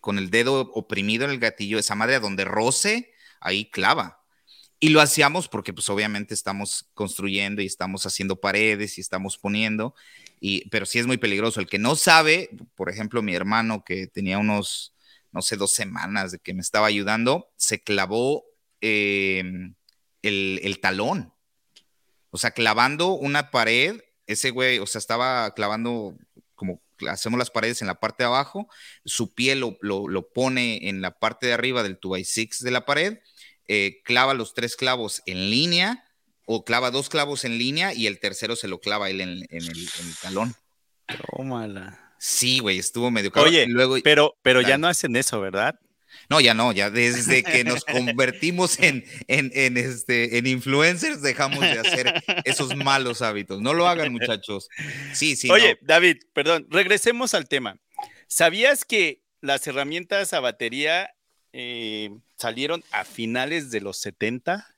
con 0.01 0.19
el 0.19 0.31
dedo 0.31 0.71
oprimido 0.73 1.25
en 1.25 1.31
el 1.31 1.39
gatillo, 1.39 1.79
esa 1.79 1.95
madre 1.95 2.17
a 2.17 2.21
donde 2.21 2.45
roce, 2.45 3.13
ahí 3.41 3.71
clava. 3.71 4.25
Y 4.81 4.91
lo 4.91 5.01
hacíamos 5.01 5.49
porque 5.49 5.73
pues 5.73 5.89
obviamente 5.89 6.35
estamos 6.35 6.87
construyendo 6.95 7.63
y 7.63 7.67
estamos 7.67 8.05
haciendo 8.07 8.41
paredes 8.41 8.99
y 8.99 9.01
estamos 9.01 9.39
poniendo, 9.39 9.95
y, 10.41 10.69
pero 10.69 10.85
sí 10.85 10.99
es 10.99 11.07
muy 11.07 11.17
peligroso. 11.17 11.61
El 11.61 11.67
que 11.67 11.79
no 11.79 11.97
sabe, 11.97 12.51
por 12.75 12.91
ejemplo, 12.91 13.23
mi 13.23 13.35
hermano 13.35 13.83
que 13.83 14.07
tenía 14.07 14.39
unos, 14.39 14.95
no 15.33 15.41
sé, 15.41 15.57
dos 15.57 15.73
semanas 15.73 16.33
de 16.33 16.39
que 16.39 16.55
me 16.55 16.61
estaba 16.61 16.87
ayudando, 16.87 17.49
se 17.57 17.83
clavó 17.83 18.45
em, 18.83 19.75
el, 20.23 20.61
el 20.63 20.81
talón. 20.81 21.33
O 22.31 22.37
sea, 22.37 22.51
clavando 22.51 23.15
una 23.15 23.51
pared, 23.51 24.03
ese 24.27 24.51
güey, 24.51 24.79
o 24.79 24.87
sea, 24.87 24.99
estaba 24.99 25.53
clavando 25.55 26.17
como 26.55 26.81
hacemos 27.09 27.39
las 27.39 27.51
paredes 27.51 27.81
en 27.81 27.89
la 27.89 28.01
parte 28.01 28.23
de 28.23 28.29
abajo, 28.29 28.69
su 29.05 29.35
pie 29.35 29.57
lo, 29.57 29.77
lo, 29.83 30.29
pone 30.29 30.89
en 30.89 31.03
la 31.03 31.19
parte 31.19 31.47
de 31.47 31.53
arriba 31.53 31.83
del 31.83 32.01
2x6 32.01 32.61
de 32.61 32.71
la 32.71 32.87
pared 32.87 33.19
eh, 33.67 34.03
clava 34.05 34.35
los 34.35 34.53
tres 34.53 34.77
clavos 34.77 35.23
en 35.27 35.51
línea 35.51 36.05
o 36.45 36.65
clava 36.65 36.91
dos 36.91 37.09
clavos 37.09 37.45
en 37.45 37.57
línea 37.57 37.95
y 37.95 38.07
el 38.07 38.21
tercero 38.21 38.57
se 38.57 38.69
lo 38.69 38.79
clava 38.79 39.09
él 39.09 39.23
en, 39.23 39.47
el, 39.51 39.89
talón. 40.21 40.55
Tómala. 41.33 42.15
Sí, 42.19 42.59
güey, 42.59 42.79
estuvo 42.79 43.11
medio 43.11 43.31
Oye, 43.37 43.67
Luego, 43.67 43.97
pero, 44.03 44.37
pero 44.43 44.61
ya 44.61 44.79
no 44.79 44.87
hacen 44.87 45.17
eso, 45.17 45.41
¿verdad? 45.41 45.79
No, 46.29 46.41
ya 46.41 46.55
no, 46.55 46.73
ya 46.73 46.91
desde 46.91 47.43
que 47.43 47.65
nos 47.65 47.85
convertimos 47.85 48.79
en, 48.81 49.05
en, 49.29 49.77
este, 49.77 50.39
en 50.39 50.47
influencers 50.47 51.23
dejamos 51.23 51.61
de 51.61 51.79
hacer 51.79 52.23
esos 52.45 52.77
malos 52.77 53.23
hábitos. 53.23 53.61
No 53.61 53.75
lo 53.75 53.89
hagan, 53.89 54.13
muchachos. 54.13 54.69
Sí, 55.13 55.37
sí. 55.37 55.51
Oye, 55.51 55.79
David, 55.83 56.19
perdón, 56.33 56.67
regresemos 56.71 57.35
al 57.35 57.49
tema. 57.49 57.79
¿Sabías 58.27 58.85
que 58.85 59.23
las 59.41 59.67
herramientas 59.67 60.33
a 60.33 60.41
batería 60.41 61.11
eh, 61.57 62.11
salieron 62.37 62.83
a 62.91 63.05
finales 63.05 63.71
de 63.71 63.81
los 63.81 63.99
70. 63.99 64.74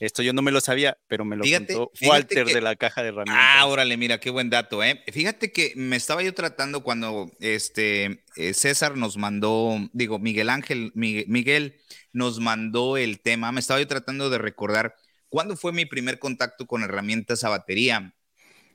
Esto 0.00 0.22
yo 0.22 0.32
no 0.32 0.42
me 0.42 0.50
lo 0.50 0.60
sabía, 0.60 0.98
pero 1.08 1.24
me 1.24 1.36
lo 1.36 1.44
contó 1.44 1.90
Walter 2.02 2.46
de 2.46 2.60
la 2.60 2.76
caja 2.76 3.02
de 3.02 3.08
herramientas. 3.08 3.38
Ah, 3.38 3.66
órale, 3.66 3.96
mira, 3.96 4.18
qué 4.18 4.30
buen 4.30 4.50
dato, 4.50 4.82
¿eh? 4.82 5.02
Fíjate 5.12 5.52
que 5.52 5.72
me 5.76 5.96
estaba 5.96 6.22
yo 6.22 6.34
tratando 6.34 6.82
cuando 6.82 7.30
este 7.40 8.24
eh, 8.36 8.54
César 8.54 8.96
nos 8.96 9.16
mandó, 9.16 9.76
digo, 9.92 10.18
Miguel 10.18 10.50
Ángel, 10.50 10.92
Miguel 10.94 11.76
nos 12.12 12.40
mandó 12.40 12.96
el 12.96 13.20
tema, 13.20 13.52
me 13.52 13.60
estaba 13.60 13.80
yo 13.80 13.86
tratando 13.86 14.30
de 14.30 14.38
recordar 14.38 14.94
cuándo 15.28 15.56
fue 15.56 15.72
mi 15.72 15.86
primer 15.86 16.18
contacto 16.18 16.66
con 16.66 16.82
herramientas 16.82 17.44
a 17.44 17.48
batería. 17.48 18.14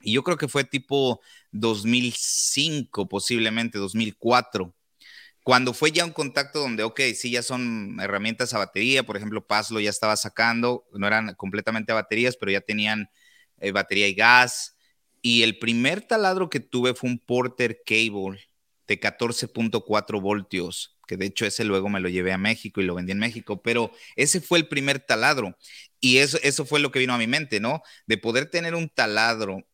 Y 0.04 0.14
yo 0.14 0.24
creo 0.24 0.38
que 0.38 0.48
fue 0.48 0.64
tipo 0.64 1.22
2005, 1.52 3.08
posiblemente 3.08 3.78
2004 3.78 4.74
cuando 5.44 5.74
fue 5.74 5.92
ya 5.92 6.06
un 6.06 6.12
contacto 6.12 6.60
donde, 6.60 6.84
ok, 6.84 7.02
sí, 7.16 7.32
ya 7.32 7.42
son 7.44 8.00
herramientas 8.00 8.54
a 8.54 8.60
batería, 8.60 9.04
por 9.04 9.18
ejemplo, 9.18 9.46
Pazlo 9.46 9.80
ya 9.80 9.90
estaba 9.90 10.16
sacando, 10.16 10.86
no 10.94 11.08
eran 11.08 11.34
completamente 11.36 11.92
a 11.92 11.96
baterías, 11.96 12.38
pero 12.38 12.52
ya 12.52 12.62
tenían 12.62 13.10
eh, 13.60 13.72
batería 13.72 14.08
y 14.08 14.14
gas. 14.14 14.78
Y 15.22 15.44
el 15.44 15.58
primer 15.60 16.02
taladro 16.02 16.50
que 16.50 16.60
tuve 16.60 16.94
fue 16.94 17.10
un 17.10 17.20
Porter 17.20 17.82
Cable 17.86 18.40
de 18.88 19.00
14.4 19.00 20.22
voltios, 20.22 20.98
que 21.08 21.18
de 21.18 21.28
hecho 21.28 21.46
ese 21.46 21.64
luego 21.64 21.90
me 21.90 22.00
lo 22.00 22.10
llevé 22.10 22.34
a 22.34 22.38
México 22.38 22.82
y 22.82 22.86
lo 22.86 22.96
vendí 22.96 23.12
en 23.12 23.20
México, 23.20 23.62
pero 23.62 23.92
ese 24.16 24.42
fue 24.42 24.60
el 24.60 24.68
primer 24.68 25.00
taladro. 25.00 25.58
Y 26.00 26.18
eso, 26.18 26.40
eso 26.44 26.66
fue 26.66 26.80
lo 26.80 26.92
que 26.92 27.00
vino 27.00 27.14
a 27.14 27.18
mi 27.18 27.28
mente, 27.28 27.60
¿no? 27.60 27.82
De 28.08 28.18
poder 28.18 28.48
tener 28.50 28.76
un 28.76 28.90
taladro 28.90 29.66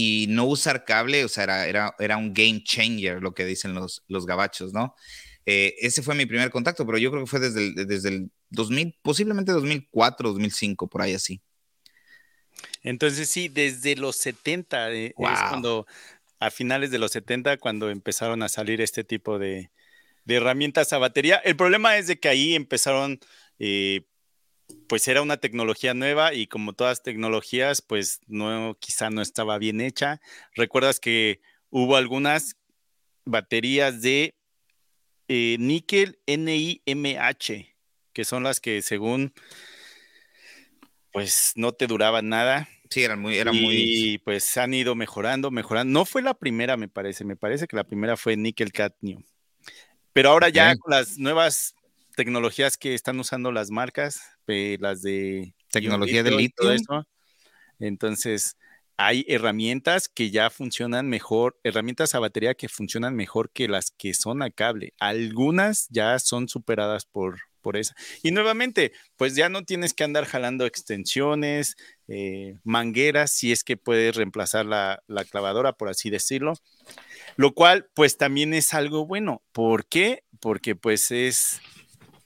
y 0.00 0.26
no 0.28 0.44
usar 0.44 0.84
cable, 0.84 1.24
o 1.24 1.28
sea, 1.28 1.42
era, 1.42 1.66
era, 1.66 1.94
era 1.98 2.16
un 2.18 2.32
game 2.32 2.62
changer, 2.62 3.20
lo 3.20 3.34
que 3.34 3.44
dicen 3.44 3.74
los, 3.74 4.04
los 4.06 4.26
gabachos, 4.26 4.72
¿no? 4.72 4.94
Eh, 5.44 5.74
ese 5.80 6.02
fue 6.02 6.14
mi 6.14 6.24
primer 6.24 6.50
contacto, 6.50 6.86
pero 6.86 6.98
yo 6.98 7.10
creo 7.10 7.24
que 7.24 7.28
fue 7.28 7.40
desde 7.40 7.66
el, 7.66 7.74
desde 7.74 8.10
el 8.10 8.30
2000, 8.50 8.96
posiblemente 9.02 9.50
2004, 9.50 10.28
2005, 10.28 10.88
por 10.88 11.02
ahí 11.02 11.14
así. 11.14 11.42
Entonces 12.84 13.28
sí, 13.28 13.48
desde 13.48 13.96
los 13.96 14.14
70, 14.14 14.92
eh, 14.92 15.06
es 15.06 15.14
cuando, 15.48 15.84
a 16.38 16.52
finales 16.52 16.92
de 16.92 17.00
los 17.00 17.10
70, 17.10 17.56
cuando 17.56 17.90
empezaron 17.90 18.44
a 18.44 18.48
salir 18.48 18.80
este 18.80 19.02
tipo 19.02 19.40
de, 19.40 19.72
de 20.24 20.34
herramientas 20.36 20.92
a 20.92 20.98
batería. 20.98 21.38
El 21.38 21.56
problema 21.56 21.96
es 21.96 22.06
de 22.06 22.20
que 22.20 22.28
ahí 22.28 22.54
empezaron 22.54 23.18
eh, 23.58 24.02
pues 24.88 25.06
era 25.08 25.22
una 25.22 25.36
tecnología 25.36 25.94
nueva 25.94 26.34
y 26.34 26.46
como 26.46 26.72
todas 26.72 27.02
tecnologías, 27.02 27.82
pues 27.82 28.20
no, 28.26 28.76
quizá 28.80 29.10
no 29.10 29.22
estaba 29.22 29.58
bien 29.58 29.80
hecha. 29.80 30.20
Recuerdas 30.54 31.00
que 31.00 31.40
hubo 31.70 31.96
algunas 31.96 32.56
baterías 33.24 34.00
de 34.02 34.34
eh, 35.28 35.56
níquel 35.58 36.18
NIMH, 36.26 37.76
que 38.12 38.24
son 38.24 38.42
las 38.42 38.60
que 38.60 38.82
según, 38.82 39.34
pues 41.12 41.52
no 41.54 41.72
te 41.72 41.86
duraban 41.86 42.28
nada. 42.28 42.68
Sí, 42.90 43.04
eran 43.04 43.20
muy, 43.20 43.36
eran 43.36 43.54
y, 43.54 43.60
muy. 43.60 44.18
pues 44.24 44.56
han 44.56 44.72
ido 44.72 44.94
mejorando, 44.94 45.50
mejorando. 45.50 45.92
No 45.92 46.06
fue 46.06 46.22
la 46.22 46.32
primera, 46.32 46.78
me 46.78 46.88
parece. 46.88 47.24
Me 47.24 47.36
parece 47.36 47.66
que 47.66 47.76
la 47.76 47.84
primera 47.84 48.16
fue 48.16 48.36
níquel 48.36 48.72
cadmio. 48.72 49.22
Pero 50.14 50.30
ahora 50.30 50.48
ya 50.48 50.74
con 50.76 50.90
las 50.90 51.18
nuevas 51.18 51.74
tecnologías 52.18 52.76
que 52.76 52.94
están 52.94 53.20
usando 53.20 53.52
las 53.52 53.70
marcas, 53.70 54.20
eh, 54.48 54.76
las 54.80 55.02
de 55.02 55.54
tecnología 55.70 56.24
de 56.24 56.32
litio. 56.32 56.68
Entonces, 57.78 58.56
hay 58.96 59.24
herramientas 59.28 60.08
que 60.08 60.32
ya 60.32 60.50
funcionan 60.50 61.08
mejor, 61.08 61.60
herramientas 61.62 62.16
a 62.16 62.18
batería 62.18 62.54
que 62.54 62.68
funcionan 62.68 63.14
mejor 63.14 63.52
que 63.52 63.68
las 63.68 63.92
que 63.92 64.14
son 64.14 64.42
a 64.42 64.50
cable. 64.50 64.94
Algunas 64.98 65.86
ya 65.90 66.18
son 66.18 66.48
superadas 66.48 67.06
por, 67.06 67.38
por 67.60 67.76
esa. 67.76 67.94
Y 68.24 68.32
nuevamente, 68.32 68.90
pues 69.16 69.36
ya 69.36 69.48
no 69.48 69.62
tienes 69.62 69.94
que 69.94 70.02
andar 70.02 70.24
jalando 70.24 70.66
extensiones, 70.66 71.76
eh, 72.08 72.56
mangueras, 72.64 73.30
si 73.30 73.52
es 73.52 73.62
que 73.62 73.76
puedes 73.76 74.16
reemplazar 74.16 74.66
la, 74.66 75.04
la, 75.06 75.24
clavadora, 75.24 75.72
por 75.74 75.88
así 75.88 76.10
decirlo. 76.10 76.54
Lo 77.36 77.54
cual, 77.54 77.88
pues 77.94 78.16
también 78.16 78.54
es 78.54 78.74
algo 78.74 79.06
bueno. 79.06 79.40
¿Por 79.52 79.86
qué? 79.86 80.24
Porque 80.40 80.74
pues 80.74 81.12
es 81.12 81.60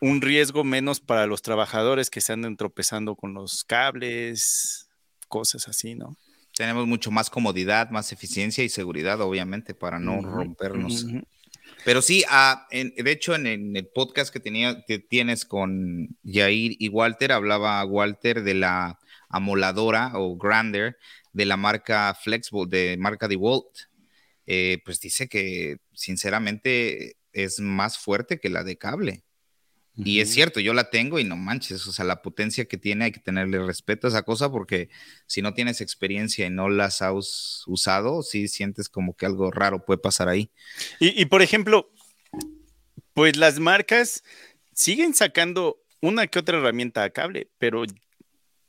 un 0.03 0.21
riesgo 0.21 0.65
menos 0.65 0.99
para 0.99 1.29
los 1.29 1.43
trabajadores 1.43 2.11
que 2.11 2.21
se 2.21 2.33
anden 2.33 2.57
tropezando 2.57 3.15
con 3.15 3.35
los 3.35 3.63
cables, 3.63 4.89
cosas 5.29 5.69
así, 5.69 5.95
¿no? 5.95 6.17
Tenemos 6.57 6.89
mucho 6.89 7.13
más 7.13 7.31
comodidad, 7.31 7.89
más 7.91 8.11
eficiencia 8.11 8.65
y 8.65 8.69
seguridad, 8.69 9.21
obviamente, 9.21 9.75
para 9.75 10.01
no 10.01 10.21
rompernos. 10.21 11.07
Pero 11.85 12.03
sí, 12.03 12.25
ah, 12.29 12.67
de 12.73 13.11
hecho, 13.13 13.37
en, 13.37 13.77
el 13.77 13.87
podcast 13.87 14.33
que, 14.33 14.41
tenía, 14.41 14.83
que 14.89 14.99
tienes 14.99 15.45
con 15.45 16.17
Jair 16.25 16.75
y 16.81 16.89
Walter, 16.89 17.31
hablaba 17.31 17.85
Walter 17.85 18.43
de 18.43 18.55
la 18.55 18.99
amoladora 19.29 20.11
o 20.17 20.37
grander 20.37 20.99
de 21.33 21.45
la 21.45 21.57
marca 21.57 22.13
Flexible, 22.21 22.67
de 22.69 22.97
marca 22.97 23.29
DeWalt. 23.29 23.69
Eh, 24.49 24.83
pues 24.85 24.99
dice 24.99 25.29
que 25.29 25.77
sinceramente 25.93 27.19
es 27.33 27.61
más 27.61 27.99
fuerte 27.99 28.41
que 28.41 28.51
la 28.51 28.65
de 28.65 28.77
cable. 28.77 29.23
Y 29.95 30.21
es 30.21 30.31
cierto, 30.31 30.59
yo 30.59 30.73
la 30.73 30.89
tengo 30.89 31.19
y 31.19 31.25
no 31.25 31.37
manches, 31.37 31.87
o 31.87 31.93
sea, 31.93 32.07
la 32.07 32.23
potencia 32.23 32.65
que 32.65 32.79
tiene 32.79 33.05
hay 33.05 33.13
que 33.13 33.21
tenerle 33.21 33.59
respeto 33.59 34.07
a 34.07 34.11
esa 34.11 34.23
cosa 34.23 34.51
porque 34.51 34.89
si 35.27 35.43
no 35.43 35.53
tienes 35.53 35.83
experiencia 35.83 36.47
y 36.47 36.51
no 36.51 36.71
las 36.71 37.03
has 37.03 37.63
usado, 37.67 38.23
sí 38.23 38.49
sientes 38.49 38.89
como 38.89 39.15
que 39.15 39.27
algo 39.27 39.51
raro 39.51 39.85
puede 39.85 39.99
pasar 39.99 40.29
ahí. 40.29 40.51
Y, 40.99 41.27
por 41.27 41.43
ejemplo, 41.43 41.93
pues 43.13 43.37
las 43.37 43.61
marcas 43.61 44.25
siguen 44.75 45.15
sacando 45.15 45.83
una 46.01 46.27
que 46.27 46.39
otra 46.39 46.59
herramienta 46.59 47.05
a 47.05 47.11
cable, 47.11 47.51
pero 47.59 47.85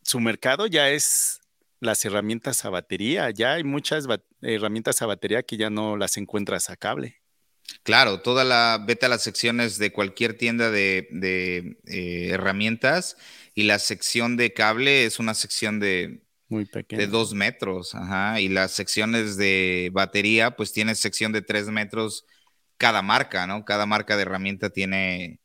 su 0.02 0.20
mercado 0.20 0.68
ya 0.68 0.90
es 0.90 1.40
las 1.80 2.04
herramientas 2.04 2.66
a 2.66 2.70
batería, 2.70 3.30
ya 3.32 3.54
hay 3.54 3.64
muchas 3.64 4.08
herramientas 4.42 5.02
a 5.02 5.06
batería 5.06 5.44
que 5.44 5.56
ya 5.56 5.70
no 5.70 5.96
las 5.96 6.18
encuentras 6.18 6.70
a 6.70 6.76
cable. 6.76 7.23
Claro, 7.84 8.22
toda 8.22 8.44
la, 8.44 8.84
vete 8.86 9.06
a 9.06 9.10
las 9.10 9.24
secciones 9.24 9.78
de 9.78 9.92
cualquier 9.92 10.38
tienda 10.38 10.72
de, 10.72 11.08
eh, 11.88 12.30
herramientas 12.32 13.18
y 13.56 13.64
la 13.64 13.80
sección 13.80 14.38
de 14.38 14.54
cable 14.54 15.06
es 15.06 15.20
una 15.20 15.34
sección 15.34 15.80
de, 15.80 16.24
Muy 16.48 16.68
de 16.90 17.08
dos 17.08 17.34
metros, 17.34 17.96
ajá, 17.96 18.40
y 18.40 18.50
las 18.50 18.72
secciones 18.72 19.38
de 19.38 19.90
batería, 19.94 20.56
pues 20.56 20.72
tiene 20.72 20.96
sección 20.96 21.32
de 21.32 21.42
tres 21.42 21.68
metros 21.68 22.26
cada 22.78 23.02
marca, 23.02 23.48
¿no? 23.48 23.66
Cada 23.66 23.86
marca 23.86 24.16
de 24.16 24.24
herramienta 24.24 24.70
tiene 24.70 25.40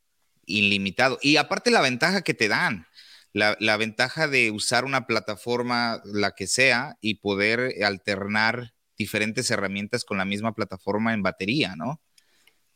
ilimitado. 0.46 1.18
Y 1.22 1.36
aparte 1.36 1.70
la 1.70 1.80
ventaja 1.80 2.22
que 2.22 2.34
te 2.34 2.48
dan, 2.48 2.86
la, 3.32 3.76
ventaja 3.76 4.26
de 4.26 4.50
usar 4.50 4.84
una 4.84 5.06
plataforma, 5.06 6.00
la 6.04 6.32
que 6.32 6.46
sea, 6.46 6.96
y 7.00 7.16
poder 7.16 7.74
alternar 7.84 8.74
diferentes 8.96 9.50
herramientas 9.50 10.04
con 10.04 10.18
la 10.18 10.24
misma 10.24 10.54
plataforma 10.54 11.14
en 11.14 11.22
batería, 11.22 11.76
¿no? 11.76 12.00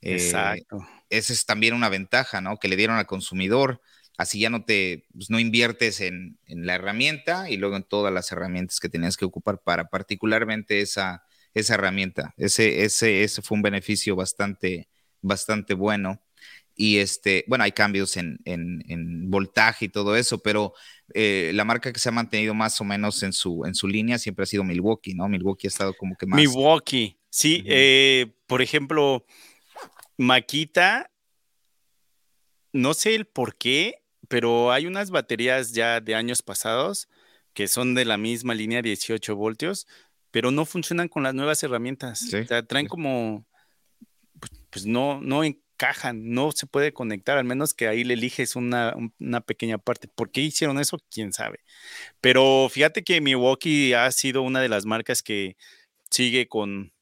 Eh, 0.03 0.14
Exacto. 0.14 0.86
esa 1.11 1.32
es 1.32 1.46
también 1.46 1.74
una 1.74 1.88
ventaja, 1.88 2.40
¿no? 2.40 2.59
Que 2.59 2.68
le 2.68 2.76
dieron 2.76 2.96
al 2.96 3.07
consumidor. 3.07 3.80
Así 4.18 4.40
ya 4.40 4.50
no 4.50 4.64
te, 4.64 5.07
pues, 5.14 5.30
no 5.30 5.40
inviertes 5.40 6.00
en, 6.00 6.38
la 6.46 6.74
herramienta 6.74 7.48
y 7.48 7.57
luego 7.57 7.76
en 7.76 7.84
todas 7.84 8.12
las 8.12 8.30
herramientas 8.30 8.78
que 8.78 8.88
tenías 8.88 9.16
que 9.16 9.24
ocupar 9.24 9.62
para 9.62 9.88
particularmente 9.88 10.80
esa, 10.80 11.24
esa 11.55 11.74
herramienta. 11.74 12.34
Ese, 12.36 12.84
ese, 12.84 13.24
ese 13.24 13.40
fue 13.42 13.57
un 13.57 13.62
beneficio 13.62 14.14
bastante, 14.14 14.88
bastante 15.22 15.74
bueno 15.74 16.20
y 16.74 16.98
este, 16.98 17.44
bueno, 17.48 17.64
hay 17.64 17.72
cambios 17.72 18.16
en, 18.16 18.38
voltaje 19.30 19.86
y 19.86 19.88
todo 19.88 20.16
eso, 20.16 20.38
pero 20.38 20.74
eh, 21.14 21.50
la 21.55 21.64
marca 21.64 21.92
que 21.92 21.98
se 21.98 22.09
ha 22.09 22.12
mantenido 22.12 22.55
más 22.55 22.80
o 22.80 22.84
menos 22.84 23.22
en 23.22 23.32
su, 23.32 23.64
en 23.64 23.74
su 23.74 23.88
línea 23.88 24.18
siempre 24.18 24.42
ha 24.42 24.46
sido 24.46 24.64
Milwaukee, 24.64 25.14
¿no? 25.14 25.28
Milwaukee 25.28 25.66
ha 25.66 25.68
estado 25.68 25.94
como 25.94 26.16
que 26.16 26.26
más. 26.26 26.38
Milwaukee, 26.38 27.18
sí, 27.30 27.62
eh, 27.66 28.32
por 28.46 28.62
ejemplo, 28.62 29.24
Makita, 30.22 31.10
no 32.72 32.94
sé 32.94 33.14
el 33.14 33.26
por 33.26 33.56
qué, 33.56 34.02
pero 34.28 34.72
hay 34.72 34.86
unas 34.86 35.10
baterías 35.10 35.72
ya 35.72 36.00
de 36.00 36.14
años 36.14 36.42
pasados 36.42 37.08
que 37.52 37.68
son 37.68 37.94
de 37.94 38.04
la 38.04 38.16
misma 38.16 38.54
línea 38.54 38.80
18 38.80 39.36
voltios, 39.36 39.86
pero 40.30 40.50
no 40.50 40.64
funcionan 40.64 41.08
con 41.08 41.22
las 41.22 41.34
nuevas 41.34 41.62
herramientas. 41.62 42.22
O 42.22 42.44
sea, 42.44 42.62
traen 42.62 42.86
como, 42.86 43.44
pues, 44.40 44.52
pues 44.70 44.86
no, 44.86 45.20
no, 45.20 45.42
no 46.14 46.52
se 46.52 46.66
puede 46.66 46.92
conectar, 46.92 47.38
al 47.38 47.44
menos 47.44 47.74
que 47.74 47.88
ahí 47.88 48.04
le 48.04 48.14
eliges 48.14 48.56
una, 48.56 48.94
pequeña 49.46 49.78
parte. 49.78 50.08
¿Por 50.08 50.30
qué 50.30 50.40
hicieron 50.40 50.78
eso? 50.78 50.98
Quién 51.10 51.32
sabe. 51.32 51.60
Pero 52.20 52.68
fíjate 52.70 53.02
que 53.02 53.20
Milwaukee 53.20 53.92
ha 53.94 54.10
sido 54.12 54.42
una 54.42 54.60
de 54.60 54.68
las 54.68 54.86
marcas 54.86 55.22
que 55.22 55.56
sigue 56.10 56.48
con, 56.48 56.92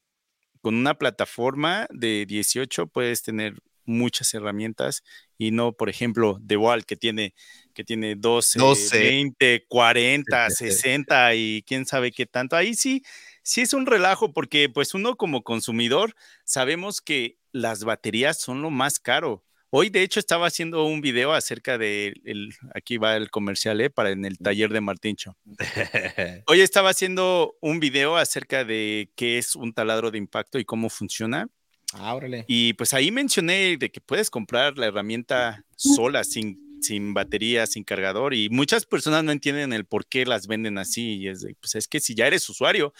con 0.61 0.75
una 0.75 0.93
plataforma 0.95 1.87
de 1.91 2.25
18, 2.25 2.87
puedes 2.87 3.23
tener 3.23 3.55
muchas 3.85 4.33
herramientas 4.33 5.03
y 5.37 5.51
no, 5.51 5.73
por 5.73 5.89
ejemplo, 5.89 6.39
The 6.45 6.57
Wall 6.57 6.85
que 6.85 6.95
tiene 6.95 7.33
que 7.73 7.83
tiene 7.83 8.15
12, 8.15 8.59
20, 8.91 9.65
40, 9.67 10.49
60 10.49 11.35
y 11.35 11.63
quién 11.65 11.85
sabe 11.85 12.11
qué 12.11 12.25
tanto. 12.25 12.55
Ahí 12.55 12.73
sí, 12.73 13.03
sí 13.43 13.61
es 13.61 13.73
un 13.73 13.85
relajo 13.85 14.33
porque 14.33 14.69
pues 14.69 14.93
uno 14.93 15.15
como 15.15 15.43
consumidor 15.43 16.15
sabemos 16.43 17.01
que 17.01 17.37
las 17.51 17.83
baterías 17.83 18.39
son 18.39 18.61
lo 18.61 18.69
más 18.69 18.99
caro. 18.99 19.43
Hoy, 19.73 19.89
de 19.89 20.03
hecho, 20.03 20.19
estaba 20.19 20.47
haciendo 20.47 20.83
un 20.83 20.99
video 20.99 21.31
acerca 21.31 21.77
de, 21.77 22.13
el, 22.25 22.53
aquí 22.75 22.97
va 22.97 23.15
el 23.15 23.31
comercial, 23.31 23.79
¿eh? 23.79 23.89
Para 23.89 24.09
en 24.09 24.25
el 24.25 24.37
taller 24.37 24.69
de 24.73 24.81
Martincho. 24.81 25.37
Hoy 26.47 26.59
estaba 26.59 26.89
haciendo 26.89 27.55
un 27.61 27.79
video 27.79 28.17
acerca 28.17 28.65
de 28.65 29.09
qué 29.15 29.37
es 29.37 29.55
un 29.55 29.71
taladro 29.71 30.11
de 30.11 30.17
impacto 30.17 30.59
y 30.59 30.65
cómo 30.65 30.89
funciona. 30.89 31.47
Ah, 31.93 32.19
y 32.47 32.73
pues 32.73 32.93
ahí 32.93 33.11
mencioné 33.11 33.77
de 33.77 33.89
que 33.89 34.01
puedes 34.01 34.29
comprar 34.29 34.77
la 34.77 34.87
herramienta 34.87 35.63
sola, 35.77 36.25
sin, 36.25 36.81
sin 36.81 37.13
batería, 37.13 37.65
sin 37.65 37.85
cargador, 37.85 38.33
y 38.33 38.49
muchas 38.49 38.85
personas 38.85 39.23
no 39.23 39.31
entienden 39.31 39.71
el 39.71 39.85
por 39.85 40.05
qué 40.05 40.25
las 40.25 40.47
venden 40.47 40.79
así. 40.79 41.19
Y 41.19 41.29
es, 41.29 41.47
pues 41.61 41.75
es 41.75 41.87
que 41.87 42.01
si 42.01 42.13
ya 42.13 42.27
eres 42.27 42.49
usuario 42.49 42.93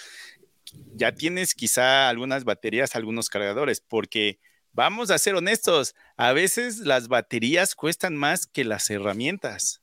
ya 0.96 1.12
tienes 1.12 1.54
quizá 1.54 2.08
algunas 2.08 2.46
baterías, 2.46 2.96
algunos 2.96 3.30
cargadores, 3.30 3.82
porque 3.82 4.40
vamos 4.74 5.12
a 5.12 5.18
ser 5.18 5.36
honestos, 5.36 5.96
a 6.22 6.34
veces 6.34 6.78
las 6.78 7.08
baterías 7.08 7.74
cuestan 7.74 8.16
más 8.16 8.46
que 8.46 8.64
las 8.64 8.92
herramientas. 8.92 9.82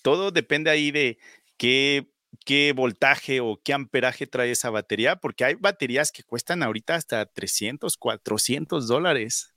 Todo 0.00 0.30
depende 0.30 0.70
ahí 0.70 0.90
de 0.90 1.18
qué, 1.58 2.10
qué 2.46 2.72
voltaje 2.74 3.40
o 3.40 3.60
qué 3.62 3.74
amperaje 3.74 4.26
trae 4.26 4.50
esa 4.50 4.70
batería, 4.70 5.16
porque 5.16 5.44
hay 5.44 5.56
baterías 5.56 6.10
que 6.10 6.22
cuestan 6.22 6.62
ahorita 6.62 6.94
hasta 6.94 7.26
300, 7.26 7.98
400 7.98 8.88
dólares, 8.88 9.52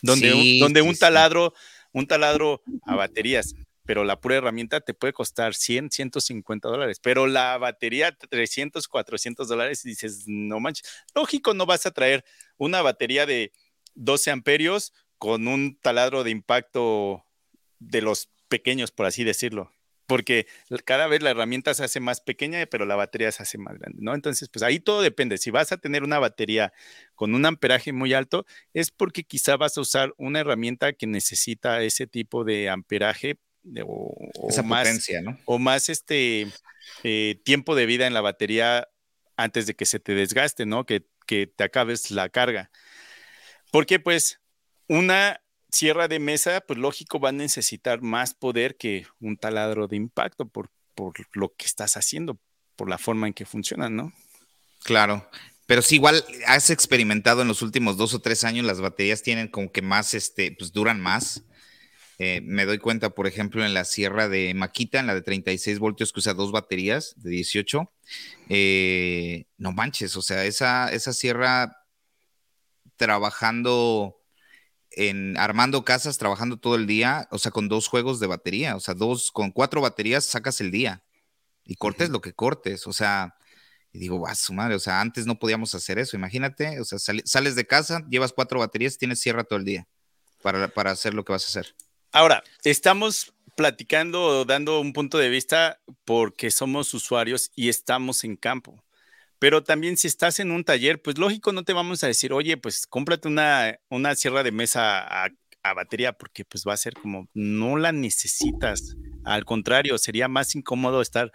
donde, 0.00 0.56
donde 0.60 0.80
un 0.80 0.96
taladro, 0.96 1.52
un 1.92 2.06
taladro 2.06 2.62
a 2.86 2.96
baterías 2.96 3.54
pero 3.86 4.02
la 4.02 4.18
pura 4.18 4.36
herramienta 4.36 4.80
te 4.80 4.94
puede 4.94 5.12
costar 5.12 5.54
100, 5.54 5.90
150 5.90 6.68
dólares, 6.70 7.00
pero 7.02 7.26
la 7.26 7.58
batería 7.58 8.16
300, 8.16 8.88
400 8.88 9.46
dólares 9.46 9.84
y 9.84 9.90
dices, 9.90 10.24
no 10.26 10.58
manches, 10.58 10.88
lógico, 11.14 11.52
no 11.52 11.66
vas 11.66 11.84
a 11.84 11.90
traer 11.90 12.24
una 12.56 12.80
batería 12.80 13.26
de 13.26 13.52
12 13.94 14.30
amperios 14.30 14.94
con 15.18 15.48
un 15.48 15.78
taladro 15.80 16.24
de 16.24 16.30
impacto 16.30 17.24
de 17.78 18.02
los 18.02 18.30
pequeños, 18.48 18.90
por 18.90 19.06
así 19.06 19.24
decirlo, 19.24 19.72
porque 20.06 20.46
cada 20.84 21.06
vez 21.06 21.22
la 21.22 21.30
herramienta 21.30 21.72
se 21.74 21.84
hace 21.84 22.00
más 22.00 22.20
pequeña, 22.20 22.66
pero 22.66 22.84
la 22.84 22.96
batería 22.96 23.32
se 23.32 23.42
hace 23.42 23.58
más 23.58 23.78
grande, 23.78 23.98
¿no? 24.02 24.14
Entonces, 24.14 24.48
pues 24.48 24.62
ahí 24.62 24.78
todo 24.80 25.02
depende. 25.02 25.38
Si 25.38 25.50
vas 25.50 25.72
a 25.72 25.78
tener 25.78 26.02
una 26.02 26.18
batería 26.18 26.72
con 27.14 27.34
un 27.34 27.46
amperaje 27.46 27.92
muy 27.92 28.12
alto, 28.12 28.44
es 28.74 28.90
porque 28.90 29.24
quizá 29.24 29.56
vas 29.56 29.78
a 29.78 29.80
usar 29.80 30.14
una 30.18 30.40
herramienta 30.40 30.92
que 30.92 31.06
necesita 31.06 31.82
ese 31.82 32.06
tipo 32.06 32.44
de 32.44 32.68
amperaje 32.68 33.38
o, 33.82 34.48
Esa 34.48 34.62
más, 34.62 34.86
potencia, 34.86 35.22
¿no? 35.22 35.38
O 35.46 35.58
más 35.58 35.88
este 35.88 36.48
eh, 37.02 37.40
tiempo 37.44 37.74
de 37.74 37.86
vida 37.86 38.06
en 38.06 38.14
la 38.14 38.20
batería 38.20 38.88
antes 39.36 39.66
de 39.66 39.74
que 39.74 39.86
se 39.86 40.00
te 40.00 40.14
desgaste, 40.14 40.66
¿no? 40.66 40.84
Que, 40.84 41.06
que 41.26 41.46
te 41.46 41.64
acabes 41.64 42.10
la 42.10 42.28
carga. 42.28 42.70
Porque 43.70 43.98
pues 43.98 44.40
una 44.88 45.40
sierra 45.70 46.08
de 46.08 46.18
mesa, 46.18 46.60
pues 46.60 46.78
lógico, 46.78 47.18
va 47.18 47.30
a 47.30 47.32
necesitar 47.32 48.00
más 48.00 48.34
poder 48.34 48.76
que 48.76 49.06
un 49.20 49.36
taladro 49.36 49.88
de 49.88 49.96
impacto 49.96 50.46
por, 50.46 50.70
por 50.94 51.14
lo 51.32 51.54
que 51.54 51.66
estás 51.66 51.96
haciendo, 51.96 52.38
por 52.76 52.88
la 52.88 52.98
forma 52.98 53.26
en 53.26 53.34
que 53.34 53.44
funcionan, 53.44 53.96
¿no? 53.96 54.12
Claro. 54.84 55.28
Pero 55.66 55.82
sí, 55.82 55.96
igual 55.96 56.24
has 56.46 56.70
experimentado 56.70 57.42
en 57.42 57.48
los 57.48 57.62
últimos 57.62 57.96
dos 57.96 58.12
o 58.14 58.20
tres 58.20 58.44
años, 58.44 58.66
las 58.66 58.80
baterías 58.80 59.22
tienen 59.22 59.48
como 59.48 59.72
que 59.72 59.82
más, 59.82 60.14
este, 60.14 60.52
pues 60.52 60.72
duran 60.72 61.00
más. 61.00 61.42
Eh, 62.18 62.40
me 62.42 62.64
doy 62.64 62.78
cuenta, 62.78 63.10
por 63.10 63.26
ejemplo, 63.26 63.64
en 63.64 63.74
la 63.74 63.84
sierra 63.84 64.28
de 64.28 64.54
Maquita, 64.54 65.00
en 65.00 65.06
la 65.06 65.14
de 65.14 65.22
36 65.22 65.78
voltios 65.78 66.12
que 66.12 66.20
usa 66.20 66.34
dos 66.34 66.52
baterías 66.52 67.14
de 67.16 67.30
18. 67.30 67.90
Eh, 68.50 69.46
no 69.56 69.72
manches, 69.72 70.16
o 70.16 70.22
sea, 70.22 70.44
esa, 70.44 70.92
esa 70.92 71.12
sierra 71.12 71.76
trabajando 72.96 74.20
en 74.96 75.36
armando 75.36 75.84
casas, 75.84 76.18
trabajando 76.18 76.56
todo 76.56 76.76
el 76.76 76.86
día, 76.86 77.28
o 77.30 77.38
sea, 77.38 77.50
con 77.50 77.68
dos 77.68 77.88
juegos 77.88 78.20
de 78.20 78.26
batería, 78.26 78.76
o 78.76 78.80
sea, 78.80 78.94
dos, 78.94 79.30
con 79.30 79.50
cuatro 79.50 79.80
baterías 79.80 80.24
sacas 80.24 80.60
el 80.60 80.70
día 80.70 81.04
y 81.64 81.76
cortes 81.76 82.10
lo 82.10 82.20
que 82.20 82.32
cortes, 82.32 82.86
o 82.86 82.92
sea, 82.92 83.36
y 83.92 83.98
digo, 83.98 84.20
va, 84.20 84.34
su 84.34 84.52
madre, 84.52 84.74
o 84.74 84.80
sea, 84.80 85.00
antes 85.00 85.26
no 85.26 85.38
podíamos 85.38 85.74
hacer 85.74 85.98
eso, 85.98 86.16
imagínate, 86.16 86.80
o 86.80 86.84
sea, 86.84 86.98
sales 86.98 87.54
de 87.54 87.66
casa, 87.66 88.04
llevas 88.08 88.32
cuatro 88.32 88.58
baterías, 88.58 88.98
tienes 88.98 89.20
sierra 89.20 89.44
todo 89.44 89.58
el 89.58 89.64
día 89.64 89.86
para, 90.42 90.68
para 90.68 90.90
hacer 90.90 91.14
lo 91.14 91.24
que 91.24 91.32
vas 91.32 91.44
a 91.44 91.48
hacer. 91.48 91.74
Ahora, 92.12 92.42
estamos 92.62 93.34
platicando, 93.56 94.44
dando 94.44 94.80
un 94.80 94.92
punto 94.92 95.18
de 95.18 95.28
vista 95.28 95.80
porque 96.04 96.50
somos 96.50 96.92
usuarios 96.94 97.50
y 97.54 97.68
estamos 97.68 98.24
en 98.24 98.36
campo. 98.36 98.84
Pero 99.38 99.62
también 99.62 99.96
si 99.96 100.06
estás 100.06 100.40
en 100.40 100.50
un 100.50 100.64
taller, 100.64 101.02
pues 101.02 101.18
lógico, 101.18 101.52
no 101.52 101.64
te 101.64 101.72
vamos 101.72 102.02
a 102.04 102.06
decir, 102.06 102.32
oye, 102.32 102.56
pues 102.56 102.86
cómprate 102.86 103.28
una, 103.28 103.78
una 103.88 104.14
sierra 104.14 104.42
de 104.42 104.52
mesa 104.52 105.00
a, 105.00 105.28
a, 105.62 105.74
batería, 105.74 106.12
porque 106.12 106.44
pues 106.44 106.64
va 106.66 106.72
a 106.72 106.78
ser 106.78 106.94
como, 106.94 107.28
no 107.34 107.76
la 107.76 107.92
necesitas. 107.92 108.96
Al 109.24 109.44
contrario, 109.44 109.98
sería 109.98 110.28
más 110.28 110.54
incómodo 110.54 111.02
estar 111.02 111.32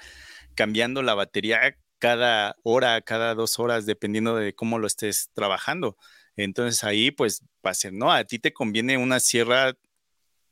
cambiando 0.55 1.01
la 1.03 1.13
batería 1.13 1.77
cada 1.99 2.55
hora, 2.63 3.01
cada 3.01 3.35
dos 3.35 3.59
horas, 3.59 3.85
dependiendo 3.85 4.35
de 4.35 4.53
cómo 4.53 4.79
lo 4.79 4.87
estés 4.87 5.29
trabajando. 5.33 5.97
Entonces 6.35 6.83
ahí 6.83 7.11
pues 7.11 7.43
va 7.65 7.71
a 7.71 7.73
ser, 7.73 7.93
no, 7.93 8.11
a 8.11 8.23
ti 8.23 8.39
te 8.39 8.53
conviene 8.53 8.97
una 8.97 9.19
sierra 9.19 9.75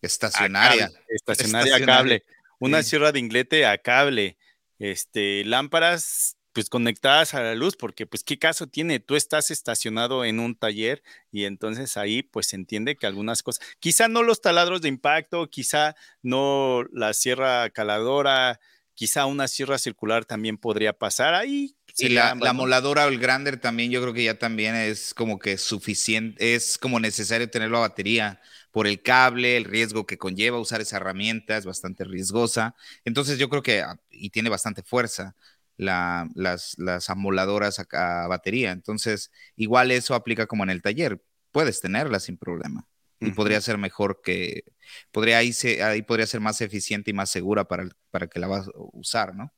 Estacionaria. 0.02 0.92
estacionaria, 1.08 1.76
a 1.78 1.80
cable. 1.86 2.24
Una 2.60 2.84
sierra 2.84 3.12
de 3.12 3.20
inglete 3.20 3.66
a 3.66 3.78
cable. 3.78 4.38
Este, 4.80 5.44
lámparas 5.44 6.37
pues 6.58 6.72
conectadas 6.72 7.36
a 7.36 7.44
la 7.44 7.54
luz, 7.54 7.76
porque 7.76 8.08
pues 8.08 8.24
qué 8.24 8.40
caso 8.40 8.66
tiene, 8.66 9.00
tú 9.00 9.16
estás 9.16 9.52
estacionado 9.52 10.26
en 10.26 10.40
un 10.40 10.56
taller 10.56 11.04
y 11.32 11.44
entonces 11.44 11.98
ahí 11.98 12.24
pues 12.24 12.48
se 12.48 12.56
entiende 12.56 12.96
que 12.96 13.06
algunas 13.06 13.44
cosas, 13.44 13.64
quizá 13.80 14.08
no 14.08 14.24
los 14.24 14.42
taladros 14.42 14.82
de 14.82 14.88
impacto, 14.88 15.52
quizá 15.52 15.96
no 16.24 16.84
la 16.92 17.14
sierra 17.14 17.70
caladora, 17.70 18.60
quizá 18.96 19.28
una 19.28 19.48
sierra 19.48 19.78
circular 19.78 20.26
también 20.26 20.58
podría 20.58 20.94
pasar 20.94 21.36
ahí. 21.36 21.76
Y 21.96 22.10
la, 22.10 22.34
la, 22.34 22.54
moladora 22.54 23.06
o 23.06 23.10
el 23.10 23.20
grander 23.20 23.60
también 23.60 23.92
yo 23.92 24.02
creo 24.02 24.16
que 24.16 24.24
ya 24.24 24.40
también 24.40 24.74
es 24.74 25.14
como 25.14 25.38
que 25.38 25.60
suficiente, 25.60 26.56
es 26.56 26.80
como 26.80 27.00
necesario 27.00 27.52
tenerlo 27.52 27.78
a 27.78 27.82
batería 27.82 28.42
por 28.72 28.88
el 28.88 29.02
cable, 29.02 29.58
el 29.58 29.64
riesgo 29.66 30.06
que 30.08 30.18
conlleva 30.18 30.60
usar 30.60 30.82
esa 30.82 30.98
herramienta, 30.98 31.58
es 31.58 31.66
bastante 31.66 32.04
riesgosa. 32.04 32.76
Entonces 33.06 33.38
yo 33.38 33.48
creo 33.50 33.62
que, 33.64 33.82
ah, 33.82 34.00
y 34.10 34.32
tiene 34.32 34.50
bastante 34.50 34.84
fuerza, 34.84 35.36
las, 35.78 36.76
las 36.78 37.10
amoladoras 37.10 37.80
a, 37.80 38.28
batería. 38.28 38.72
Entonces, 38.72 39.32
igual 39.56 39.92
eso 39.92 40.16
aplica 40.16 40.48
como 40.48 40.64
en 40.64 40.70
el 40.70 40.82
taller, 40.82 41.22
puedes 41.52 41.82
tenerla 41.82 42.20
sin 42.20 42.38
problema. 42.38 42.88
y 43.20 43.32
podría 43.32 43.60
ser 43.62 43.80
mejor 43.80 44.22
que, 44.24 44.64
podría 45.12 45.40
ahí, 45.40 45.52
ahí 45.84 46.04
podría 46.04 46.28
ser 46.28 46.40
más 46.40 46.62
eficiente 46.62 47.10
y 47.10 47.14
más 47.14 47.32
segura 47.32 47.66
para, 47.66 47.90
para 48.12 48.28
que 48.28 48.40
la 48.40 48.48
vas 48.48 48.68
a 48.68 48.72
usar, 48.76 49.34
¿no? 49.36 49.52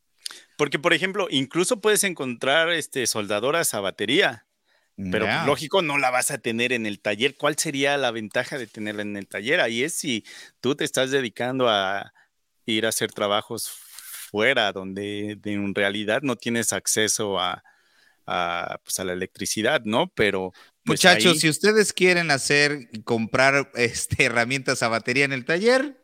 Porque, 0.58 0.80
por 0.80 0.94
ejemplo, 0.94 1.28
incluso 1.30 1.82
puedes 1.82 2.04
encontrar 2.04 2.70
este, 2.70 3.06
soldadoras 3.08 3.74
a 3.74 3.80
batería, 3.80 4.46
pero 5.12 5.28
lógico, 5.46 5.82
no 5.82 5.98
la 5.98 6.10
vas 6.10 6.30
a 6.30 6.40
tener 6.40 6.74
en 6.74 6.86
el 6.86 7.00
taller. 7.00 7.38
¿Cuál 7.38 7.58
sería 7.58 7.96
la 7.96 8.12
ventaja 8.12 8.58
de 8.58 8.68
tenerla 8.68 9.02
en 9.02 9.16
el 9.16 9.30
taller? 9.30 9.62
Ahí 9.62 9.84
es 9.84 9.94
si 9.94 10.26
tú 10.60 10.76
te 10.76 10.84
estás 10.84 11.10
dedicando 11.10 11.70
a 11.70 12.14
ir 12.66 12.86
a 12.86 12.90
hacer 12.90 13.14
trabajos 13.14 13.72
fuera, 14.30 14.72
donde 14.72 15.40
en 15.44 15.76
realidad 15.76 16.22
no 16.22 16.36
tienes 16.36 16.74
acceso 16.74 17.40
a, 17.40 17.64
a, 18.30 18.80
pues, 18.84 19.00
a 19.00 19.04
la 19.04 19.14
electricidad, 19.14 19.82
¿no? 19.86 20.08
Pero 20.14 20.52
pues, 20.84 21.04
Muchachos, 21.04 21.40
si 21.40 21.50
ustedes 21.50 21.94
quieren 21.94 22.32
hacer, 22.32 22.90
comprar 23.04 23.72
este, 23.76 24.26
herramientas 24.26 24.84
a 24.84 24.88
batería 24.88 25.26
en 25.26 25.34
el 25.34 25.46
taller 25.46 26.04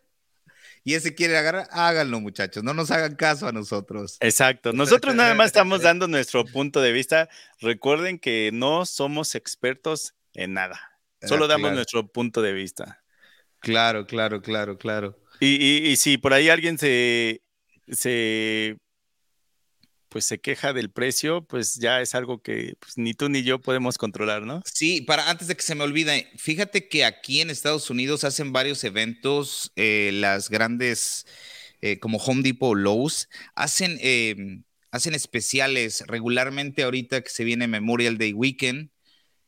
y 0.83 0.93
ese 0.93 1.15
quiere 1.15 1.37
agarrar, 1.37 1.67
háganlo, 1.71 2.19
muchachos. 2.19 2.63
No 2.63 2.73
nos 2.73 2.91
hagan 2.91 3.15
caso 3.15 3.47
a 3.47 3.51
nosotros. 3.51 4.17
Exacto. 4.19 4.71
Nosotros 4.73 5.15
nada 5.15 5.33
más 5.33 5.47
estamos 5.47 5.81
dando 5.81 6.07
nuestro 6.07 6.45
punto 6.45 6.81
de 6.81 6.91
vista. 6.91 7.27
Recuerden 7.59 8.19
que 8.19 8.51
no 8.53 8.85
somos 8.85 9.33
expertos 9.33 10.13
en 10.33 10.53
nada. 10.53 10.91
Solo 11.23 11.47
damos 11.47 11.73
nuestro 11.73 12.07
punto 12.07 12.43
de 12.43 12.53
vista. 12.53 13.03
Claro, 13.59 14.05
claro, 14.05 14.43
claro, 14.43 14.77
claro. 14.77 15.17
Y, 15.39 15.55
y 15.89 15.95
si 15.95 16.19
por 16.19 16.33
ahí 16.33 16.49
alguien 16.49 16.77
se, 16.77 17.41
se 17.87 18.77
pues 20.15 20.23
se 20.23 20.39
queja 20.39 20.71
del 20.71 20.91
precio, 20.91 21.45
pues 21.45 21.75
ya 21.75 21.99
es 21.99 22.15
algo 22.15 22.41
que 22.41 22.75
pues, 22.79 22.97
ni 22.97 23.13
tú 23.13 23.27
ni 23.27 23.43
yo 23.43 23.59
podemos 23.59 23.97
controlar, 23.97 24.43
¿no? 24.43 24.61
Sí, 24.63 25.01
para 25.01 25.29
antes 25.29 25.49
de 25.49 25.57
que 25.57 25.61
se 25.61 25.75
me 25.75 25.83
olvide, 25.83 26.31
fíjate 26.37 26.87
que 26.87 27.03
aquí 27.03 27.41
en 27.41 27.49
Estados 27.49 27.89
Unidos 27.89 28.23
hacen 28.23 28.53
varios 28.53 28.85
eventos, 28.85 29.73
eh, 29.75 30.11
las 30.13 30.49
grandes 30.49 31.25
eh, 31.81 31.99
como 31.99 32.17
Home 32.19 32.43
Depot, 32.43 32.77
Lowe's, 32.77 33.27
hacen, 33.55 33.97
em, 33.99 34.63
hacen 34.89 35.15
especiales 35.15 36.05
regularmente 36.07 36.83
ahorita 36.83 37.19
que 37.19 37.29
se 37.29 37.43
viene 37.43 37.67
Memorial 37.67 38.17
Day 38.17 38.31
Weekend, 38.31 38.91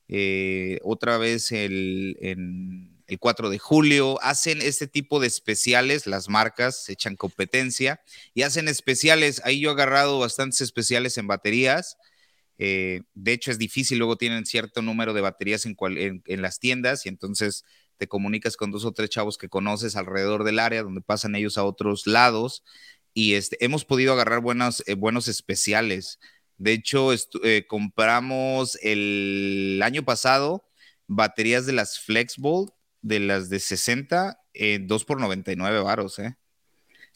eh, 0.10 0.80
otra 0.84 1.18
vez 1.18 1.54
el, 1.54 2.18
en 2.20 2.97
el 3.08 3.20
4 3.20 3.50
de 3.50 3.58
julio, 3.58 4.22
hacen 4.22 4.62
este 4.62 4.88
tipo 4.88 5.20
de 5.20 5.28
especiales, 5.28 6.08
las 6.08 6.30
marcas 6.30 6.90
echan 6.90 7.16
competencia 7.16 8.02
y 8.34 8.42
hacen 8.42 8.68
especiales, 8.68 9.42
ahí 9.46 9.62
yo 9.62 9.70
he 9.70 9.74
agarrado 9.74 10.20
bastantes 10.20 10.62
especiales 10.62 11.18
en 11.18 11.28
baterías, 11.28 11.98
eh, 12.60 13.02
de 13.14 13.34
hecho 13.34 13.52
es 13.52 13.58
difícil, 13.58 14.00
luego 14.00 14.18
tienen 14.18 14.46
cierto 14.46 14.82
número 14.82 15.14
de 15.14 15.22
baterías 15.22 15.66
en, 15.66 15.76
las 16.42 16.60
tiendas 16.60 17.06
y 17.06 17.10
entonces 17.10 17.66
te 17.98 18.08
comunicas 18.08 18.58
con 18.58 18.72
dos 18.72 18.84
o 18.86 18.92
tres 18.92 19.10
chavos 19.10 19.38
que 19.38 19.50
conoces 19.50 19.96
alrededor 19.96 20.44
del 20.44 20.60
área 20.60 20.84
donde 20.84 21.02
pasan 21.02 21.36
ellos 21.36 21.58
a 21.58 21.64
otros 21.64 22.08
lados 22.08 22.64
y 23.14 23.34
este, 23.34 23.64
hemos 23.64 23.86
podido 23.86 24.14
agarrar 24.14 24.42
buenos, 24.42 24.84
eh, 24.86 24.96
buenos 24.96 25.28
especiales. 25.28 26.20
De 26.58 26.74
hecho, 26.74 27.12
eh, 27.44 27.66
compramos 27.68 28.78
el 28.82 29.80
año 29.84 30.04
pasado 30.04 30.68
baterías 31.08 31.66
de 31.66 31.74
las 31.74 32.00
Flexbolt 32.00 32.72
de 33.08 33.20
las 33.20 33.50
de 33.50 33.60
60, 33.60 34.40
eh, 34.54 34.80
2 34.82 35.06
por 35.06 35.20
99 35.20 35.82
varos, 35.82 36.20
¿eh? 36.20 36.36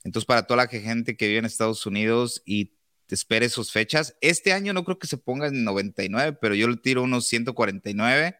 Entonces, 0.03 0.25
para 0.25 0.43
toda 0.47 0.63
la 0.63 0.67
gente 0.67 1.15
que 1.15 1.27
vive 1.27 1.39
en 1.39 1.45
Estados 1.45 1.85
Unidos 1.85 2.41
y 2.45 2.73
te 3.05 3.15
espere 3.15 3.49
sus 3.49 3.71
fechas, 3.71 4.15
este 4.21 4.53
año 4.53 4.73
no 4.73 4.83
creo 4.83 4.97
que 4.97 5.07
se 5.07 5.17
ponga 5.17 5.47
en 5.47 5.63
99, 5.63 6.37
pero 6.41 6.55
yo 6.55 6.67
le 6.67 6.77
tiro 6.77 7.03
unos 7.03 7.27
149 7.27 8.35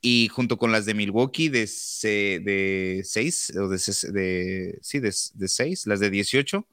y 0.00 0.28
junto 0.28 0.56
con 0.56 0.72
las 0.72 0.86
de 0.86 0.94
Milwaukee 0.94 1.48
de, 1.48 1.60
de 1.60 3.02
6, 3.04 3.52
o 3.56 3.68
de, 3.68 3.76
de, 4.12 4.78
sí, 4.80 5.00
de, 5.00 5.12
6, 5.12 5.86
las 5.86 6.00
de 6.00 6.10
18, 6.10 6.66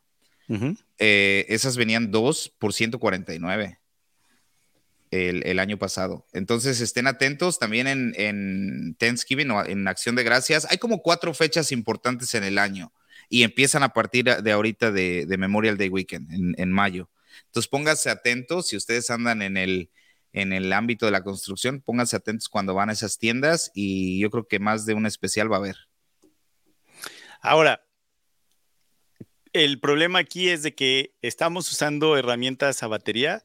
eh, 1.00 1.46
esas 1.50 1.76
venían 1.76 2.12
2 2.12 2.54
por 2.60 2.74
149 2.74 3.80
el, 5.12 5.60
año 5.60 5.78
pasado. 5.78 6.26
Entonces 6.34 6.82
estén 6.82 7.08
atentos 7.08 7.60
también 7.60 7.88
en, 7.88 8.96
Thanksgiving 8.98 9.52
o 9.52 9.66
en 9.66 9.88
Acción 9.88 10.16
de 10.16 10.24
Gracias. 10.24 10.68
Hay 10.70 10.78
como 10.78 11.02
cuatro 11.02 11.34
fechas 11.34 11.72
importantes 11.72 12.34
en 12.34 12.44
el 12.44 12.58
año 12.58 12.92
y 13.30 13.44
empiezan 13.44 13.84
a 13.84 13.90
partir 13.90 14.26
de 14.26 14.52
ahorita 14.52 14.92
de, 14.92 15.26
Memorial 15.38 15.78
Day 15.78 15.90
Weekend 15.90 16.56
en, 16.58 16.72
mayo. 16.72 17.10
Entonces 17.46 17.70
pónganse 17.70 18.10
atentos 18.10 18.68
si 18.68 18.78
ustedes 18.78 19.10
andan 19.10 19.42
en 19.42 19.58
el, 19.58 19.90
en 20.34 20.54
el 20.54 20.72
ámbito 20.74 21.06
de 21.06 21.12
la 21.12 21.24
construcción, 21.24 21.82
pónganse 21.82 22.16
atentos 22.16 22.50
cuando 22.50 22.74
van 22.74 22.90
a 22.90 22.94
esas 22.94 23.18
tiendas 23.18 23.72
y 23.74 24.20
yo 24.20 24.30
creo 24.30 24.48
que 24.48 24.60
más 24.60 24.86
de 24.86 24.94
un 24.94 25.06
especial 25.06 25.52
va 25.52 25.58
a 25.58 25.60
haber. 25.60 25.78
Ahora, 27.42 27.86
el 29.54 29.80
problema 29.80 30.20
aquí 30.20 30.50
es 30.50 30.64
de 30.64 30.76
que 30.76 31.16
estamos 31.22 31.72
usando 31.72 32.18
herramientas 32.18 32.84
a 32.84 32.88
batería 32.88 33.44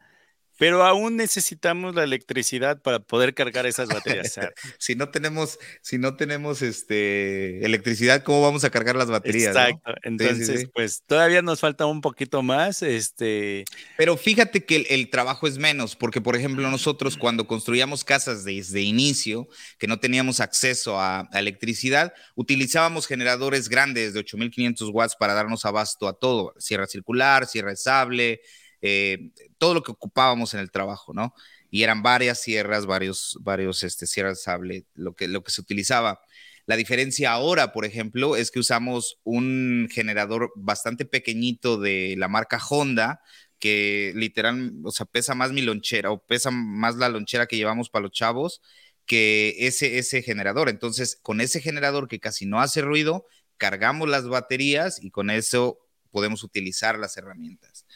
pero 0.60 0.84
aún 0.84 1.16
necesitamos 1.16 1.94
la 1.94 2.04
electricidad 2.04 2.82
para 2.82 2.98
poder 2.98 3.32
cargar 3.32 3.64
esas 3.64 3.88
baterías. 3.88 4.38
si 4.78 4.94
no 4.94 5.08
tenemos, 5.08 5.58
si 5.80 5.96
no 5.96 6.16
tenemos 6.16 6.60
este, 6.60 7.64
electricidad, 7.64 8.22
¿cómo 8.22 8.42
vamos 8.42 8.62
a 8.64 8.68
cargar 8.68 8.94
las 8.94 9.10
baterías? 9.10 9.56
Exacto. 9.56 9.94
Entonces, 10.02 10.68
pues 10.74 11.02
todavía 11.06 11.40
nos 11.40 11.60
falta 11.60 11.86
un 11.86 12.02
poquito 12.02 12.42
más. 12.42 12.82
Este... 12.82 13.64
Pero 13.96 14.18
fíjate 14.18 14.66
que 14.66 14.86
el, 14.90 15.08
trabajo 15.08 15.46
es 15.46 15.56
menos, 15.56 15.96
porque 15.96 16.20
por 16.20 16.36
ejemplo 16.36 16.70
nosotros 16.70 17.16
cuando 17.16 17.46
construíamos 17.46 18.04
casas 18.04 18.44
desde 18.44 18.82
inicio, 18.82 19.48
que 19.78 19.86
no 19.86 19.98
teníamos 19.98 20.40
acceso 20.40 21.00
a, 21.00 21.26
a 21.32 21.38
electricidad, 21.38 22.12
utilizábamos 22.34 23.06
generadores 23.06 23.70
grandes 23.70 24.12
de 24.12 24.20
8500 24.20 24.90
watts 24.90 25.16
para 25.16 25.32
darnos 25.32 25.64
abasto 25.64 26.06
a 26.06 26.12
todo, 26.12 26.52
sierra 26.58 26.86
circular, 26.86 27.46
sierra 27.46 27.70
de 27.70 27.76
sable, 27.76 28.42
eh, 28.82 29.32
todo 29.58 29.74
lo 29.74 29.82
que 29.82 29.92
ocupábamos 29.92 30.54
en 30.54 30.60
el 30.60 30.70
trabajo, 30.70 31.12
¿no? 31.12 31.34
Y 31.70 31.82
eran 31.82 32.02
varias 32.02 32.40
sierras, 32.40 32.86
varios, 32.86 33.38
varios 33.40 33.84
este, 33.84 34.06
sierras 34.06 34.42
sable, 34.42 34.86
lo 34.94 35.14
que, 35.14 35.28
lo 35.28 35.42
que 35.42 35.52
se 35.52 35.60
utilizaba. 35.60 36.20
La 36.66 36.76
diferencia 36.76 37.32
ahora, 37.32 37.72
por 37.72 37.84
ejemplo, 37.84 38.36
es 38.36 38.50
que 38.50 38.60
usamos 38.60 39.18
un 39.24 39.88
generador 39.90 40.52
bastante 40.56 41.04
pequeñito 41.04 41.78
de 41.78 42.14
la 42.18 42.28
marca 42.28 42.60
Honda, 42.68 43.20
que 43.58 44.12
literal, 44.16 44.72
o 44.84 44.90
sea, 44.90 45.06
pesa 45.06 45.34
más 45.34 45.52
mi 45.52 45.62
lonchera 45.62 46.10
o 46.10 46.24
pesa 46.24 46.50
más 46.50 46.96
la 46.96 47.08
lonchera 47.08 47.46
que 47.46 47.56
llevamos 47.56 47.90
para 47.90 48.04
los 48.04 48.12
chavos 48.12 48.62
que 49.10 49.56
ese, 49.66 49.98
ese 49.98 50.22
generador. 50.22 50.68
Entonces, 50.68 51.18
con 51.20 51.40
ese 51.40 51.60
generador 51.60 52.06
que 52.06 52.20
casi 52.20 52.46
no 52.46 52.60
hace 52.60 52.80
ruido, 52.80 53.26
cargamos 53.56 54.08
las 54.08 54.28
baterías 54.28 55.02
y 55.02 55.10
con 55.10 55.30
eso 55.30 55.80
podemos 56.12 56.44
utilizar 56.44 56.96
las 56.96 57.16
herramientas. 57.16 57.86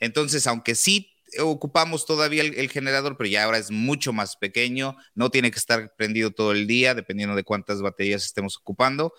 Entonces, 0.00 0.46
aunque 0.46 0.74
sí 0.74 1.12
ocupamos 1.38 2.06
todavía 2.06 2.42
el, 2.42 2.70
generador, 2.70 3.16
pero 3.16 3.28
ya 3.28 3.44
ahora 3.44 3.58
es 3.58 3.70
mucho 3.70 4.12
más 4.12 4.36
pequeño, 4.36 4.96
no 5.14 5.30
tiene 5.30 5.50
que 5.50 5.58
estar 5.58 5.94
prendido 5.96 6.30
todo 6.30 6.52
el 6.52 6.66
día, 6.66 6.94
dependiendo 6.94 7.34
de 7.34 7.44
cuántas 7.44 7.82
baterías 7.82 8.24
estemos 8.24 8.56
ocupando, 8.56 9.12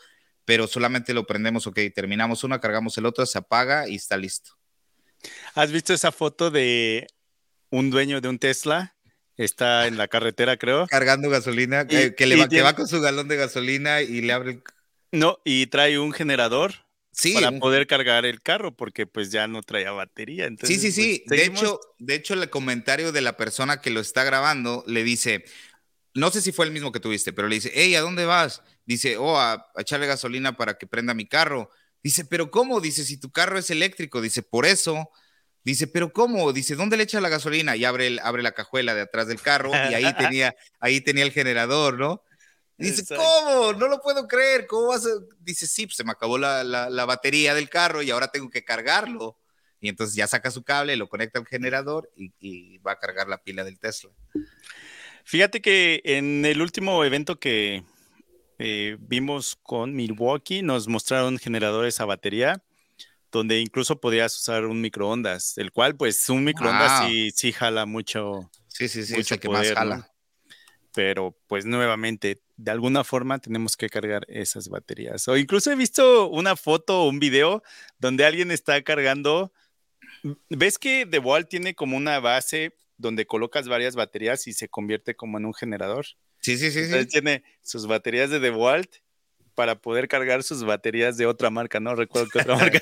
pero 0.46 0.68
solamente 0.68 1.14
lo 1.14 1.28
prendemos, 1.28 1.68
ok, 1.68 1.80
terminamos 1.94 2.44
una, 2.44 2.60
cargamos 2.60 2.98
el 2.98 3.06
otro, 3.06 3.26
se 3.26 3.38
apaga 3.38 3.90
y 3.90 3.96
está 3.96 4.18
listo. 4.18 4.52
¿Has 5.56 5.72
visto 5.72 5.94
esa 5.94 6.12
foto 6.12 6.52
de 6.52 7.08
un 7.70 7.90
dueño 7.90 8.22
de 8.22 8.30
un 8.30 8.40
Tesla? 8.40 8.96
Está 9.36 9.88
en 9.88 9.98
la 9.98 10.08
carretera, 10.08 10.58
creo. 10.58 10.88
Cargando 10.88 11.30
gasolina, 11.30 11.86
que, 11.86 12.14
le 12.26 12.36
va, 12.38 12.48
que 12.48 12.62
va 12.62 12.74
con 12.74 12.88
su 12.88 13.02
galón 13.02 13.28
de 13.28 13.36
gasolina 13.36 14.02
y 14.02 14.22
le 14.22 14.34
abre 14.34 14.52
el... 14.52 14.64
No, 15.12 15.40
y 15.46 15.68
trae 15.68 16.00
un 16.00 16.12
generador 16.12 16.87
para 17.34 17.52
poder 17.60 17.88
cargar 17.88 18.26
el 18.26 18.42
carro, 18.42 18.76
porque 18.76 19.08
pues 19.08 19.32
ya 19.32 19.48
no 19.48 19.64
traía 19.64 19.92
batería. 19.92 20.50
sí, 20.62 20.78
sí, 20.78 20.92
sí. 20.92 21.24
Pues, 21.28 21.40
de, 21.40 21.46
hecho, 21.46 21.80
de 21.98 22.16
hecho, 22.16 22.34
el 22.34 22.50
comentario 22.50 23.12
de 23.12 23.22
la 23.22 23.38
persona 23.38 23.82
que 23.82 23.90
lo 23.90 24.00
está 24.00 24.24
grabando 24.24 24.84
le 24.88 25.04
dice, 25.04 25.44
no 26.14 26.32
sé 26.32 26.42
si 26.42 26.52
fue 26.52 26.66
el 26.66 26.72
mismo 26.72 26.92
que 26.92 27.00
tuviste, 27.00 27.34
pero 27.34 27.48
le 27.48 27.56
dice, 27.56 27.72
hey, 27.74 27.96
¿a 27.96 28.02
dónde 28.02 28.26
vas? 28.26 28.62
Dice, 28.86 29.18
oh, 29.18 29.40
a, 29.40 29.68
echarle 29.78 30.08
gasolina 30.08 30.56
para 30.58 30.78
que 30.78 30.88
prenda 30.88 31.14
mi 31.14 31.28
carro. 31.28 31.70
Dice, 32.04 32.26
pero 32.26 32.52
¿cómo? 32.52 32.82
Dice, 32.82 33.04
si 33.04 33.18
tu 33.18 33.32
carro 33.32 33.58
es 33.58 33.70
eléctrico. 33.70 34.22
Dice, 34.22 34.44
por 34.44 34.66
eso. 34.66 35.10
Dice, 35.64 35.88
pero 35.88 36.14
¿cómo? 36.14 36.54
Dice, 36.54 36.76
¿dónde 36.76 36.98
le 36.98 37.04
echa 37.04 37.20
la 37.20 37.30
gasolina? 37.30 37.76
Y 37.76 37.84
abre, 37.84 38.08
el, 38.08 38.20
abre 38.20 38.42
la 38.42 38.54
cajuela 38.54 38.96
de 38.96 39.02
atrás 39.02 39.28
del 39.28 39.42
carro 39.42 39.72
y 39.72 39.94
ahí 39.94 40.14
tenía, 40.18 40.56
ahí 40.80 41.02
tenía 41.02 41.24
el 41.24 41.32
generador, 41.32 42.00
¿no? 42.00 42.24
Dice, 42.78 43.16
¿cómo? 43.16 43.74
No 43.74 43.88
lo 43.88 44.00
puedo 44.02 44.28
creer. 44.28 44.68
¿Cómo 44.68 44.88
vas 44.90 45.06
a...? 45.06 45.10
Dice, 45.40 45.66
sí, 45.66 45.88
pues, 45.88 45.98
se 45.98 46.04
me 46.04 46.12
acabó 46.12 46.38
la, 46.38 46.64
la, 46.64 47.06
batería 47.06 47.56
del 47.56 47.70
carro 47.70 48.04
y 48.04 48.12
ahora 48.12 48.28
tengo 48.28 48.50
que 48.50 48.64
cargarlo. 48.64 49.38
Y 49.82 49.90
entonces 49.90 50.16
ya 50.16 50.28
saca 50.28 50.52
su 50.52 50.64
cable, 50.64 50.96
lo 50.96 51.10
conecta 51.10 51.40
al 51.40 51.48
generador 51.48 52.12
y, 52.16 52.78
va 52.80 52.94
a 52.94 53.00
cargar 53.00 53.28
la 53.28 53.44
pila 53.44 53.64
del 53.64 53.80
Tesla. 53.80 54.12
Fíjate 55.24 55.62
que 55.62 56.02
en 56.04 56.46
el 56.46 56.62
último 56.62 57.04
evento 57.04 57.40
que 57.40 57.84
eh, 58.60 58.98
vimos 59.00 59.58
con 59.62 59.94
Milwaukee, 59.94 60.62
nos 60.62 60.88
mostraron 60.88 61.38
generadores 61.38 62.00
a 62.00 62.06
batería, 62.06 62.64
donde 63.32 63.60
incluso 63.60 64.00
podías 64.00 64.36
usar 64.36 64.66
un 64.66 64.82
microondas, 64.82 65.58
el 65.58 65.72
cual, 65.72 65.96
pues, 65.96 66.30
un 66.30 66.44
microondas 66.44 67.08
sí, 67.08 67.32
sí 67.32 67.52
jala 67.52 67.86
mucho. 67.86 68.50
Sí, 68.68 68.88
sí, 68.88 69.06
sí, 69.06 69.16
mucho 69.16 69.40
que 69.40 69.50
más 69.50 69.72
jala. 69.72 70.12
Pero 70.98 71.38
pues 71.46 71.64
nuevamente, 71.64 72.42
de 72.56 72.72
alguna 72.72 73.04
forma 73.04 73.38
tenemos 73.38 73.78
que 73.78 73.88
cargar 73.88 74.26
esas 74.30 74.68
baterías. 74.68 75.28
O 75.28 75.38
incluso 75.38 75.72
he 75.72 75.76
visto 75.76 76.28
una 76.28 76.56
foto 76.56 77.04
o 77.04 77.10
un 77.10 77.20
video 77.20 77.62
donde 78.00 78.26
alguien 78.26 78.50
está 78.50 78.82
cargando, 78.82 79.54
ves 80.50 80.80
que 80.80 81.06
The 81.06 81.20
Wall 81.20 81.48
tiene 81.48 81.76
como 81.76 81.98
una 81.98 82.20
base 82.20 82.74
donde 82.98 83.28
colocas 83.28 83.68
varias 83.68 83.96
baterías 83.96 84.48
y 84.48 84.54
se 84.54 84.70
convierte 84.70 85.16
como 85.16 85.38
en 85.38 85.46
un 85.46 85.54
generador. 85.54 86.08
Sí, 86.40 86.58
sí, 86.58 86.72
sí. 86.72 86.80
Entonces 86.80 87.10
tiene 87.10 87.44
sus 87.62 87.86
baterías 87.86 88.32
de 88.32 88.40
DeWalt 88.40 88.90
para 89.54 89.80
poder 89.80 90.08
cargar 90.08 90.42
sus 90.42 90.64
baterías 90.64 91.16
de 91.16 91.28
otra 91.28 91.52
marca, 91.52 91.80
no 91.80 91.94
recuerdo 91.94 92.30
qué 92.34 92.40
otra 92.40 92.56
marca. 92.58 92.80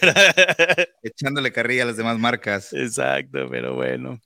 Echándole 1.03 1.51
carrilla 1.51 1.84
a 1.84 1.88
las 1.88 1.97
demás 1.97 2.18
marcas. 2.18 2.72
Exacto, 2.72 3.49
pero 3.51 3.76
bueno. 3.76 4.22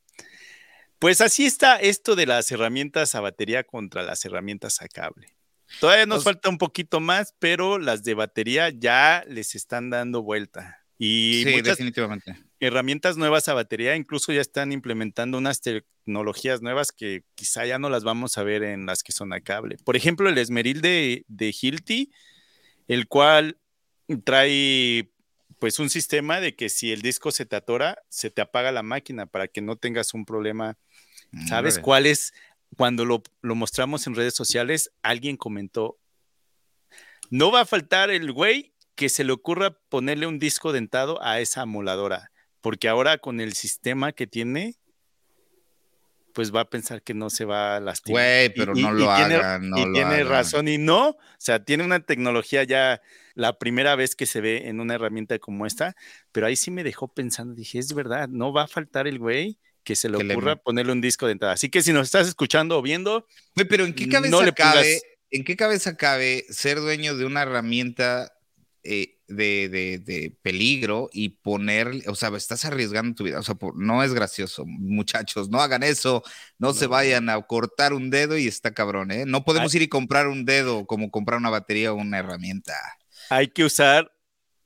Pues 1.00 1.22
así 1.22 1.46
está 1.46 1.78
esto 1.78 2.16
de 2.16 2.26
las 2.26 2.52
herramientas 2.52 3.16
a 3.16 3.22
batería 3.22 3.64
contra 3.64 4.04
las 4.04 4.24
herramientas 4.26 4.82
a 4.82 4.88
cable. 4.88 5.36
Todavía 5.80 6.06
nos 6.06 6.18
Pues 6.18 6.24
falta 6.24 6.50
un 6.50 6.58
poquito 6.58 7.00
más, 7.00 7.36
pero 7.40 7.78
las 7.80 8.04
de 8.04 8.16
batería 8.16 8.70
ya 8.70 9.24
les 9.28 9.56
están 9.56 9.90
dando 9.90 10.22
vuelta. 10.24 10.84
Y 10.98 11.44
sí, 11.46 11.52
muchas 11.52 11.78
definitivamente. 11.78 12.36
herramientas 12.60 13.16
nuevas 13.16 13.48
a 13.48 13.54
batería 13.54 13.96
incluso 13.96 14.34
ya 14.34 14.42
están 14.42 14.74
implementando 14.74 15.38
unas 15.38 15.62
tecnologías 15.62 16.62
nuevas 16.62 16.92
que 16.92 17.24
quizá 17.36 17.66
ya 17.66 17.80
no 17.80 17.90
las 17.90 18.04
vamos 18.04 18.38
a 18.38 18.44
ver 18.44 18.64
en 18.64 18.86
las 18.86 19.02
que 19.04 19.14
son 19.14 19.32
a 19.32 19.40
cable. 19.40 19.78
Por 19.86 19.96
ejemplo, 19.96 20.28
el 20.28 20.38
esmeril 20.38 20.82
de, 20.82 21.24
de 21.30 21.56
Hilti, 21.58 22.12
el 22.90 23.08
cual 23.08 23.58
trae 24.26 25.12
pues 25.60 25.80
un 25.80 25.90
sistema 25.90 26.40
de 26.40 26.56
que 26.56 26.70
si 26.70 26.92
el 26.92 27.02
disco 27.02 27.32
se 27.32 27.46
te 27.46 27.56
atora, 27.56 27.98
se 28.10 28.32
te 28.32 28.42
apaga 28.42 28.72
la 28.72 28.84
máquina 28.84 29.26
para 29.26 29.48
que 29.48 29.62
no 29.62 29.76
tengas 29.78 30.14
un 30.14 30.26
problema 30.26 30.78
¿Sabes 31.48 31.76
Órale. 31.76 31.84
cuál 31.84 32.06
es? 32.06 32.34
Cuando 32.78 33.06
lo, 33.06 33.24
lo, 33.42 33.56
mostramos 33.56 34.06
en 34.08 34.16
redes 34.16 34.36
sociales, 34.36 34.92
alguien 35.02 35.38
comentó, 35.38 35.98
no 37.30 37.52
va 37.52 37.62
a 37.62 37.66
faltar 37.66 38.10
el 38.10 38.32
güey 38.32 38.74
que 38.96 39.10
se 39.10 39.24
le 39.24 39.32
ocurra 39.32 39.78
ponerle 39.90 40.28
un 40.28 40.40
disco 40.40 40.72
dentado 40.72 41.22
a 41.24 41.40
esa 41.40 41.62
amoladora, 41.62 42.32
porque 42.62 42.90
ahora 42.90 43.18
con 43.18 43.40
el 43.40 43.54
sistema 43.54 44.12
que 44.12 44.28
tiene, 44.28 44.76
pues 46.34 46.54
va 46.54 46.62
a 46.62 46.70
pensar 46.70 47.02
que 47.02 47.14
no 47.14 47.30
se 47.30 47.46
va 47.46 47.76
a 47.76 47.80
lastimar. 47.80 48.22
Güey, 48.22 48.54
pero 48.54 48.78
y, 48.78 48.82
no 48.82 48.90
y, 48.90 49.00
lo 49.00 49.06
y 49.06 49.08
hagan, 49.08 49.62
tiene, 49.62 49.70
no 49.70 49.78
y 49.78 49.86
lo 49.86 49.94
tiene 49.94 50.16
hagan. 50.16 50.28
razón, 50.28 50.68
y 50.68 50.78
no, 50.78 51.10
o 51.10 51.18
sea, 51.38 51.64
tiene 51.64 51.84
una 51.84 52.02
tecnología 52.02 52.64
ya 52.64 53.02
la 53.36 53.58
primera 53.58 53.96
vez 53.96 54.16
que 54.16 54.26
se 54.26 54.42
ve 54.42 54.68
en 54.68 54.80
una 54.80 54.96
herramienta 54.96 55.40
como 55.40 55.66
esta, 55.66 55.96
pero 56.32 56.48
ahí 56.48 56.56
sí 56.56 56.72
me 56.72 56.84
dejó 56.84 57.08
pensando, 57.08 57.54
dije, 57.54 57.80
es 57.80 57.94
verdad, 57.94 58.28
no 58.28 58.52
va 58.52 58.64
a 58.64 58.68
faltar 58.68 59.08
el 59.08 59.20
güey 59.20 59.58
que 59.84 59.96
se 59.96 60.10
le 60.10 60.18
Que 60.18 60.24
le- 60.24 60.34
ocurra 60.36 60.56
ponerle 60.58 60.92
un 60.92 61.02
disco 61.02 61.26
de 61.26 61.34
entrada. 61.34 61.54
Así 61.54 61.70
que 61.70 61.82
si 61.82 61.94
nos 61.94 62.08
estás 62.08 62.28
escuchando 62.28 62.78
o 62.78 62.82
viendo, 62.82 63.26
pero 63.70 63.86
¿en 63.86 63.94
qué 63.94 64.08
cabeza 64.08 64.32
No 64.32 64.42
le 64.44 64.54
cabe, 64.54 64.82
pongas- 64.82 65.02
en 65.32 65.44
qué 65.44 65.56
cabeza 65.56 65.96
cabe 65.98 66.46
ser 66.50 66.80
dueño 66.80 67.16
de 67.16 67.26
una 67.26 67.42
herramienta 67.44 68.32
eh, 68.84 69.18
de, 69.28 69.68
de- 69.70 70.00
de 70.00 70.36
peligro 70.42 71.10
y 71.12 71.30
poner, 71.30 71.92
o 72.08 72.16
sea, 72.16 72.30
estás 72.38 72.64
arriesgando 72.66 73.14
tu 73.14 73.26
vida, 73.26 73.38
o 73.38 73.44
sea, 73.44 73.56
por- 73.56 73.76
no 73.78 74.04
es 74.04 74.14
gracioso, 74.14 74.64
muchachos, 74.66 75.50
no 75.50 75.60
hagan 75.62 75.84
eso, 75.84 76.24
no, 76.58 76.74
se 76.74 76.88
vayan 76.88 77.30
a 77.30 77.40
cortar 77.42 77.94
un 77.94 78.10
dedo 78.10 78.38
y 78.38 78.48
está 78.48 78.74
cabrón, 78.74 79.12
¿eh? 79.12 79.26
No 79.28 79.44
podemos 79.44 79.76
ir 79.76 79.82
y 79.82 79.90
comprar 79.90 80.28
un 80.28 80.46
dedo 80.46 80.86
como 80.88 81.12
comprar 81.12 81.40
una 81.40 81.50
batería 81.50 81.92
o 81.92 81.96
una 81.98 82.20
herramienta. 82.20 82.74
hay 83.30 83.50
que 83.50 83.66
usar 83.66 84.12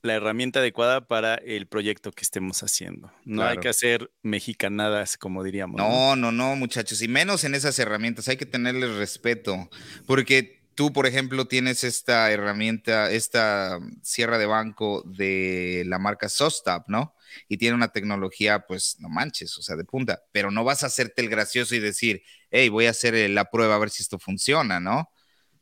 la 0.04 0.16
herramienta 0.16 0.60
adecuada 0.60 1.08
para 1.08 1.36
el 1.36 1.66
proyecto 1.66 2.12
que 2.12 2.24
estemos 2.24 2.62
haciendo. 2.62 3.12
No 3.24 3.44
hay 3.44 3.58
que 3.58 3.70
hacer 3.70 4.12
mexicanadas, 4.22 5.18
como 5.18 5.44
diríamos. 5.44 5.78
No, 5.78 6.16
no, 6.18 6.32
no, 6.32 6.56
muchachos, 6.58 7.02
y 7.02 7.08
menos 7.08 7.46
en 7.46 7.56
esas 7.56 7.80
herramientas, 7.80 8.28
hay 8.28 8.36
que 8.36 8.46
tenerles 8.46 8.96
respeto, 8.96 9.70
porque 10.06 10.62
tú, 10.76 10.92
por 10.92 11.08
ejemplo, 11.08 11.46
tienes 11.46 11.86
esta 11.86 12.30
herramienta, 12.32 13.12
esta 13.12 13.80
sierra 14.02 14.38
de 14.38 14.46
banco 14.46 15.04
de 15.06 15.84
la 15.88 16.00
marca 16.00 16.28
Sostap, 16.28 16.90
¿no? 16.90 17.16
Y 17.48 17.58
tiene 17.58 17.76
una 17.76 17.94
tecnología, 17.94 18.66
pues, 18.68 18.98
no 19.00 19.08
manches, 19.08 19.58
o 19.58 19.62
sea, 19.62 19.78
de 19.78 19.86
punta, 19.86 20.22
pero 20.34 20.52
no 20.52 20.66
vas 20.66 20.84
a 20.84 20.88
hacerte 20.88 21.22
el 21.22 21.30
gracioso 21.30 21.76
y 21.76 21.80
decir, 21.80 22.24
hey, 22.52 22.68
voy 22.68 22.88
a 22.88 22.92
hacer 22.92 23.16
eh, 23.16 23.30
la 23.30 23.50
prueba 23.50 23.76
a 23.76 23.80
ver 23.80 23.90
si 23.90 24.04
esto 24.04 24.20
funciona, 24.20 24.82
¿no? 24.82 25.10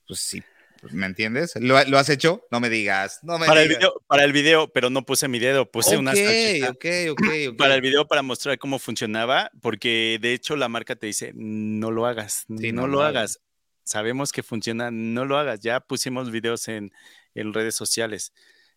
Pues 0.08 0.20
sí, 0.20 0.44
¿me 0.92 1.06
entiendes? 1.06 1.54
¿Lo, 1.60 1.84
lo 1.86 1.98
has 2.00 2.10
hecho? 2.10 2.46
No 2.52 2.60
me 2.60 2.70
digas, 2.70 3.20
no 3.24 3.38
me 3.38 3.46
Para 3.46 3.62
el, 3.62 3.68
digas. 3.70 3.80
video, 3.80 4.02
para 4.08 4.24
el 4.24 4.34
video, 4.34 4.72
pero 4.74 4.90
no 4.90 5.06
puse 5.06 5.28
mi 5.28 5.40
dedo, 5.40 5.70
puse 5.70 5.98
una 5.98 6.12
Ok, 6.12 6.18
salchicha 6.18 6.70
ok, 6.70 6.86
ok, 7.12 7.22
ok. 7.52 7.58
para 7.58 7.76
el 7.76 7.82
video 7.82 8.08
para 8.08 8.22
mostrar 8.22 8.58
cómo 8.58 8.80
funcionaba, 8.80 9.52
porque 9.62 10.18
de 10.22 10.34
hecho 10.34 10.56
la 10.56 10.70
marca 10.70 10.96
te 10.96 11.08
dice, 11.08 11.32
no 11.36 11.92
lo 11.92 12.06
hagas, 12.06 12.46
Sí, 12.58 12.72
no, 12.72 12.82
no 12.82 12.88
lo 12.88 12.94
lo 13.00 13.04
hagas. 13.04 13.40
Sabemos 13.84 14.32
que 14.32 14.44
funciona, 14.44 14.90
no 14.92 15.26
lo 15.26 15.38
hagas. 15.38 15.60
Ya 15.60 15.80
pusimos 15.80 16.32
videos 16.32 16.68
en, 16.68 16.92
en 17.36 17.54
redes 17.54 17.76
sociales. 17.76 18.32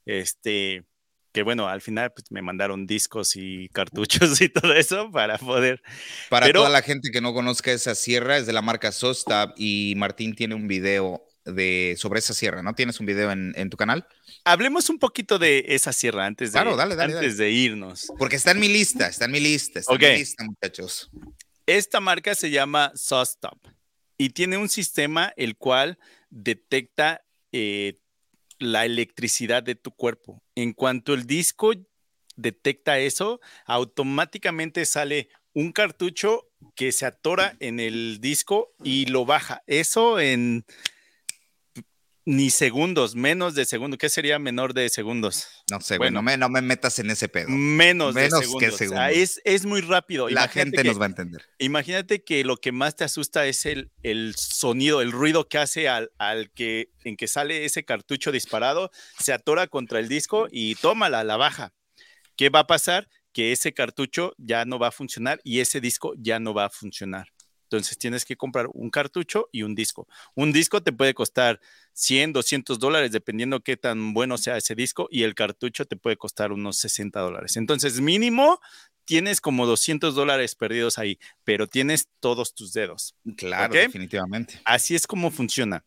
Este, 0.06 0.84
que 1.32 1.42
bueno, 1.42 1.68
al 1.68 1.80
final 1.82 2.12
pues, 2.12 2.30
me 2.30 2.42
mandaron 2.42 2.86
discos 2.86 3.36
y 3.36 3.68
cartuchos 3.70 4.40
y 4.40 4.48
todo 4.48 4.72
eso 4.74 5.10
para 5.10 5.38
poder. 5.38 5.82
Para 6.30 6.46
Pero- 6.46 6.60
toda 6.60 6.70
la 6.70 6.82
gente 6.82 7.10
que 7.10 7.20
no 7.20 7.34
conozca 7.34 7.70
esa 7.72 7.94
sierra, 7.94 8.38
es 8.38 8.46
de 8.46 8.52
la 8.52 8.62
marca 8.62 8.92
Sostab 8.92 9.52
y 9.56 9.94
Martín 9.96 10.34
tiene 10.34 10.54
un 10.54 10.68
video 10.68 11.22
de, 11.44 11.94
sobre 11.98 12.18
esa 12.18 12.34
sierra, 12.34 12.62
¿no? 12.62 12.74
¿Tienes 12.74 13.00
un 13.00 13.06
video 13.06 13.30
en, 13.30 13.52
en 13.56 13.70
tu 13.70 13.76
canal? 13.76 14.06
Hablemos 14.44 14.88
un 14.90 14.98
poquito 14.98 15.38
de 15.38 15.64
esa 15.68 15.92
sierra 15.92 16.26
antes 16.26 16.52
de, 16.52 16.58
Claro, 16.58 16.76
dale, 16.76 16.96
dale, 16.96 17.14
antes 17.14 17.36
de 17.36 17.50
irnos. 17.50 18.12
Porque 18.18 18.36
está 18.36 18.52
en 18.52 18.60
mi 18.60 18.68
lista, 18.68 19.08
está 19.08 19.26
en 19.26 19.32
mi 19.32 19.40
lista, 19.40 19.80
está 19.80 19.94
en 19.94 20.00
mi 20.00 20.18
lista, 20.18 20.44
muchachos. 20.44 21.10
Esta 21.66 22.00
marca 22.00 22.34
se 22.34 22.50
llama 22.50 22.92
SawStop 22.94 23.58
y 24.18 24.30
tiene 24.30 24.58
un 24.58 24.68
sistema 24.68 25.32
el 25.36 25.56
cual 25.56 25.98
detecta 26.30 27.24
eh, 27.52 27.94
la 28.58 28.84
electricidad 28.84 29.62
de 29.62 29.74
tu 29.74 29.90
cuerpo. 29.90 30.42
En 30.54 30.72
cuanto 30.72 31.14
el 31.14 31.26
disco 31.26 31.72
detecta 32.36 32.98
eso, 32.98 33.40
automáticamente 33.66 34.84
sale 34.84 35.28
un 35.52 35.72
cartucho 35.72 36.50
que 36.74 36.92
se 36.92 37.06
atora 37.06 37.56
en 37.60 37.80
el 37.80 38.18
disco 38.20 38.74
y 38.82 39.06
lo 39.06 39.24
baja. 39.24 39.62
Eso 39.66 40.20
en 40.20 40.64
ni 42.26 42.48
segundos, 42.50 43.14
menos 43.14 43.54
de 43.54 43.64
segundos. 43.66 43.98
¿Qué 43.98 44.08
sería 44.08 44.38
menor 44.38 44.72
de 44.72 44.88
segundos? 44.88 45.46
No 45.70 45.80
sé, 45.80 45.98
güey, 45.98 46.06
Bueno. 46.08 46.20
no, 46.20 46.22
me, 46.22 46.36
no 46.38 46.48
me 46.48 46.62
metas 46.62 46.98
en 46.98 47.10
ese 47.10 47.28
pedo. 47.28 47.48
Menos, 47.50 48.14
Menos 48.14 48.40
de 48.40 48.46
que 48.58 48.70
segundos. 48.70 48.74
O 48.74 48.76
sea, 48.78 48.78
segundos. 48.78 49.10
es, 49.16 49.40
es 49.44 49.66
muy 49.66 49.80
rápido. 49.82 50.26
La 50.28 50.42
Imagínate 50.44 50.60
gente 50.60 50.82
que- 50.82 50.88
nos 50.88 51.00
va 51.00 51.04
a 51.04 51.08
entender. 51.08 51.42
Imagínate 51.58 52.24
que 52.24 52.42
lo 52.44 52.56
que 52.56 52.72
más 52.72 52.96
te 52.96 53.04
asusta 53.04 53.46
es 53.46 53.66
el, 53.66 53.90
el 54.02 54.34
sonido, 54.38 55.02
el 55.02 55.12
ruido 55.12 55.48
que 55.48 55.58
hace 55.58 55.88
al, 55.88 56.10
al 56.18 56.50
que 56.52 56.90
en 57.04 57.16
que 57.16 57.28
sale 57.28 57.64
ese 57.66 57.84
cartucho 57.84 58.32
disparado, 58.32 58.90
se 59.18 59.32
atora 59.34 59.66
contra 59.66 59.98
el 59.98 60.08
disco 60.08 60.48
y 60.50 60.76
tómala, 60.76 61.24
la 61.24 61.36
baja. 61.36 61.74
¿Qué 62.36 62.48
va 62.48 62.60
a 62.60 62.66
pasar? 62.66 63.08
Que 63.32 63.52
ese 63.52 63.74
cartucho 63.74 64.32
ya 64.38 64.64
no 64.64 64.78
va 64.78 64.88
a 64.88 64.92
funcionar 64.92 65.40
y 65.44 65.60
ese 65.60 65.80
disco 65.80 66.14
ya 66.16 66.38
no 66.40 66.54
va 66.54 66.66
a 66.66 66.70
funcionar. 66.70 67.33
Entonces 67.64 67.98
tienes 67.98 68.24
que 68.24 68.36
comprar 68.36 68.68
un 68.72 68.90
cartucho 68.90 69.48
y 69.52 69.62
un 69.62 69.74
disco. 69.74 70.06
Un 70.34 70.52
disco 70.52 70.82
te 70.82 70.92
puede 70.92 71.14
costar 71.14 71.60
100, 71.92 72.32
200 72.32 72.78
dólares, 72.78 73.12
dependiendo 73.12 73.60
qué 73.60 73.76
tan 73.76 74.14
bueno 74.14 74.38
sea 74.38 74.56
ese 74.56 74.74
disco, 74.74 75.08
y 75.10 75.24
el 75.24 75.34
cartucho 75.34 75.84
te 75.84 75.96
puede 75.96 76.16
costar 76.16 76.52
unos 76.52 76.78
60 76.78 77.20
dólares. 77.20 77.56
Entonces, 77.56 78.00
mínimo, 78.00 78.60
tienes 79.04 79.40
como 79.40 79.66
200 79.66 80.14
dólares 80.14 80.54
perdidos 80.54 80.98
ahí, 80.98 81.18
pero 81.44 81.66
tienes 81.66 82.08
todos 82.20 82.54
tus 82.54 82.72
dedos. 82.72 83.14
Claro, 83.36 83.74
definitivamente. 83.74 84.60
Así 84.64 84.94
es 84.94 85.06
como 85.06 85.30
funciona. 85.30 85.84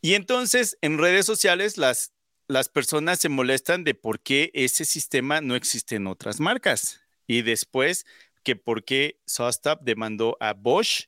Y 0.00 0.14
entonces, 0.14 0.76
en 0.82 0.98
redes 0.98 1.24
sociales, 1.24 1.78
las, 1.78 2.12
las 2.46 2.68
personas 2.68 3.18
se 3.18 3.28
molestan 3.28 3.84
de 3.84 3.94
por 3.94 4.20
qué 4.20 4.50
ese 4.52 4.84
sistema 4.84 5.40
no 5.40 5.54
existe 5.54 5.96
en 5.96 6.06
otras 6.06 6.40
marcas. 6.40 7.00
Y 7.26 7.42
después, 7.42 8.04
que 8.44 8.54
por 8.56 8.84
qué 8.84 9.18
Sostap 9.26 9.82
demandó 9.82 10.36
a 10.38 10.52
Bosch 10.52 11.06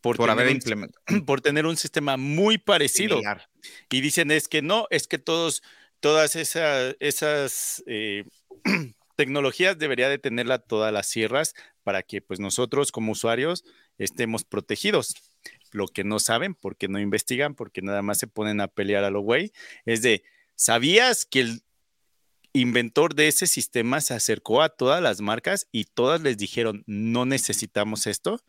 por, 0.00 0.16
Por 0.16 0.26
tener 0.26 0.30
haber 0.40 0.46
un- 0.48 0.56
implementado. 0.56 1.02
por 1.26 1.40
tener 1.40 1.66
un 1.66 1.76
sistema 1.76 2.16
muy 2.16 2.58
parecido. 2.58 3.16
Similar. 3.16 3.48
Y 3.90 4.00
dicen 4.00 4.30
es 4.30 4.48
que 4.48 4.62
no, 4.62 4.86
es 4.90 5.06
que 5.08 5.18
todos, 5.18 5.62
todas 6.00 6.36
esa- 6.36 6.90
esas 7.00 7.82
eh, 7.86 8.24
tecnologías 9.16 9.78
debería 9.78 10.08
de 10.08 10.18
tenerla 10.18 10.58
todas 10.58 10.92
las 10.92 11.06
sierras 11.06 11.54
para 11.82 12.02
que 12.02 12.20
pues 12.20 12.40
nosotros 12.40 12.92
como 12.92 13.12
usuarios 13.12 13.64
estemos 13.98 14.44
protegidos. 14.44 15.14
Lo 15.72 15.88
que 15.88 16.04
no 16.04 16.18
saben, 16.20 16.54
porque 16.54 16.88
no 16.88 16.98
investigan, 17.00 17.54
porque 17.54 17.82
nada 17.82 18.02
más 18.02 18.18
se 18.18 18.26
ponen 18.26 18.60
a 18.60 18.68
pelear 18.68 19.04
a 19.04 19.10
lo 19.10 19.20
güey, 19.20 19.52
es 19.84 20.02
de, 20.02 20.22
¿sabías 20.54 21.24
que 21.26 21.40
el 21.40 21.62
inventor 22.60 23.14
de 23.14 23.28
ese 23.28 23.46
sistema 23.46 24.00
se 24.00 24.14
acercó 24.14 24.62
a 24.62 24.68
todas 24.68 25.02
las 25.02 25.20
marcas 25.20 25.68
y 25.72 25.84
todas 25.84 26.20
les 26.20 26.36
dijeron, 26.36 26.84
no 26.86 27.26
necesitamos 27.26 28.06
esto? 28.06 28.40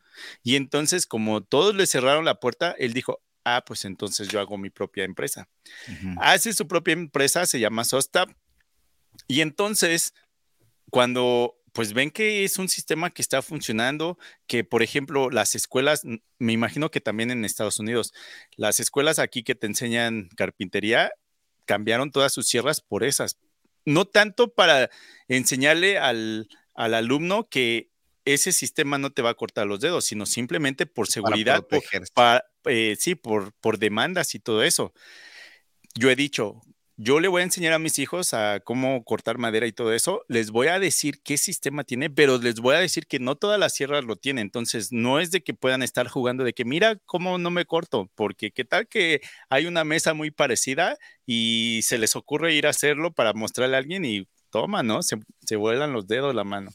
Y 0.43 0.55
entonces, 0.55 1.05
como 1.05 1.41
todos 1.41 1.76
le 1.76 1.88
cerraron 1.88 2.26
la 2.26 2.39
puerta, 2.39 2.76
él 2.78 2.93
dijo, 2.93 3.22
ah, 3.43 3.64
pues 3.66 3.86
entonces 3.86 4.28
yo 4.28 4.39
hago 4.39 4.58
mi 4.58 4.70
propia 4.70 5.03
empresa. 5.03 5.47
Hace 6.20 6.53
su 6.53 6.68
propia 6.68 6.93
empresa, 6.93 7.45
se 7.45 7.60
llama 7.60 7.84
Sostap. 7.84 8.30
Y 9.28 9.41
entonces, 9.41 10.14
cuando 10.89 11.58
pues 11.78 11.93
ven 11.93 12.10
que 12.10 12.43
es 12.43 12.58
un 12.58 12.70
sistema 12.70 13.12
que 13.12 13.22
está 13.22 13.43
funcionando, 13.43 14.18
que 14.47 14.64
por 14.64 14.82
ejemplo 14.82 15.30
las 15.30 15.53
escuelas, 15.53 16.01
me 16.39 16.51
imagino 16.51 16.89
que 16.89 17.01
también 17.01 17.30
en 17.30 17.45
Estados 17.45 17.78
Unidos, 17.78 18.16
las 18.55 18.80
escuelas 18.80 19.20
aquí 19.20 19.43
que 19.43 19.53
te 19.53 19.68
enseñan 19.68 20.28
carpintería 20.36 21.12
cambiaron 21.66 22.12
todas 22.12 22.34
sus 22.34 22.47
sierras 22.47 22.82
por 22.82 23.03
esas. 23.03 23.38
No 23.88 24.04
tanto 24.04 24.54
para 24.54 24.90
enseñarle 25.30 25.98
al, 25.98 26.50
alumno 26.76 27.48
que 27.48 27.90
ese 28.26 28.52
sistema 28.52 28.98
no 28.98 29.14
te 29.14 29.22
va 29.22 29.30
a 29.30 29.36
cortar 29.36 29.66
los 29.66 29.80
dedos, 29.80 30.04
sino 30.04 30.26
simplemente 30.26 30.86
por 30.86 31.08
seguridad, 31.08 31.66
eh, 32.66 32.98
sí, 33.00 33.16
por, 33.16 33.54
por 33.54 33.80
demandas 33.80 34.36
y 34.36 34.40
todo 34.40 34.62
eso. 34.62 34.94
Yo 35.96 36.12
he 36.12 36.18
dicho, 36.18 36.62
yo 37.00 37.20
le 37.20 37.28
voy 37.28 37.41
a 37.41 37.45
enseñar 37.45 37.74
a 37.74 37.80
mis 37.80 38.00
hijos 38.00 38.34
a 38.34 38.60
cómo 38.60 39.04
cortar 39.04 39.38
madera 39.38 39.68
y 39.68 39.72
todo 39.72 39.93
eso. 39.93 40.26
Les 40.28 40.50
voy 40.50 40.68
a 40.68 40.80
decir 40.80 41.22
qué 41.22 41.38
sistema 41.38 41.84
tiene, 41.84 42.10
pero 42.10 42.39
les 42.39 42.56
voy 42.60 42.76
a 42.76 42.80
decir 42.80 43.06
que 43.06 43.20
no 43.20 43.36
todas 43.36 43.60
las 43.60 43.76
sierras 43.76 44.04
lo 44.04 44.16
tienen. 44.16 44.48
Entonces, 44.48 44.91
no 44.91 45.20
es 45.20 45.30
de 45.30 45.41
que 45.43 45.54
puedan 45.54 45.84
estar 45.84 46.08
jugando 46.08 46.43
de 46.43 46.54
que 46.54 46.66
mira 46.66 46.95
cómo 47.06 47.38
no 47.38 47.52
me 47.52 47.66
corto, 47.66 48.10
porque 48.16 48.52
qué 48.52 48.66
tal 48.66 48.88
que 48.88 49.22
hay 49.50 49.68
una 49.68 49.84
mesa 49.84 50.16
muy 50.16 50.32
parecida 50.32 50.98
y 51.28 51.82
se 51.84 52.00
les 52.00 52.16
ocurre 52.16 52.56
ir 52.56 52.66
a 52.66 52.72
hacerlo 52.72 53.14
para 53.14 53.34
mostrarle 53.34 53.76
a 53.76 53.80
alguien 53.80 54.04
y 54.04 54.28
toma, 54.50 54.82
¿no? 54.82 55.04
Se, 55.04 55.18
se 55.45 55.56
vuelan 55.56 55.93
los 55.93 56.08
dedos 56.08 56.34
la 56.34 56.43
mano. 56.43 56.72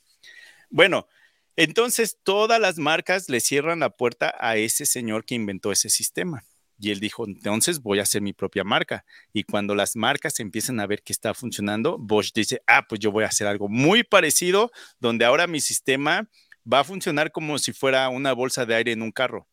Bueno, 0.71 1.09
entonces 1.57 2.19
todas 2.23 2.61
las 2.61 2.79
marcas 2.79 3.29
le 3.29 3.41
cierran 3.41 3.81
la 3.81 3.91
puerta 3.91 4.35
a 4.39 4.57
ese 4.57 4.87
señor 4.87 5.25
que 5.25 5.35
inventó 5.35 5.73
ese 5.73 5.91
sistema. 5.91 6.45
Y 6.83 6.91
él 6.91 6.99
dijo, 6.99 7.25
entonces 7.25 7.81
voy 7.81 8.01
a 8.01 8.03
hacer 8.03 8.23
mi 8.23 8.33
propia 8.33 8.65
marca. 8.65 9.05
Y 9.33 9.45
cuando 9.45 9.77
las 9.77 9.95
marcas 9.95 10.41
empiezan 10.41 10.81
a 10.81 10.87
ver 10.89 11.05
que 11.05 11.13
está 11.13 11.33
funcionando, 11.33 11.97
Bosch 11.97 12.33
dice, 12.35 12.61
ah, 12.67 12.89
pues 12.89 12.99
yo 12.99 13.13
voy 13.13 13.23
a 13.23 13.29
hacer 13.29 13.47
algo 13.47 13.69
muy 13.69 14.03
parecido, 14.03 14.73
donde 14.99 15.25
ahora 15.25 15.47
mi 15.47 15.61
sistema 15.61 16.29
va 16.71 16.81
a 16.81 16.85
funcionar 16.85 17.31
como 17.31 17.57
si 17.59 17.73
fuera 17.73 18.09
una 18.09 18.33
bolsa 18.33 18.67
de 18.67 18.75
aire 18.75 18.91
en 18.91 19.03
un 19.03 19.13
carro. 19.13 19.47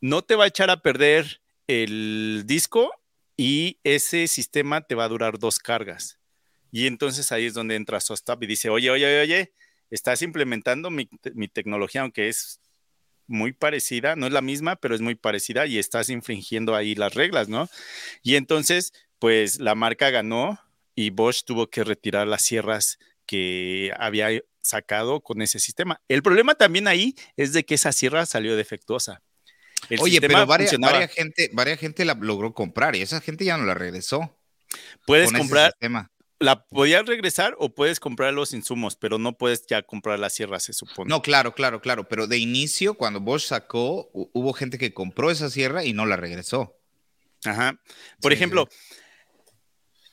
No 0.00 0.22
te 0.22 0.34
va 0.34 0.44
a 0.44 0.46
echar 0.46 0.70
a 0.70 0.80
perder 0.80 1.42
el 1.66 2.44
disco 2.46 2.90
y 3.36 3.78
ese 3.84 4.26
sistema 4.26 4.80
te 4.80 4.94
va 4.94 5.04
a 5.04 5.08
durar 5.08 5.38
dos 5.38 5.58
cargas. 5.58 6.20
Y 6.70 6.86
entonces 6.86 7.32
ahí 7.32 7.44
es 7.44 7.52
donde 7.52 7.76
entra 7.76 8.00
Sostap 8.00 8.42
y 8.44 8.46
dice, 8.46 8.70
oye, 8.70 8.90
oye, 8.90 9.04
oye, 9.04 9.20
oye, 9.20 9.52
estás 9.90 10.22
implementando 10.22 10.90
mi, 10.90 11.06
mi 11.34 11.48
tecnología, 11.48 12.00
aunque 12.00 12.30
es 12.30 12.62
muy 13.26 13.52
parecida, 13.52 14.16
no 14.16 14.26
es 14.26 14.32
la 14.32 14.42
misma, 14.42 14.76
pero 14.76 14.94
es 14.94 15.00
muy 15.00 15.14
parecida 15.14 15.66
y 15.66 15.78
estás 15.78 16.08
infringiendo 16.08 16.74
ahí 16.74 16.94
las 16.94 17.14
reglas, 17.14 17.48
¿no? 17.48 17.68
Y 18.22 18.36
entonces, 18.36 18.92
pues 19.18 19.58
la 19.58 19.74
marca 19.74 20.10
ganó 20.10 20.58
y 20.94 21.10
Bosch 21.10 21.44
tuvo 21.44 21.68
que 21.68 21.84
retirar 21.84 22.26
las 22.26 22.42
sierras 22.42 22.98
que 23.26 23.92
había 23.98 24.28
sacado 24.60 25.20
con 25.20 25.42
ese 25.42 25.58
sistema. 25.58 26.00
El 26.08 26.22
problema 26.22 26.54
también 26.54 26.88
ahí 26.88 27.14
es 27.36 27.52
de 27.52 27.64
que 27.64 27.74
esa 27.74 27.92
sierra 27.92 28.26
salió 28.26 28.56
defectuosa. 28.56 29.22
Oye, 29.98 30.20
pero 30.20 30.46
varias, 30.46 30.70
gente, 31.12 31.50
varias 31.52 31.78
gente 31.78 32.04
la 32.04 32.14
logró 32.14 32.54
comprar 32.54 32.94
y 32.94 33.02
esa 33.02 33.20
gente 33.20 33.44
ya 33.44 33.56
no 33.56 33.64
la 33.64 33.74
regresó. 33.74 34.38
Puedes 35.06 35.32
comprar, 35.32 35.74
la 36.42 36.64
podías 36.66 37.06
regresar 37.06 37.54
o 37.58 37.74
puedes 37.74 38.00
comprar 38.00 38.34
los 38.34 38.52
insumos, 38.52 38.96
pero 38.96 39.18
no 39.18 39.36
puedes 39.38 39.64
ya 39.66 39.82
comprar 39.82 40.18
la 40.18 40.30
sierra, 40.30 40.60
se 40.60 40.72
supone. 40.72 41.08
No, 41.08 41.22
claro, 41.22 41.54
claro, 41.54 41.80
claro. 41.80 42.08
Pero 42.08 42.26
de 42.26 42.38
inicio, 42.38 42.94
cuando 42.94 43.20
Bosch 43.20 43.46
sacó, 43.46 44.10
hubo 44.12 44.52
gente 44.52 44.78
que 44.78 44.92
compró 44.92 45.30
esa 45.30 45.50
sierra 45.50 45.84
y 45.84 45.92
no 45.92 46.04
la 46.04 46.16
regresó. 46.16 46.78
Ajá. 47.44 47.80
Por 48.20 48.32
ejemplo, 48.32 48.68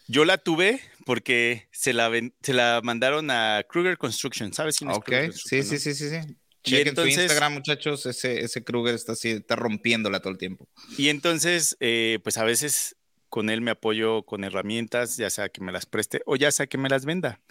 yo 0.08 0.26
la 0.26 0.38
tuve 0.38 0.82
porque 1.06 1.68
se 1.72 1.94
la, 1.94 2.12
se 2.42 2.54
la 2.54 2.82
mandaron 2.84 3.32
a 3.32 3.64
Kruger 3.68 3.98
Construction, 3.98 4.54
¿sabes 4.54 4.78
quién 4.78 4.92
es 4.92 4.98
Ok, 4.98 5.12
sí, 5.34 5.64
sí, 5.64 5.80
sí, 5.80 5.94
sí, 5.94 6.10
sí. 6.10 6.38
Chequen 6.64 6.94
tu 6.94 7.06
Instagram, 7.06 7.54
muchachos. 7.54 8.06
Ese, 8.06 8.42
ese 8.42 8.64
Kruger 8.64 8.94
está 8.94 9.14
así, 9.14 9.30
está 9.30 9.56
rompiéndola 9.56 10.20
todo 10.20 10.32
el 10.32 10.38
tiempo. 10.38 10.68
Y 10.98 11.10
entonces, 11.10 11.78
eh, 11.80 12.20
pues 12.22 12.38
a 12.38 12.44
veces 12.44 12.96
con 13.30 13.50
él 13.50 13.62
me 13.62 13.72
apoyo 13.72 14.24
con 14.24 14.44
herramientas, 14.44 15.18
ya 15.18 15.30
sea 15.30 15.50
que 15.50 15.62
me 15.62 15.72
las 15.72 15.86
preste 15.86 16.22
o 16.26 16.36
ya 16.36 16.52
sea 16.52 16.68
que 16.68 16.78
me 16.78 16.90
las 16.90 17.06
venda. 17.06 17.42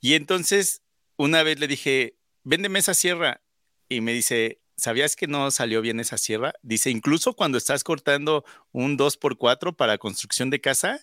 Y 0.00 0.14
entonces, 0.14 0.82
una 1.16 1.42
vez 1.42 1.60
le 1.60 1.68
dije, 1.68 2.16
véndeme 2.44 2.78
esa 2.78 2.94
sierra. 2.94 3.42
Y 3.88 4.00
me 4.00 4.12
dice, 4.12 4.60
¿sabías 4.76 5.16
que 5.16 5.26
no 5.26 5.50
salió 5.50 5.80
bien 5.82 6.00
esa 6.00 6.18
sierra? 6.18 6.52
Dice, 6.62 6.90
incluso 6.90 7.34
cuando 7.34 7.58
estás 7.58 7.84
cortando 7.84 8.44
un 8.72 8.96
2x4 8.98 9.74
para 9.76 9.98
construcción 9.98 10.50
de 10.50 10.60
casa, 10.60 11.00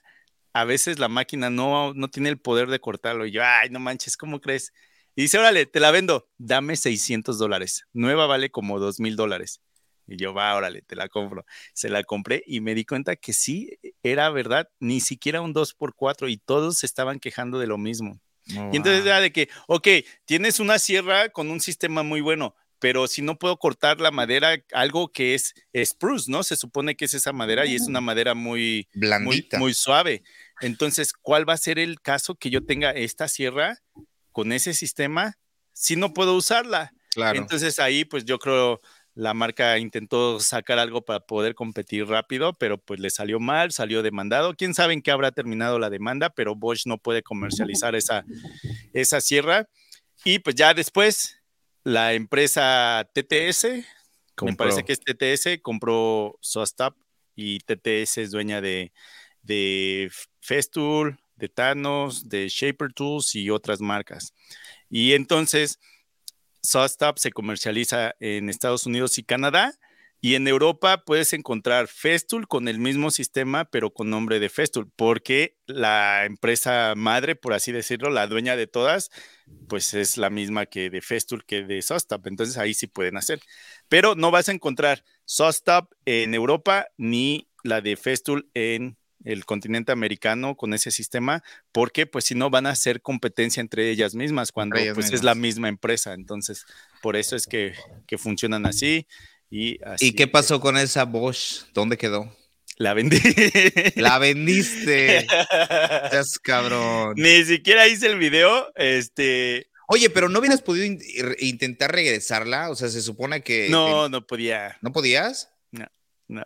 a 0.54 0.66
veces 0.66 1.00
la 1.00 1.08
máquina 1.08 1.50
no, 1.50 1.94
no 1.94 2.10
tiene 2.10 2.30
el 2.30 2.40
poder 2.40 2.70
de 2.70 2.80
cortarlo. 2.80 3.26
Y 3.26 3.32
yo, 3.32 3.42
ay, 3.44 3.70
no 3.70 3.80
manches, 3.80 4.18
¿cómo 4.18 4.42
crees? 4.42 4.74
Y 5.16 5.24
dice, 5.24 5.38
órale, 5.38 5.66
te 5.66 5.80
la 5.80 5.92
vendo, 5.92 6.30
dame 6.38 6.76
600 6.76 7.38
dólares. 7.38 7.86
Nueva 7.94 8.28
vale 8.28 8.52
como 8.52 8.80
2 8.80 9.00
mil 9.00 9.16
dólares. 9.16 9.62
Y 10.08 10.18
yo, 10.18 10.34
va, 10.34 10.56
órale, 10.56 10.82
te 10.82 10.96
la 10.96 11.10
compro. 11.10 11.46
Se 11.74 11.90
la 11.90 12.04
compré 12.04 12.44
y 12.48 12.62
me 12.62 12.74
di 12.74 12.86
cuenta 12.86 13.16
que 13.16 13.34
sí, 13.34 13.78
era 14.02 14.30
verdad, 14.30 14.70
ni 14.80 15.02
siquiera 15.02 15.42
un 15.42 15.54
2x4 15.54 16.32
y 16.32 16.38
todos 16.38 16.78
se 16.80 16.86
estaban 16.86 17.20
quejando 17.20 17.60
de 17.60 17.68
lo 17.68 17.78
mismo. 17.78 18.20
Oh, 18.58 18.70
y 18.72 18.78
entonces 18.78 19.06
era 19.06 19.20
de 19.20 19.32
que, 19.32 19.50
ok, 19.68 19.88
tienes 20.26 20.60
una 20.60 20.80
sierra 20.80 21.30
con 21.30 21.52
un 21.52 21.60
sistema 21.60 22.04
muy 22.04 22.22
bueno, 22.22 22.56
pero 22.80 23.08
si 23.08 23.22
no 23.22 23.38
puedo 23.38 23.58
cortar 23.58 24.00
la 24.00 24.12
madera, 24.12 24.56
algo 24.72 25.12
que 25.12 25.34
es 25.34 25.54
spruce, 25.76 26.32
¿no? 26.32 26.44
Se 26.44 26.56
supone 26.56 26.96
que 26.96 27.06
es 27.06 27.14
esa 27.14 27.34
madera 27.34 27.66
y 27.66 27.76
es 27.76 27.88
una 27.88 28.02
madera 28.02 28.36
muy, 28.36 28.88
Blandita. 28.94 29.58
muy, 29.58 29.74
suave. 29.74 30.24
Entonces, 30.62 31.14
¿cuál 31.14 31.48
va 31.48 31.54
a 31.54 31.58
ser 31.58 31.80
el 31.80 32.00
caso 32.02 32.36
que 32.36 32.50
yo 32.50 32.66
tenga 32.66 32.92
esta 32.92 33.28
sierra 33.28 33.78
con 34.32 34.52
ese 34.52 34.74
sistema 34.74 35.38
si 35.74 35.96
no 35.96 36.14
puedo 36.14 36.36
usarla? 36.36 36.94
Claro. 37.10 37.40
Entonces 37.40 37.80
ahí, 37.80 38.06
pues 38.06 38.26
yo 38.26 38.38
creo 38.38 38.80
la 39.18 39.34
marca 39.34 39.80
intentó 39.80 40.40
sacar 40.40 40.78
algo 40.78 41.02
para 41.02 41.22
poder 41.22 41.56
competir 41.56 42.06
rápido, 42.06 42.54
pero 42.54 42.78
pues 42.78 43.00
le 43.00 43.10
salió 43.10 43.40
mal, 43.40 43.72
salió 43.72 44.04
demandado. 44.04 44.54
Quién 44.56 44.76
sabe 44.76 44.94
en 44.94 45.02
qué 45.02 45.10
habrá 45.10 45.32
terminado 45.32 45.80
la 45.80 45.90
demanda, 45.90 46.30
pero 46.30 46.56
Bosch 46.56 46.86
no 46.86 47.00
puede 47.00 47.24
comercializar 47.24 47.96
esa, 47.96 48.24
esa 48.94 49.20
sierra. 49.20 49.68
Y 50.24 50.38
pues 50.38 50.56
ya 50.56 50.76
después, 50.76 51.42
la 51.84 52.14
empresa 52.14 53.10
TTS, 53.12 53.84
me 54.44 54.56
parece 54.56 54.84
que 54.86 54.94
es 54.94 55.00
TTS, 55.00 55.64
compró 55.64 56.38
Sostap 56.40 56.96
y 57.36 57.58
TTS 57.62 58.20
es 58.20 58.30
dueña 58.30 58.62
de, 58.62 58.94
de 59.42 60.12
Festool, 60.42 61.18
de 61.38 61.50
Thanos, 61.50 62.30
de 62.30 62.50
Shaper 62.50 62.94
Tools 62.94 63.34
y 63.34 63.50
otras 63.50 63.82
marcas. 63.82 64.32
Y 64.92 65.14
entonces 65.14 65.80
Sawstop 66.68 67.18
se 67.18 67.32
comercializa 67.32 68.16
en 68.20 68.50
Estados 68.50 68.86
Unidos 68.86 69.18
y 69.18 69.24
Canadá. 69.24 69.74
Y 70.20 70.36
en 70.36 70.48
Europa 70.48 71.04
puedes 71.06 71.32
encontrar 71.32 71.88
Festool 71.88 72.48
con 72.48 72.68
el 72.68 72.80
mismo 72.80 73.12
sistema, 73.12 73.66
pero 73.66 73.94
con 73.94 74.10
nombre 74.10 74.40
de 74.40 74.50
Festool, 74.50 74.92
porque 74.96 75.56
la 75.68 76.26
empresa 76.26 76.94
madre, 76.98 77.36
por 77.36 77.54
así 77.54 77.72
decirlo, 77.72 78.10
la 78.10 78.26
dueña 78.28 78.56
de 78.56 78.66
todas, 78.66 79.12
pues 79.70 79.94
es 79.94 80.18
la 80.18 80.30
misma 80.30 80.66
que 80.66 80.90
de 80.90 81.02
Festool 81.02 81.46
que 81.46 81.64
de 81.64 81.82
Sostop. 81.82 82.26
Entonces 82.28 82.58
ahí 82.58 82.74
sí 82.74 82.88
pueden 82.88 83.16
hacer. 83.16 83.40
Pero 83.88 84.16
no 84.16 84.32
vas 84.32 84.50
a 84.50 84.54
encontrar 84.54 85.06
Sostop 85.24 85.94
en 86.06 86.34
Europa 86.34 86.88
ni 86.98 87.48
la 87.64 87.80
de 87.80 87.96
Festool 87.96 88.50
en 88.56 88.98
el 89.24 89.46
continente 89.46 89.92
americano 89.92 90.56
con 90.56 90.74
ese 90.74 90.92
sistema, 90.92 91.44
porque 91.72 92.06
pues 92.06 92.26
si 92.26 92.36
no 92.36 92.50
van 92.50 92.66
a 92.66 92.72
hacer 92.72 93.02
competencia 93.02 93.62
entre 93.62 93.90
ellas 93.90 94.16
mismas 94.16 94.52
cuando 94.52 94.78
pues 94.94 95.12
es 95.12 95.24
la 95.24 95.36
misma 95.36 95.70
empresa. 95.70 96.14
Entonces, 96.14 96.66
por 97.02 97.16
eso 97.16 97.36
es 97.36 97.48
que, 97.48 97.74
funcionan 98.18 98.66
así. 98.66 99.08
Y, 99.50 99.82
así, 99.84 100.08
¿Y 100.08 100.12
qué 100.14 100.28
pasó 100.28 100.60
con 100.60 100.78
esa 100.78 101.06
Bosch? 101.06 101.66
¿Dónde 101.74 101.98
quedó? 101.98 102.36
La 102.78 102.94
vendí. 102.94 103.20
La 103.96 104.20
vendiste. 104.20 105.26
Cabrón. 106.44 107.16
Ni 107.18 107.44
siquiera 107.44 107.88
hice 107.88 108.08
el 108.08 108.20
video. 108.20 108.72
Este. 108.76 109.72
Oye, 109.88 110.10
pero 110.10 110.30
no 110.30 110.40
hubieras 110.40 110.62
podido 110.62 110.86
intentar 111.40 111.92
regresarla. 111.92 112.70
O 112.70 112.76
sea, 112.76 112.90
se 112.90 113.02
supone 113.02 113.42
que. 113.42 113.70
No, 113.70 114.10
no 114.10 114.28
podía. 114.28 114.78
¿No 114.82 114.92
podías? 114.92 115.50
No, 115.72 115.88
no. 116.28 116.46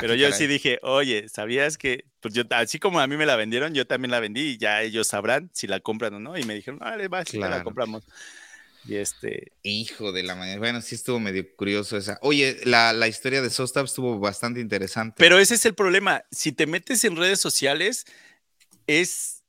Pero 0.00 0.14
yo 0.14 0.30
sí 0.32 0.46
dije, 0.46 0.78
oye, 0.82 1.28
¿sabías 1.28 1.78
que? 1.78 2.04
Pues 2.20 2.34
yo, 2.34 2.42
así 2.50 2.78
como 2.78 3.00
a 3.00 3.06
mí 3.06 3.16
me 3.16 3.26
la 3.26 3.36
vendieron, 3.36 3.74
yo 3.74 3.86
también 3.86 4.10
la 4.10 4.20
vendí 4.20 4.40
y 4.40 4.58
ya 4.58 4.82
ellos 4.82 5.08
sabrán 5.08 5.50
si 5.52 5.66
la 5.66 5.80
compran 5.80 6.14
o 6.14 6.20
no. 6.20 6.36
Y 6.36 6.44
me 6.44 6.54
dijeron, 6.54 6.78
vale, 6.78 7.08
va, 7.08 7.24
si 7.24 7.38
la 7.38 7.62
compramos. 7.62 8.04
Y 8.86 8.96
este. 8.96 9.52
Hijo 9.62 10.12
de 10.12 10.22
la 10.22 10.34
mañana. 10.34 10.58
Bueno, 10.58 10.80
sí 10.80 10.94
estuvo 10.94 11.18
medio 11.18 11.44
curioso 11.56 11.96
esa. 11.96 12.18
Oye, 12.22 12.58
la, 12.64 12.92
la 12.92 13.08
historia 13.08 13.42
de 13.42 13.50
Sostap 13.50 13.86
estuvo 13.86 14.18
bastante 14.18 14.60
interesante. 14.60 15.16
Pero 15.18 15.38
ese 15.38 15.54
es 15.54 15.66
el 15.66 15.74
problema. 15.74 16.24
Si 16.30 16.52
te 16.52 16.66
metes 16.66 17.04
en 17.04 17.16
redes 17.16 17.40
sociales, 17.40 18.06
es 18.86 19.42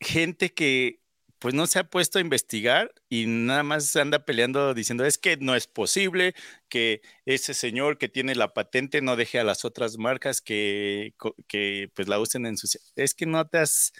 gente 0.00 0.52
que 0.54 0.99
pues 1.40 1.54
no 1.54 1.66
se 1.66 1.80
ha 1.80 1.84
puesto 1.84 2.18
a 2.18 2.20
investigar 2.20 2.94
y 3.08 3.26
nada 3.26 3.64
más 3.64 3.96
anda 3.96 4.24
peleando 4.24 4.74
diciendo 4.74 5.04
es 5.04 5.18
que 5.18 5.36
no 5.38 5.56
es 5.56 5.66
posible 5.66 6.34
que 6.68 7.02
ese 7.24 7.54
señor 7.54 7.98
que 7.98 8.08
tiene 8.08 8.34
la 8.36 8.54
patente 8.54 9.00
no 9.00 9.16
deje 9.16 9.40
a 9.40 9.44
las 9.44 9.64
otras 9.64 9.98
marcas 9.98 10.40
que, 10.40 11.14
que 11.48 11.90
pues 11.94 12.06
la 12.08 12.20
usen 12.20 12.46
en 12.46 12.56
sus... 12.56 12.78
Es 12.94 13.14
que 13.14 13.26
no 13.26 13.46
te 13.48 13.58
has 13.58 13.92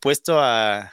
puesto 0.00 0.38
a, 0.38 0.92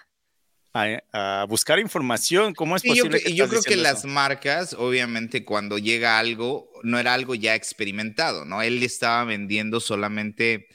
a, 0.73 1.45
buscar 1.47 1.79
información. 1.79 2.53
¿Cómo 2.53 2.75
es 2.75 2.83
posible? 2.83 3.21
Yo, 3.25 3.29
yo 3.29 3.49
creo 3.49 3.61
que 3.61 3.75
las 3.75 4.05
marcas, 4.05 4.73
obviamente, 4.73 5.45
cuando 5.45 5.77
llega 5.77 6.17
algo, 6.17 6.69
no 6.83 6.97
era 6.97 7.13
algo 7.13 7.35
ya 7.35 7.55
experimentado, 7.55 8.45
¿no? 8.45 8.61
Él 8.61 8.81
estaba 8.83 9.23
vendiendo 9.25 9.79
solamente, 9.79 10.67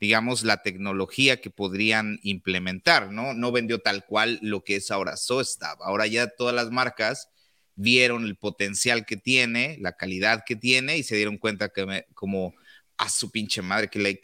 digamos, 0.00 0.42
la 0.42 0.62
tecnología 0.62 1.40
que 1.40 1.50
podrían 1.50 2.18
implementar, 2.22 3.10
¿no? 3.10 3.34
No 3.34 3.52
vendió 3.52 3.80
tal 3.80 4.04
cual 4.04 4.38
lo 4.42 4.64
que 4.64 4.76
es 4.76 4.90
ahora 4.90 5.16
SoStab. 5.16 5.82
Ahora 5.82 6.06
ya 6.06 6.28
todas 6.28 6.54
las 6.54 6.70
marcas 6.70 7.28
vieron 7.76 8.24
el 8.24 8.36
potencial 8.36 9.06
que 9.06 9.16
tiene, 9.16 9.76
la 9.80 9.92
calidad 9.92 10.44
que 10.46 10.56
tiene 10.56 10.98
y 10.98 11.02
se 11.02 11.16
dieron 11.16 11.38
cuenta 11.38 11.68
que 11.68 12.06
como 12.14 12.54
a 12.96 13.10
su 13.10 13.30
pinche 13.30 13.62
madre, 13.62 13.88
que, 13.88 14.20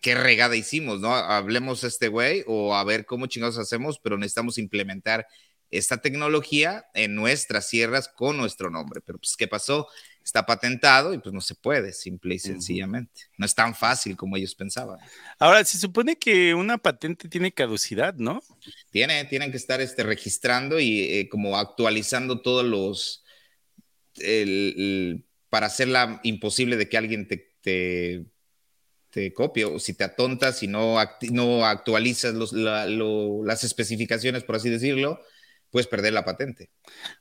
que, 0.00 0.14
regada 0.14 0.56
hicimos, 0.56 1.00
¿no? 1.00 1.14
Hablemos 1.14 1.84
este 1.84 2.08
güey 2.08 2.42
o 2.46 2.74
a 2.74 2.82
ver 2.84 3.06
cómo 3.06 3.26
chingados 3.26 3.58
hacemos, 3.58 4.00
pero 4.00 4.18
necesitamos 4.18 4.58
implementar 4.58 5.26
esta 5.70 5.98
tecnología 5.98 6.86
en 6.94 7.14
nuestras 7.14 7.68
sierras 7.68 8.08
con 8.08 8.36
nuestro 8.36 8.70
nombre. 8.70 9.00
Pero 9.00 9.18
pues, 9.18 9.36
¿qué 9.36 9.46
pasó? 9.46 9.86
Está 10.28 10.44
patentado 10.44 11.14
y 11.14 11.18
pues 11.18 11.32
no 11.32 11.40
se 11.40 11.54
puede, 11.54 11.94
simple 11.94 12.34
y 12.34 12.38
sencillamente. 12.38 13.22
No 13.38 13.46
es 13.46 13.54
tan 13.54 13.74
fácil 13.74 14.14
como 14.14 14.36
ellos 14.36 14.54
pensaban. 14.54 14.98
Ahora, 15.38 15.64
se 15.64 15.78
supone 15.78 16.16
que 16.16 16.52
una 16.52 16.76
patente 16.76 17.30
tiene 17.30 17.50
caducidad, 17.50 18.12
¿no? 18.14 18.42
Tiene, 18.90 19.24
tienen 19.24 19.50
que 19.50 19.56
estar 19.56 19.80
este, 19.80 20.02
registrando 20.02 20.78
y 20.80 21.00
eh, 21.00 21.28
como 21.30 21.56
actualizando 21.56 22.42
todos 22.42 22.62
los... 22.62 23.24
para 25.48 25.66
hacerla 25.66 26.20
imposible 26.24 26.76
de 26.76 26.90
que 26.90 26.98
alguien 26.98 27.26
te 27.26 27.48
te, 27.62 28.26
te 29.10 29.32
copio, 29.32 29.74
o 29.74 29.78
si 29.78 29.94
te 29.94 30.04
atontas, 30.04 30.62
no, 30.64 30.96
no 31.30 31.64
actualizas 31.64 32.34
las 32.52 33.64
especificaciones, 33.64 34.44
por 34.44 34.56
así 34.56 34.68
decirlo, 34.68 35.20
puedes 35.70 35.86
perder 35.86 36.12
la 36.12 36.24
patente. 36.24 36.70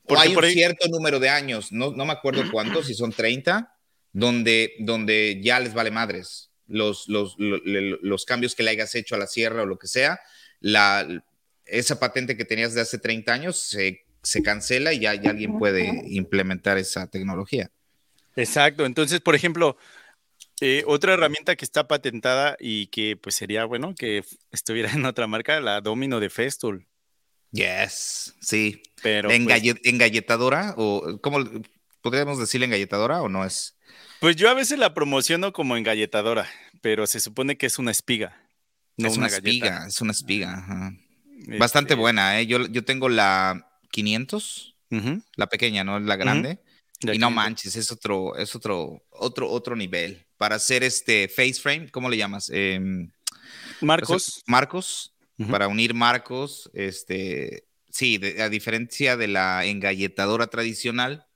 o 0.03 0.17
hay 0.17 0.35
un 0.35 0.43
cierto 0.45 0.87
número 0.87 1.19
de 1.19 1.29
años, 1.29 1.71
no, 1.71 1.91
no 1.91 2.05
me 2.05 2.13
acuerdo 2.13 2.43
cuántos, 2.51 2.87
si 2.87 2.93
son 2.93 3.11
30, 3.11 3.73
donde, 4.13 4.73
donde 4.79 5.39
ya 5.41 5.59
les 5.59 5.73
vale 5.73 5.91
madres 5.91 6.47
los, 6.67 7.07
los, 7.07 7.35
los, 7.37 8.25
cambios 8.25 8.55
que 8.55 8.63
le 8.63 8.71
hayas 8.71 8.93
hecho 8.95 9.15
a 9.15 9.17
la 9.17 9.27
sierra 9.27 9.63
o 9.63 9.65
lo 9.65 9.77
que 9.77 9.87
sea, 9.87 10.19
la, 10.59 11.23
esa 11.65 11.99
patente 11.99 12.37
que 12.37 12.45
tenías 12.45 12.73
de 12.73 12.81
hace 12.81 12.97
30 12.97 13.33
años 13.33 13.57
se, 13.57 14.05
se 14.21 14.43
cancela 14.43 14.93
y 14.93 14.99
ya, 14.99 15.15
ya, 15.15 15.31
alguien 15.31 15.57
puede 15.57 16.03
implementar 16.07 16.77
esa 16.77 17.07
tecnología. 17.07 17.71
Exacto, 18.35 18.85
entonces, 18.85 19.21
por 19.21 19.35
ejemplo, 19.35 19.77
eh, 20.59 20.83
otra 20.87 21.13
herramienta 21.13 21.55
que 21.55 21.65
está 21.65 21.87
patentada 21.87 22.57
y 22.59 22.87
que 22.87 23.15
pues 23.15 23.35
sería 23.35 23.65
bueno 23.65 23.95
que 23.95 24.23
estuviera 24.51 24.91
en 24.93 25.05
otra 25.05 25.27
marca, 25.27 25.59
la 25.59 25.81
Domino 25.81 26.19
de 26.19 26.29
Festool. 26.29 26.85
Yes, 27.57 28.35
sí. 28.39 28.83
Pero 29.01 29.31
¿En, 29.31 29.45
pues 29.45 29.63
galletadora 29.83 30.73
o 30.77 31.19
cómo 31.21 31.39
podríamos 32.01 32.39
decirle 32.39 32.65
engalletadora 32.65 33.21
o 33.21 33.29
no 33.29 33.45
es? 33.45 33.75
Pues 34.19 34.35
yo 34.35 34.49
a 34.49 34.53
veces 34.53 34.79
la 34.79 34.93
promociono 34.93 35.53
como 35.53 35.75
engalletadora, 35.75 36.47
pero 36.81 37.07
se 37.07 37.19
supone 37.19 37.57
que 37.57 37.65
es 37.65 37.79
una 37.79 37.91
espiga. 37.91 38.43
No 38.97 39.07
es 39.07 39.17
una, 39.17 39.27
espiga, 39.27 39.85
es 39.87 40.01
una 40.01 40.11
espiga. 40.11 40.93
Bastante 41.59 41.93
este 41.93 42.01
buena, 42.01 42.39
¿eh? 42.39 42.47
Yo, 42.47 42.65
yo 42.65 42.83
tengo 42.83 43.09
la 43.09 43.69
500, 43.91 44.75
la 45.35 45.47
pequeña, 45.47 45.83
¿no? 45.83 45.99
La 45.99 46.15
grande. 46.15 46.59
Y 47.01 47.19
no 47.19 47.29
manches, 47.29 47.75
es 47.75 47.91
otro, 47.91 48.35
es 48.37 48.55
otro, 48.55 49.03
otro, 49.11 49.49
otro 49.49 49.75
nivel. 49.75 50.25
Para 50.37 50.55
hacer 50.55 50.83
este 50.83 51.27
face 51.27 51.55
frame, 51.55 51.89
¿cómo 51.91 52.09
le 52.09 52.17
llamas? 52.17 52.49
Em, 52.51 53.11
marcos. 53.81 54.43
marcos, 54.47 55.13
para 55.49 55.67
unir 55.67 55.93
marcos, 55.93 56.69
este, 56.73 57.65
sí, 57.89 58.19
a 58.39 58.49
diferencia 58.49 59.17
de 59.17 59.27
la 59.27 59.65
engalletadora 59.65 60.47
tradicional, 60.47 61.27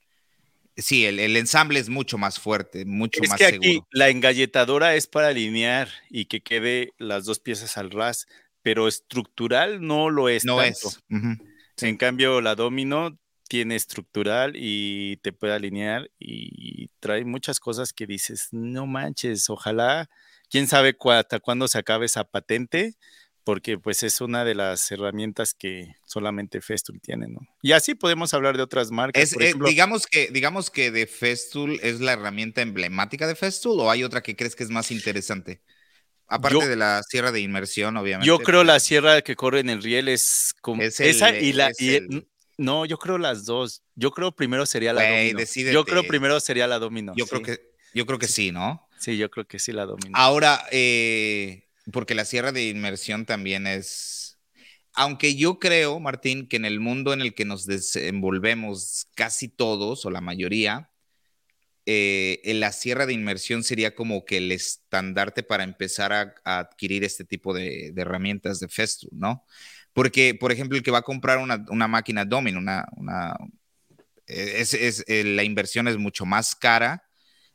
sí, 0.76 1.06
el, 1.06 1.20
ensamble 1.36 1.80
es 1.80 1.89
mucho 1.89 2.18
más 2.18 2.39
fuerte, 2.39 2.86
mucho 2.86 3.22
más 3.28 3.38
que 3.38 3.45
Aquí 3.45 3.82
la 3.91 4.10
engalletadora 4.10 4.95
es 4.95 5.08
para 5.08 5.28
alinear 5.28 5.89
y 6.10 6.26
que 6.26 6.41
quede 6.41 6.93
las 6.97 7.26
dos 7.26 7.39
piezas 7.39 7.78
al 7.78 7.91
ras, 7.91 8.28
pero 8.62 8.88
estructural 8.88 9.82
no 9.82 10.10
lo 10.10 10.30
es. 10.30 10.45
No 10.45 10.62
es. 10.62 11.02
En 11.10 11.97
cambio, 11.97 12.41
la 12.41 12.56
domino 12.56 13.18
tiene 13.47 13.76
estructural 13.76 14.54
y 14.56 15.18
te 15.18 15.34
puede 15.34 15.54
alinear 15.54 16.10
y 16.20 16.89
trae 16.99 17.26
muchas 17.26 17.60
cosas 17.60 17.91
que 17.91 18.08
dices, 18.08 18.49
no 18.52 18.86
manches, 18.86 19.49
ojalá, 19.49 20.10
quién 20.49 20.68
sabe 20.68 20.95
hasta 21.06 21.39
cuándo 21.39 21.68
se 21.68 21.80
acabe 21.80 22.06
esa 22.06 22.24
patente, 22.24 22.95
porque 23.43 23.77
pues 23.77 24.03
es 24.03 24.21
una 24.21 24.45
de 24.45 24.55
las 24.55 24.91
herramientas 24.91 25.53
que 25.53 25.95
solamente 26.05 26.61
Festool 26.61 26.99
tiene, 27.01 27.27
¿no? 27.27 27.39
Y 27.61 27.71
así 27.71 27.95
podemos 27.95 28.33
hablar 28.33 28.57
de 28.57 28.63
otras 28.63 28.91
marcas. 28.91 29.33
Eh, 29.39 29.53
digamos, 29.65 30.05
que, 30.05 30.29
digamos 30.31 30.69
que 30.69 30.91
de 30.91 31.07
Festool 31.07 31.79
es 31.81 32.01
la 32.01 32.13
herramienta 32.13 32.61
emblemática 32.61 33.27
de 33.27 33.35
Festool 33.35 33.79
o 33.79 33.89
hay 33.89 34.03
otra 34.03 34.21
que 34.21 34.35
crees 34.35 34.55
que 34.55 34.63
es 34.63 34.69
más 34.69 34.91
interesante. 34.91 35.61
Aparte 36.27 36.67
de 36.67 36.75
la 36.77 37.03
sierra 37.03 37.31
de 37.31 37.41
inmersión, 37.41 37.97
obviamente. 37.97 38.25
Yo 38.25 38.39
creo 38.39 38.63
la 38.63 38.79
sierra 38.79 39.21
que 39.21 39.35
corre 39.35 39.59
en 39.59 39.69
el 39.69 39.83
riel 39.83 40.07
es 40.07 40.53
como 40.61 40.81
esa 40.81 41.37
y 41.37 41.53
la 41.53 41.71
no, 42.57 42.85
yo 42.85 42.97
creo 42.99 43.17
las 43.17 43.45
dos. 43.45 43.81
Yo 43.95 44.11
creo 44.11 44.33
primero 44.33 44.65
sería 44.67 44.93
la 44.93 45.03
domino. 45.03 45.39
Yo 45.71 45.83
creo 45.83 46.03
primero 46.03 46.39
sería 46.39 46.67
la 46.67 46.79
domino. 46.79 47.13
Yo 47.17 47.25
creo 47.25 47.41
que 47.41 47.71
yo 47.93 48.05
creo 48.05 48.19
que 48.19 48.27
sí, 48.27 48.51
¿no? 48.51 48.87
Sí, 48.99 49.17
yo 49.17 49.29
creo 49.29 49.45
que 49.45 49.59
sí 49.59 49.71
la 49.71 49.85
domino. 49.85 50.11
Ahora, 50.13 50.63
eh, 50.71 51.67
porque 51.91 52.15
la 52.15 52.25
sierra 52.25 52.51
de 52.51 52.69
inmersión 52.69 53.25
también 53.25 53.67
es. 53.67 54.39
Aunque 54.93 55.35
yo 55.35 55.59
creo, 55.59 55.99
Martín, 55.99 56.47
que 56.47 56.57
en 56.57 56.65
el 56.65 56.79
mundo 56.79 57.13
en 57.13 57.21
el 57.21 57.33
que 57.33 57.45
nos 57.45 57.65
desenvolvemos 57.65 59.07
casi 59.15 59.47
todos, 59.47 60.05
o 60.05 60.11
la 60.11 60.21
mayoría, 60.21 60.91
eh, 61.85 62.41
la 62.45 62.71
sierra 62.71 63.05
de 63.05 63.13
inmersión 63.13 63.63
sería 63.63 63.95
como 63.95 64.23
que 64.25 64.37
el 64.37 64.51
estandarte 64.51 65.43
para 65.43 65.63
empezar 65.63 66.13
a, 66.13 66.35
adquirir 66.43 67.03
este 67.03 67.25
tipo 67.25 67.53
de, 67.53 67.93
herramientas 67.95 68.59
de 68.59 68.67
Festu, 68.67 69.07
¿no? 69.11 69.45
Porque, 69.93 70.35
por 70.35 70.51
ejemplo, 70.51 70.77
el 70.77 70.83
que 70.83 70.91
va 70.91 70.99
a 70.99 71.01
comprar 71.03 71.39
una, 71.39 71.87
máquina 71.87 72.25
Domino, 72.25 72.59
una, 72.59 72.85
es, 74.27 74.73
es, 74.73 75.03
eh, 75.07 75.23
la 75.23 75.43
inversión 75.43 75.87
es 75.87 75.97
mucho 75.97 76.25
más 76.25 76.55
cara, 76.55 77.03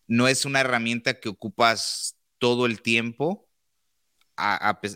no 0.07 0.29
es 0.29 0.45
una 0.45 0.61
herramienta 0.61 1.21
que 1.21 1.29
ocupas 1.29 2.17
todo 2.39 2.67
el 2.67 2.83
tiempo, 2.83 3.46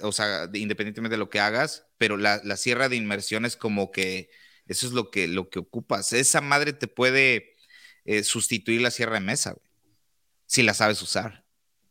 o 0.02 0.12
sea, 0.12 0.48
independientemente 0.52 1.14
de 1.14 1.18
lo 1.18 1.30
que 1.30 1.40
hagas, 1.40 1.86
pero 1.98 2.16
la, 2.16 2.40
la, 2.44 2.56
sierra 2.56 2.88
de 2.88 2.96
inmersión 2.96 3.44
es 3.44 3.56
como 3.56 3.90
que 3.90 4.30
eso 4.66 4.86
es 4.86 4.92
lo 4.92 5.10
que, 5.10 5.26
lo 5.28 5.50
que 5.50 5.58
ocupas. 5.58 6.12
Esa 6.12 6.40
madre 6.40 6.72
te 6.72 6.86
puede 6.86 7.56
eh, 8.04 8.22
sustituir 8.22 8.80
la 8.80 8.90
sierra 8.90 9.14
de 9.14 9.20
mesa, 9.20 9.56
si 10.46 10.62
la 10.62 10.74
sabes 10.74 11.02
usar. 11.02 11.44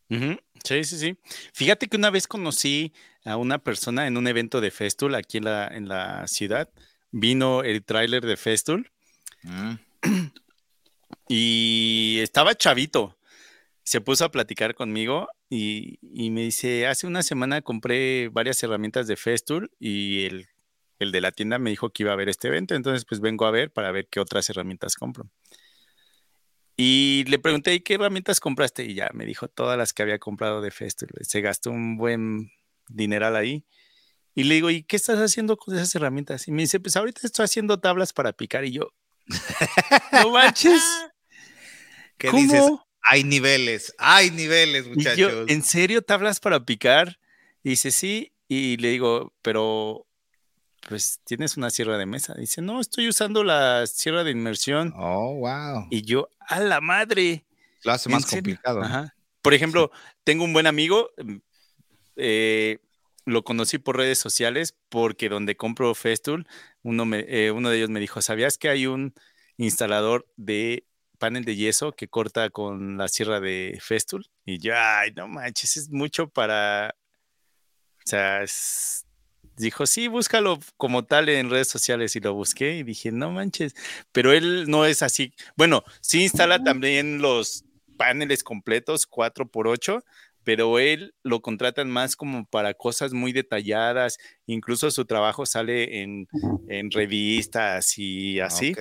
Sí, 0.09 0.83
sí, 0.83 0.97
sí. 0.97 1.17
Fíjate 1.53 1.87
que 1.87 1.97
una 1.97 2.09
vez 2.09 2.27
conocí 2.27 2.93
a 3.25 3.37
una 3.37 3.59
persona 3.59 4.07
en 4.07 4.17
un 4.17 4.27
evento 4.27 4.59
de 4.59 4.71
Festool 4.71 5.15
aquí 5.15 5.37
en 5.37 5.45
la, 5.45 5.67
en 5.67 5.87
la 5.87 6.27
ciudad. 6.27 6.69
Vino 7.11 7.63
el 7.63 7.83
tráiler 7.83 8.25
de 8.25 8.37
Festool 8.37 8.91
mm. 9.43 9.73
y 11.27 12.19
estaba 12.21 12.55
chavito. 12.55 13.17
Se 13.83 14.01
puso 14.01 14.25
a 14.25 14.31
platicar 14.31 14.73
conmigo 14.73 15.29
y, 15.49 15.97
me 16.29 16.41
dice, 16.41 16.85
hace 16.87 17.07
una 17.07 17.23
semana 17.23 17.61
compré 17.61 18.29
varias 18.29 18.61
herramientas 18.61 19.07
de 19.07 19.17
Festool 19.17 19.71
y 19.79 20.25
el, 20.25 20.47
el 20.99 21.11
de 21.11 21.21
la 21.21 21.31
tienda 21.31 21.57
me 21.57 21.71
dijo 21.71 21.89
que 21.89 22.03
iba 22.03 22.13
a 22.13 22.15
ver 22.15 22.29
este 22.29 22.49
evento, 22.49 22.75
entonces 22.75 23.05
pues 23.05 23.19
vengo 23.19 23.45
a 23.45 23.51
ver 23.51 23.71
para 23.71 23.91
ver 23.91 24.07
qué 24.09 24.19
otras 24.19 24.49
herramientas 24.49 24.95
compro. 24.95 25.29
Y 26.77 27.25
le 27.27 27.39
pregunté, 27.39 27.83
¿qué 27.83 27.95
herramientas 27.95 28.39
compraste? 28.39 28.85
Y 28.85 28.93
ya 28.93 29.09
me 29.13 29.25
dijo 29.25 29.47
todas 29.47 29.77
las 29.77 29.91
que 29.91 30.03
había 30.03 30.17
comprado 30.19 30.61
de 30.61 30.71
Festool. 30.71 31.09
Se 31.21 31.41
gastó 31.41 31.71
un 31.71 31.97
buen 31.97 32.53
dineral 32.87 33.35
ahí. 33.35 33.65
Y 34.33 34.43
le 34.43 34.55
digo, 34.55 34.69
¿y 34.69 34.83
qué 34.83 34.95
estás 34.95 35.19
haciendo 35.19 35.57
con 35.57 35.75
esas 35.75 35.93
herramientas? 35.95 36.47
Y 36.47 36.51
me 36.51 36.61
dice, 36.61 36.79
pues 36.79 36.95
ahorita 36.95 37.21
estoy 37.25 37.43
haciendo 37.43 37.81
tablas 37.81 38.13
para 38.13 38.31
picar. 38.31 38.63
Y 38.63 38.71
yo, 38.71 38.93
no 40.13 40.31
manches. 40.31 40.81
¿Qué 42.17 42.31
dices? 42.31 42.71
Hay 43.01 43.23
niveles, 43.23 43.93
hay 43.97 44.31
niveles, 44.31 44.87
muchachos. 44.87 45.45
¿en 45.47 45.63
serio 45.63 46.01
tablas 46.01 46.39
para 46.39 46.63
picar? 46.63 47.19
Y 47.63 47.71
dice, 47.71 47.91
sí. 47.91 48.33
Y 48.47 48.77
le 48.77 48.89
digo, 48.89 49.33
pero 49.41 50.07
pues 50.87 51.19
tienes 51.23 51.57
una 51.57 51.69
sierra 51.69 51.97
de 51.97 52.05
mesa. 52.05 52.33
Dice, 52.35 52.61
no, 52.61 52.81
estoy 52.81 53.07
usando 53.07 53.43
la 53.43 53.85
sierra 53.87 54.23
de 54.23 54.31
inmersión. 54.31 54.93
Oh, 54.97 55.35
wow. 55.35 55.87
Y 55.89 56.01
yo, 56.01 56.29
a 56.39 56.59
la 56.59 56.81
madre. 56.81 57.45
Lo 57.83 57.91
hace 57.91 58.09
más 58.09 58.25
complicado. 58.25 58.81
Por 59.41 59.53
ejemplo, 59.53 59.91
tengo 60.23 60.43
un 60.43 60.51
buen 60.51 60.67
amigo, 60.67 61.11
eh, 62.17 62.79
lo 63.25 63.43
conocí 63.43 63.77
por 63.77 63.97
redes 63.97 64.17
sociales 64.17 64.75
porque 64.89 65.29
donde 65.29 65.55
compro 65.55 65.93
Festool, 65.95 66.47
uno, 66.81 67.07
eh, 67.13 67.51
uno 67.51 67.69
de 67.69 67.77
ellos 67.77 67.89
me 67.89 67.99
dijo, 67.99 68.21
¿sabías 68.21 68.57
que 68.57 68.69
hay 68.69 68.87
un 68.87 69.13
instalador 69.57 70.27
de 70.35 70.85
panel 71.19 71.45
de 71.45 71.55
yeso 71.55 71.91
que 71.91 72.07
corta 72.07 72.49
con 72.49 72.97
la 72.97 73.07
sierra 73.07 73.39
de 73.39 73.77
Festool? 73.81 74.25
Y 74.45 74.57
yo, 74.57 74.73
ay, 74.75 75.11
no 75.15 75.27
manches, 75.27 75.77
es 75.77 75.89
mucho 75.89 76.27
para... 76.29 76.95
O 77.97 78.09
sea, 78.09 78.43
dijo, 79.59 79.85
sí, 79.85 80.07
búscalo 80.07 80.57
como 80.77 81.05
tal 81.05 81.29
en 81.29 81.49
redes 81.49 81.67
sociales 81.67 82.15
y 82.15 82.19
lo 82.19 82.33
busqué 82.33 82.77
y 82.77 82.83
dije, 82.83 83.11
no 83.11 83.31
manches, 83.31 83.75
pero 84.11 84.31
él 84.31 84.65
no 84.67 84.85
es 84.85 85.03
así. 85.03 85.33
Bueno, 85.55 85.83
sí 86.01 86.23
instala 86.23 86.63
también 86.63 87.21
los 87.21 87.65
paneles 87.97 88.43
completos 88.43 89.07
4x8, 89.07 90.01
pero 90.43 90.79
él 90.79 91.13
lo 91.21 91.41
contratan 91.41 91.91
más 91.91 92.15
como 92.15 92.45
para 92.45 92.73
cosas 92.73 93.13
muy 93.13 93.33
detalladas, 93.33 94.17
incluso 94.47 94.89
su 94.89 95.05
trabajo 95.05 95.45
sale 95.45 96.01
en, 96.01 96.27
revistas 96.91 97.97
y 97.97 98.39
así. 98.39 98.73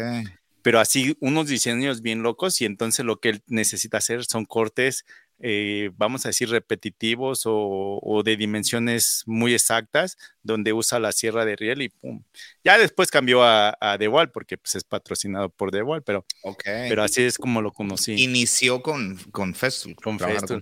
Pero 0.68 0.80
así 0.80 1.16
unos 1.20 1.48
diseños 1.48 2.02
bien 2.02 2.22
locos 2.22 2.60
y 2.60 2.66
entonces 2.66 3.02
lo 3.02 3.20
que 3.20 3.30
él 3.30 3.42
necesita 3.46 3.96
hacer 3.96 4.26
son 4.26 4.44
cortes 4.44 5.06
eh, 5.40 5.88
vamos 5.96 6.26
a 6.26 6.28
decir, 6.28 6.50
repetitivos 6.50 7.44
o, 7.46 8.22
de 8.22 8.36
dimensiones 8.36 9.22
muy 9.24 9.54
exactas, 9.54 10.18
donde 10.42 10.74
usa 10.74 10.98
la 10.98 11.12
sierra 11.12 11.46
de 11.46 11.56
riel 11.56 11.80
y 11.80 11.88
pum. 11.88 12.22
Ya 12.62 12.76
después 12.76 13.10
cambió 13.10 13.42
a, 13.42 13.70
a 13.80 13.96
Wall 13.96 14.30
porque 14.30 14.58
pues, 14.58 14.74
es 14.74 14.84
patrocinado 14.84 15.48
por 15.48 15.70
The 15.70 15.82
Wall, 15.82 16.02
pero, 16.02 16.26
pero 16.62 17.02
así 17.02 17.22
es 17.22 17.38
como 17.38 17.62
lo 17.62 17.72
conocí. 17.72 18.22
Inició 18.22 18.82
con, 18.82 19.16
con 19.30 19.54
Festool. 19.54 19.96
Con 19.96 20.18
Festool. 20.18 20.60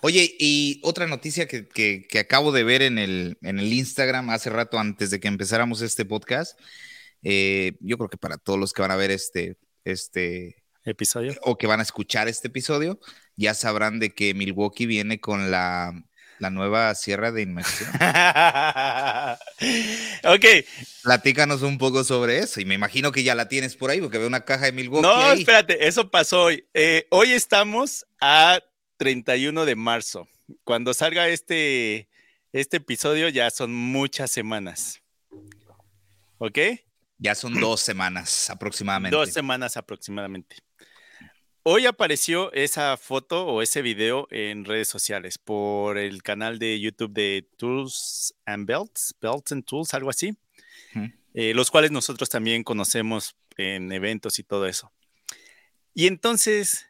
Oye, 0.00 0.34
y 0.38 0.80
otra 0.84 1.06
noticia 1.06 1.46
que, 1.46 1.68
que, 1.68 2.18
acabo 2.18 2.50
de 2.50 2.64
ver 2.64 2.80
en 2.80 2.96
el, 2.96 3.36
en 3.42 3.58
el 3.58 3.70
Instagram 3.74 4.30
hace 4.30 4.48
rato 4.48 4.78
antes 4.78 5.10
de 5.10 5.20
que 5.20 5.28
empezáramos 5.28 5.82
este 5.82 6.06
podcast, 6.06 6.58
eh, 7.22 7.76
yo 7.80 7.96
creo 7.98 8.08
que 8.08 8.18
para 8.18 8.38
todos 8.38 8.58
los 8.58 8.72
que 8.72 8.82
van 8.82 8.90
a 8.90 8.96
ver 8.96 9.10
este, 9.10 9.56
este 9.84 10.62
episodio 10.84 11.34
o 11.42 11.56
que 11.56 11.66
van 11.66 11.80
a 11.80 11.84
escuchar 11.84 12.28
este 12.28 12.48
episodio, 12.48 12.98
ya 13.36 13.54
sabrán 13.54 14.00
de 14.00 14.10
que 14.10 14.34
Milwaukee 14.34 14.86
viene 14.86 15.20
con 15.20 15.50
la, 15.50 15.92
nueva 16.50 16.94
sierra 16.96 17.30
de 17.30 17.42
inmersión. 17.42 17.88
ok. 20.24 20.44
Platícanos 21.04 21.62
un 21.62 21.78
poco 21.78 22.02
sobre 22.02 22.40
eso. 22.40 22.60
Y 22.60 22.64
me 22.64 22.74
imagino 22.74 23.12
que 23.12 23.22
ya 23.22 23.36
la 23.36 23.46
tienes 23.46 23.76
por 23.76 23.90
ahí, 23.90 24.00
porque 24.00 24.18
veo 24.18 24.26
una 24.26 24.44
caja 24.44 24.64
de 24.64 24.72
Milwaukee. 24.72 25.06
No, 25.06 25.32
espérate, 25.32 25.86
eso 25.86 26.10
pasó 26.10 26.46
hoy. 26.46 26.66
Eh, 26.74 27.06
hoy 27.10 27.30
estamos 27.30 28.06
a 28.20 28.60
31 28.96 29.64
de 29.64 29.76
marzo. 29.76 30.26
Cuando 30.64 30.94
salga 30.94 31.28
este, 31.28 32.08
este 32.52 32.78
episodio, 32.78 33.28
ya 33.28 33.48
son 33.50 33.72
muchas 33.72 34.32
semanas. 34.32 35.00
¿Ok? 36.38 36.58
Ya 37.22 37.36
son 37.36 37.54
dos 37.60 37.80
semanas 37.80 38.50
aproximadamente. 38.50 39.16
Dos 39.16 39.30
semanas 39.30 39.76
aproximadamente. 39.76 40.56
Hoy 41.62 41.86
apareció 41.86 42.52
esa 42.52 42.96
foto 42.96 43.46
o 43.46 43.62
ese 43.62 43.80
video 43.80 44.26
en 44.32 44.64
redes 44.64 44.88
sociales 44.88 45.38
por 45.38 45.98
el 45.98 46.24
canal 46.24 46.58
de 46.58 46.80
YouTube 46.80 47.12
de 47.12 47.48
Tools 47.56 48.34
and 48.44 48.66
Belts, 48.66 49.14
Belts 49.20 49.52
and 49.52 49.64
Tools, 49.64 49.94
algo 49.94 50.10
así, 50.10 50.36
eh, 51.32 51.54
los 51.54 51.70
cuales 51.70 51.92
nosotros 51.92 52.28
también 52.28 52.64
conocemos 52.64 53.36
en 53.56 53.92
eventos 53.92 54.40
y 54.40 54.42
todo 54.42 54.66
eso. 54.66 54.90
Y 55.94 56.08
entonces, 56.08 56.86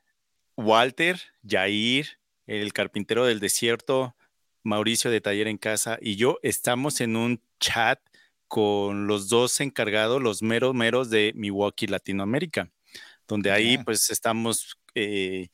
Walter, 0.57 1.21
Jair, 1.47 2.19
el 2.47 2.73
carpintero 2.73 3.27
del 3.27 3.39
desierto, 3.39 4.17
Mauricio 4.63 5.11
de 5.11 5.21
Taller 5.21 5.49
en 5.49 5.59
Casa 5.59 5.99
y 6.01 6.17
yo 6.17 6.39
estamos 6.43 7.03
en 7.03 7.17
un 7.17 7.43
chat 7.61 8.01
con 8.53 9.07
los 9.07 9.31
dos 9.31 9.61
encargados, 9.61 10.21
los 10.21 10.43
meros 10.43 10.75
meros 10.75 11.09
de 11.09 11.33
Milwaukee, 11.35 11.87
Latinoamérica 11.87 12.71
donde 13.33 13.51
ahí 13.51 13.79
pues 13.79 14.11
estamos 14.11 14.77
eh, 14.95 15.49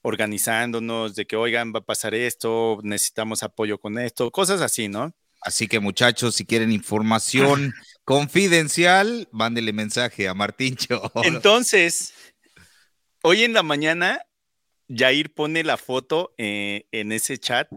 organizándonos 0.00 1.14
de 1.14 1.26
que, 1.26 1.36
oigan, 1.36 1.74
va 1.74 1.80
a 1.80 1.84
pasar 1.84 2.14
esto, 2.14 2.78
necesitamos 2.82 3.42
apoyo 3.42 3.78
con 3.78 3.98
esto, 3.98 4.30
cosas 4.30 4.62
así, 4.62 4.88
¿no? 4.88 5.14
Así 5.42 5.68
que 5.68 5.78
muchachos, 5.78 6.36
si 6.36 6.46
quieren 6.46 6.72
información 6.72 7.74
confidencial, 8.04 9.28
mándele 9.30 9.74
mensaje 9.74 10.26
a 10.26 10.32
Martincho. 10.32 11.12
Entonces, 11.22 12.14
hoy 13.22 13.44
en 13.44 13.52
la 13.52 13.62
mañana, 13.62 14.22
Jair 14.88 15.34
pone 15.34 15.64
la 15.64 15.76
foto 15.76 16.32
eh, 16.38 16.86
en 16.92 17.12
ese 17.12 17.38
chat 17.38 17.68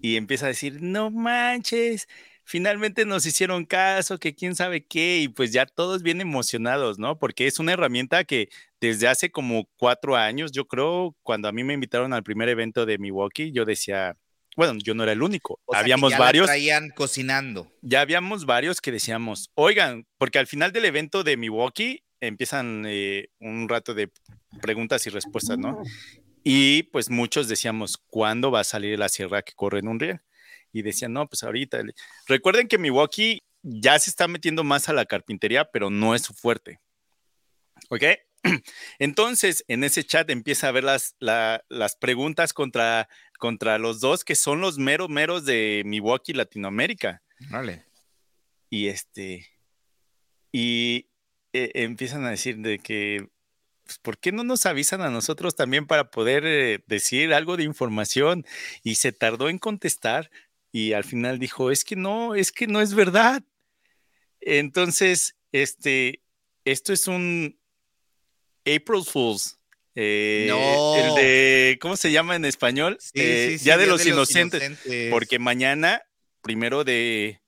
y 0.00 0.16
empieza 0.16 0.46
a 0.46 0.48
decir, 0.48 0.80
no 0.80 1.10
manches, 1.10 2.08
finalmente 2.50 3.04
nos 3.04 3.26
hicieron 3.26 3.64
caso, 3.64 4.18
que 4.18 4.34
quién 4.34 4.56
sabe 4.56 4.84
qué, 4.84 5.18
y 5.18 5.28
pues 5.28 5.52
ya 5.52 5.66
todos 5.66 6.02
bien 6.02 6.20
emocionados, 6.20 6.98
¿no? 6.98 7.16
Porque 7.16 7.46
es 7.46 7.60
una 7.60 7.74
herramienta 7.74 8.24
que 8.24 8.48
desde 8.80 9.06
hace 9.06 9.30
como 9.30 9.68
cuatro 9.76 10.16
años, 10.16 10.50
yo 10.50 10.66
creo, 10.66 11.14
cuando 11.22 11.46
a 11.46 11.52
mí 11.52 11.62
me 11.62 11.74
invitaron 11.74 12.12
al 12.12 12.24
primer 12.24 12.48
evento 12.48 12.86
de 12.86 12.98
Milwaukee, 12.98 13.52
yo 13.52 13.64
decía, 13.64 14.16
bueno, 14.56 14.76
yo 14.82 14.94
no 14.94 15.04
era 15.04 15.12
el 15.12 15.22
único, 15.22 15.60
habíamos 15.72 16.18
varios. 16.18 16.46
traían 16.46 16.90
cocinando. 16.90 17.70
Ya 17.82 18.00
habíamos 18.00 18.44
varios 18.46 18.80
que 18.80 18.90
decíamos, 18.90 19.52
oigan, 19.54 20.08
porque 20.18 20.40
al 20.40 20.48
final 20.48 20.72
del 20.72 20.86
evento 20.86 21.22
de 21.22 21.36
Milwaukee 21.36 22.02
empiezan 22.18 22.82
eh, 22.84 23.28
un 23.38 23.68
rato 23.68 23.94
de 23.94 24.10
preguntas 24.60 25.06
y 25.06 25.10
respuestas, 25.10 25.56
¿no? 25.56 25.80
Y 26.42 26.82
pues 26.84 27.10
muchos 27.10 27.46
decíamos, 27.46 27.96
¿cuándo 28.08 28.50
va 28.50 28.60
a 28.60 28.64
salir 28.64 28.98
la 28.98 29.08
sierra 29.08 29.42
que 29.42 29.52
corre 29.52 29.78
en 29.78 29.86
un 29.86 30.00
riel? 30.00 30.20
Y 30.72 30.82
decían, 30.82 31.12
no, 31.12 31.26
pues 31.26 31.42
ahorita. 31.42 31.82
Recuerden 32.26 32.68
que 32.68 32.78
Milwaukee 32.78 33.42
ya 33.62 33.98
se 33.98 34.10
está 34.10 34.28
metiendo 34.28 34.64
más 34.64 34.88
a 34.88 34.92
la 34.92 35.06
carpintería, 35.06 35.70
pero 35.70 35.90
no 35.90 36.14
es 36.14 36.22
su 36.22 36.34
fuerte. 36.34 36.80
¿Ok? 37.88 38.04
Entonces, 38.98 39.64
en 39.68 39.84
ese 39.84 40.04
chat 40.04 40.30
empieza 40.30 40.68
a 40.68 40.72
ver 40.72 40.84
las, 40.84 41.16
las 41.18 41.96
preguntas 41.96 42.52
contra, 42.52 43.08
contra 43.38 43.78
los 43.78 44.00
dos 44.00 44.24
que 44.24 44.34
son 44.34 44.60
los 44.60 44.78
meros 44.78 45.08
meros 45.08 45.44
de 45.44 45.82
Milwaukee, 45.84 46.32
Latinoamérica. 46.32 47.22
Vale. 47.50 47.84
Y 48.70 48.88
este, 48.88 49.48
y 50.52 51.08
eh, 51.52 51.72
empiezan 51.74 52.24
a 52.24 52.30
decir 52.30 52.58
de 52.58 52.78
que, 52.78 53.28
pues, 53.84 53.98
¿por 53.98 54.18
qué 54.18 54.32
no 54.32 54.44
nos 54.44 54.66
avisan 54.66 55.00
a 55.00 55.10
nosotros 55.10 55.54
también 55.56 55.86
para 55.86 56.10
poder 56.10 56.44
eh, 56.46 56.82
decir 56.86 57.34
algo 57.34 57.56
de 57.56 57.64
información? 57.64 58.46
Y 58.82 58.96
se 58.96 59.12
tardó 59.12 59.48
en 59.48 59.58
contestar 59.58 60.30
y 60.72 60.92
al 60.92 61.04
final 61.04 61.38
dijo, 61.38 61.70
es 61.70 61.84
que 61.84 61.96
no, 61.96 62.34
es 62.34 62.52
que 62.52 62.66
no 62.66 62.80
es 62.80 62.94
verdad. 62.94 63.42
Entonces, 64.40 65.36
este, 65.52 66.22
esto 66.64 66.92
es 66.92 67.06
un 67.06 67.58
April 68.60 69.04
Fools. 69.04 69.58
Eh, 69.94 70.46
no. 70.48 70.96
El 70.96 71.14
de, 71.16 71.78
¿cómo 71.80 71.96
se 71.96 72.12
llama 72.12 72.36
en 72.36 72.44
español? 72.44 72.98
Eh, 73.14 73.58
ya 73.60 73.76
de, 73.76 73.86
los, 73.86 74.06
inocentes, 74.06 74.78
Porque 75.10 75.38
mañana, 75.38 76.02
primero 76.42 76.84
de, 76.84 77.40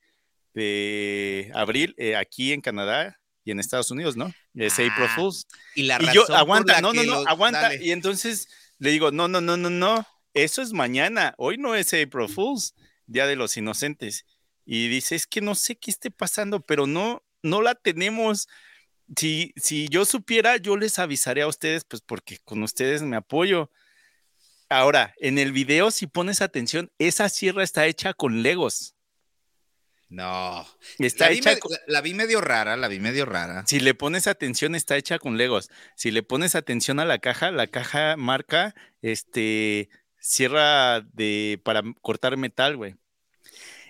de 0.54 1.50
abril, 1.54 1.94
eh, 1.98 2.16
aquí 2.16 2.52
en 2.52 2.60
Canadá 2.60 3.20
y 3.44 3.52
en 3.52 3.60
Estados 3.60 3.90
Unidos, 3.90 4.16
¿no? 4.16 4.32
Es 4.54 4.74
April 4.74 4.92
ah, 5.08 5.12
Fools. 5.14 5.46
Y 5.74 5.84
la 5.84 5.98
razón 5.98 6.14
yo, 6.14 6.34
aguanta, 6.34 6.80
no, 6.80 6.92
no, 6.92 7.04
no, 7.04 7.24
aguanta. 7.26 7.74
Y 7.76 7.92
entonces 7.92 8.48
le 8.78 8.90
digo, 8.90 9.12
no, 9.12 9.28
no, 9.28 9.40
no, 9.40 9.56
no, 9.56 9.70
no. 9.70 10.06
Eso 10.34 10.62
es 10.62 10.72
mañana. 10.72 11.34
Hoy 11.38 11.58
no 11.58 11.74
es 11.74 11.94
April 11.94 12.28
Fools. 12.28 12.74
Día 13.12 13.26
de 13.26 13.36
los 13.36 13.56
Inocentes. 13.56 14.26
Y 14.64 14.88
dice, 14.88 15.14
es 15.14 15.26
que 15.26 15.40
no 15.40 15.54
sé 15.54 15.76
qué 15.76 15.90
esté 15.90 16.10
pasando, 16.10 16.60
pero 16.60 16.86
no, 16.86 17.22
no 17.42 17.62
la 17.62 17.74
tenemos. 17.74 18.48
Si, 19.16 19.52
si 19.56 19.88
yo 19.88 20.04
supiera, 20.04 20.56
yo 20.56 20.76
les 20.76 20.98
avisaría 20.98 21.44
a 21.44 21.48
ustedes, 21.48 21.84
pues 21.84 22.02
porque 22.02 22.38
con 22.38 22.62
ustedes 22.62 23.02
me 23.02 23.16
apoyo. 23.16 23.70
Ahora, 24.68 25.14
en 25.18 25.38
el 25.38 25.52
video, 25.52 25.90
si 25.90 26.06
pones 26.06 26.40
atención, 26.40 26.90
esa 26.98 27.28
sierra 27.28 27.62
está 27.62 27.86
hecha 27.86 28.14
con 28.14 28.42
legos. 28.42 28.94
No. 30.12 30.66
Está 30.98 31.26
la, 31.26 31.32
hecha 31.32 31.54
vi 31.54 31.60
la, 31.86 32.00
vi 32.02 32.12
medio 32.12 32.42
rara, 32.42 32.76
la 32.76 32.88
vi 32.88 33.00
medio 33.00 33.24
rara. 33.24 33.64
Si 33.66 33.80
le 33.80 33.94
pones 33.94 34.26
atención, 34.26 34.74
está 34.74 34.98
hecha 34.98 35.18
con 35.18 35.38
legos. 35.38 35.70
Si 35.96 36.10
le 36.10 36.22
pones 36.22 36.54
atención 36.54 37.00
a 37.00 37.06
la 37.06 37.18
caja, 37.18 37.50
la 37.50 37.66
caja 37.66 38.16
marca 38.18 38.74
este 39.00 39.88
sierra 40.20 41.00
de 41.00 41.60
para 41.64 41.82
cortar 42.02 42.36
metal, 42.36 42.76
güey. 42.76 42.96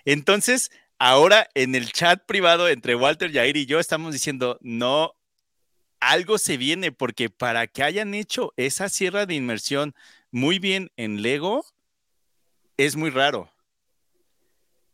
Entonces, 0.05 0.71
ahora 0.99 1.49
en 1.53 1.75
el 1.75 1.91
chat 1.91 2.25
privado 2.25 2.67
entre 2.67 2.95
Walter, 2.95 3.31
Jair 3.31 3.57
y 3.57 3.65
yo 3.65 3.79
estamos 3.79 4.13
diciendo, 4.13 4.57
no, 4.61 5.13
algo 5.99 6.37
se 6.37 6.57
viene, 6.57 6.91
porque 6.91 7.29
para 7.29 7.67
que 7.67 7.83
hayan 7.83 8.13
hecho 8.13 8.53
esa 8.57 8.89
sierra 8.89 9.25
de 9.25 9.35
inmersión 9.35 9.95
muy 10.31 10.59
bien 10.59 10.91
en 10.97 11.21
Lego, 11.21 11.65
es 12.77 12.95
muy 12.95 13.09
raro. 13.09 13.49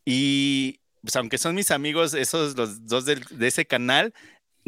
Y 0.05 0.79
pues 1.01 1.15
aunque 1.15 1.37
son 1.37 1.55
mis 1.55 1.71
amigos, 1.71 2.13
esos 2.13 2.55
los 2.55 2.85
dos 2.85 3.05
de, 3.05 3.21
ese 3.41 3.65
canal, 3.65 4.13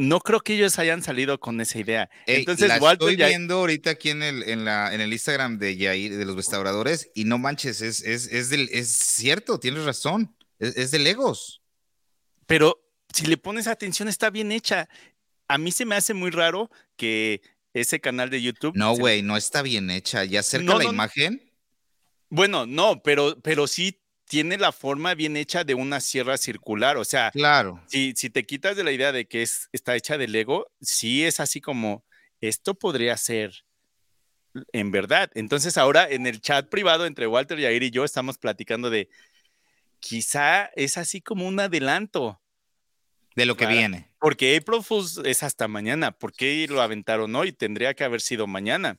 no 0.02 0.20
creo 0.20 0.42
que 0.42 0.56
ellos 0.56 0.80
hayan 0.80 1.04
salido 1.04 1.40
con 1.40 1.62
esa 1.62 1.78
idea. 1.80 2.10
Entonces, 2.26 2.68
la 2.68 2.78
estoy 2.78 3.16
viendo 3.16 3.60
ahorita 3.60 3.92
aquí 3.92 4.10
en 4.10 4.24
el, 4.24 4.44
en, 4.50 4.66
la, 4.66 4.94
en 4.94 5.00
el 5.00 5.14
Instagram 5.14 5.60
de 5.60 5.78
Yair, 5.78 6.18
de 6.18 6.26
los 6.26 6.36
restauradores, 6.36 7.12
y 7.14 7.26
no 7.26 7.38
manches, 7.38 7.82
es, 7.82 8.02
es, 8.02 8.28
es, 8.28 8.50
del, 8.50 8.68
es 8.72 8.90
cierto, 8.90 9.60
tienes 9.60 9.86
razón, 9.86 10.36
es, 10.58 10.90
de 10.90 10.98
Legos. 10.98 11.62
Pero 12.48 12.82
si 13.14 13.28
le 13.28 13.38
pones 13.38 13.68
atención, 13.68 14.08
está 14.08 14.32
bien 14.32 14.52
hecha. 14.52 14.90
A 15.48 15.60
mí 15.60 15.72
se 15.72 15.86
me 15.86 15.96
hace 15.96 16.16
muy 16.16 16.32
raro 16.32 16.72
que 16.96 17.42
ese 17.74 18.02
canal 18.02 18.32
de 18.32 18.42
YouTube. 18.42 18.76
No, 18.76 18.96
güey, 18.96 19.22
no 19.22 19.38
está 19.38 19.62
bien 19.62 19.92
hecha. 19.92 20.26
¿Ya 20.26 20.40
acerca 20.40 20.76
la 20.76 20.86
imagen? 20.86 21.42
Bueno, 22.30 22.66
no, 22.66 23.04
pero, 23.04 23.40
pero 23.42 23.68
sí 23.68 24.01
tiene 24.32 24.58
la 24.58 24.72
forma 24.72 25.14
bien 25.14 25.36
hecha 25.36 25.66
de 25.66 25.74
una 25.74 26.00
sierra 26.00 26.38
circular. 26.38 26.96
O 26.96 27.04
sea, 27.04 27.32
claro. 27.32 27.84
si, 27.88 28.14
si 28.16 28.30
te 28.30 28.46
quitas 28.46 28.78
de 28.78 28.86
la 28.86 28.94
idea 28.94 29.12
de 29.12 29.28
que 29.28 29.42
es, 29.42 29.68
está 29.74 29.94
hecha 29.94 30.18
de 30.18 30.30
Lego, 30.30 30.72
sí 30.80 31.26
es 31.26 31.42
así 31.42 31.60
como, 31.60 32.06
esto 32.40 32.74
podría 32.74 33.18
ser 33.18 33.66
en 34.72 34.90
verdad. 34.90 35.30
Entonces 35.36 35.78
ahora 35.78 36.08
en 36.10 36.28
el 36.28 36.40
chat 36.40 36.70
privado 36.70 37.06
entre 37.06 37.28
Walter, 37.28 37.60
Yair 37.60 37.84
y 37.84 37.92
yo 37.92 38.06
estamos 38.06 38.38
platicando 38.38 38.90
de, 38.90 39.10
quizá 40.00 40.68
es 40.78 40.98
así 40.98 41.20
como 41.20 41.46
un 41.46 41.60
adelanto. 41.60 42.42
De 43.36 43.46
lo 43.46 43.58
que 43.58 43.66
viene. 43.66 44.14
Porque 44.18 44.56
April 44.56 44.82
Fools 44.82 45.20
es 45.26 45.44
hasta 45.44 45.68
mañana. 45.68 46.14
¿Por 46.14 46.32
qué 46.32 46.66
lo 46.70 46.82
aventaron 46.82 47.36
hoy? 47.36 47.52
Tendría 47.52 47.94
que 47.96 48.06
haber 48.06 48.22
sido 48.22 48.48
mañana. 48.48 48.98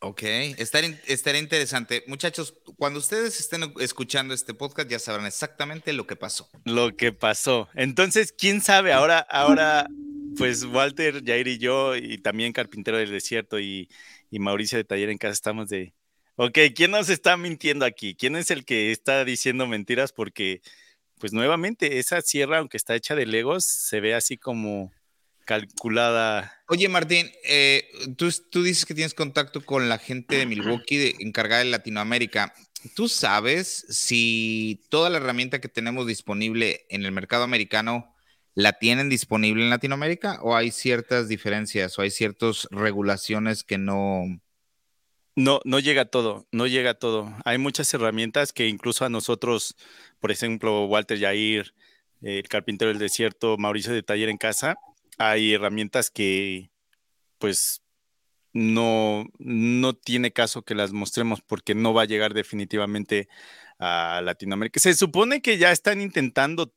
Ok, 0.00 0.22
estaría, 0.22 1.40
interesante. 1.40 2.04
Muchachos, 2.06 2.54
cuando 2.76 3.00
ustedes 3.00 3.40
estén 3.40 3.72
escuchando 3.80 4.32
este 4.32 4.54
podcast 4.54 4.88
ya 4.88 5.00
sabrán 5.00 5.26
exactamente 5.26 5.92
lo 5.92 6.06
que 6.06 6.14
pasó. 6.14 6.48
Lo 6.64 6.96
que 6.96 7.12
pasó. 7.12 7.68
Entonces, 7.74 8.32
¿quién 8.32 8.60
sabe? 8.60 8.92
Ahora, 8.92 9.18
ahora, 9.18 9.88
pues 10.36 10.64
Walter, 10.64 11.24
Jair 11.24 11.48
y 11.48 11.58
yo, 11.58 11.96
y 11.96 12.18
también 12.18 12.52
Carpintero 12.52 12.96
del 12.96 13.10
Desierto 13.10 13.58
y, 13.58 13.88
y 14.30 14.38
Mauricio 14.38 14.78
de 14.78 14.84
Taller 14.84 15.10
en 15.10 15.18
Casa 15.18 15.32
estamos 15.32 15.68
de, 15.68 15.94
ok, 16.36 16.58
¿quién 16.76 16.92
nos 16.92 17.08
está 17.08 17.36
mintiendo 17.36 17.84
aquí? 17.84 18.14
¿Quién 18.14 18.36
es 18.36 18.52
el 18.52 18.64
que 18.64 18.92
está 18.92 19.24
diciendo 19.24 19.66
mentiras? 19.66 20.12
Porque, 20.12 20.62
pues 21.18 21.32
nuevamente, 21.32 21.98
esa 21.98 22.20
sierra, 22.22 22.58
aunque 22.58 22.76
está 22.76 22.94
hecha 22.94 23.16
de 23.16 23.26
legos, 23.26 23.64
se 23.64 23.98
ve 23.98 24.14
así 24.14 24.38
como 24.38 24.92
calculada. 25.48 26.52
Oye, 26.68 26.90
Martín, 26.90 27.30
eh, 27.42 27.88
tú, 28.18 28.28
tú, 28.50 28.62
dices 28.62 28.84
que 28.84 28.94
tienes 28.94 29.14
contacto 29.14 29.64
con 29.64 29.88
la 29.88 29.96
gente 29.96 30.36
de 30.36 30.44
Milwaukee 30.44 31.14
encargada 31.20 31.64
de 31.64 31.70
Latinoamérica. 31.70 32.52
¿Tú 32.94 33.08
sabes 33.08 33.86
si 33.88 34.84
toda 34.90 35.08
la 35.08 35.16
herramienta 35.16 35.58
que 35.58 35.70
tenemos 35.70 36.06
disponible 36.06 36.84
en 36.90 37.06
el 37.06 37.12
mercado 37.12 37.44
americano 37.44 38.14
la 38.54 38.74
tienen 38.74 39.08
disponible 39.08 39.64
en 39.64 39.70
Latinoamérica 39.70 40.38
o 40.42 40.54
hay 40.54 40.70
ciertas 40.70 41.28
diferencias 41.28 41.98
o 41.98 42.02
hay 42.02 42.10
ciertas 42.10 42.68
regulaciones 42.70 43.64
que 43.64 43.78
no... 43.78 44.24
No, 45.34 45.60
no 45.64 45.78
llega 45.78 46.04
todo, 46.04 46.46
no 46.52 46.66
llega 46.66 46.92
todo. 46.92 47.32
Hay 47.46 47.56
muchas 47.56 47.94
herramientas 47.94 48.52
que 48.52 48.68
incluso 48.68 49.06
a 49.06 49.08
nosotros, 49.08 49.76
por 50.20 50.30
ejemplo, 50.30 50.84
Walter 50.84 51.18
Yair, 51.18 51.72
el 52.20 52.48
carpintero 52.48 52.90
del 52.90 52.98
desierto, 52.98 53.56
Mauricio 53.56 53.94
de 53.94 54.02
Taller 54.02 54.28
en 54.28 54.36
Casa, 54.36 54.76
hay 55.18 55.54
herramientas 55.54 56.10
que 56.10 56.70
pues 57.38 57.82
no, 58.52 59.26
no 59.38 59.94
tiene 59.94 60.32
caso 60.32 60.62
que 60.62 60.74
las 60.74 60.92
mostremos 60.92 61.40
porque 61.42 61.74
no 61.74 61.94
va 61.94 62.02
a 62.02 62.06
llegar 62.06 62.34
definitivamente 62.34 63.28
a 63.78 64.20
Latinoamérica. 64.24 64.80
Se 64.80 64.94
supone 64.94 65.42
que 65.42 65.58
ya 65.58 65.70
están 65.70 66.00
intentando 66.00 66.72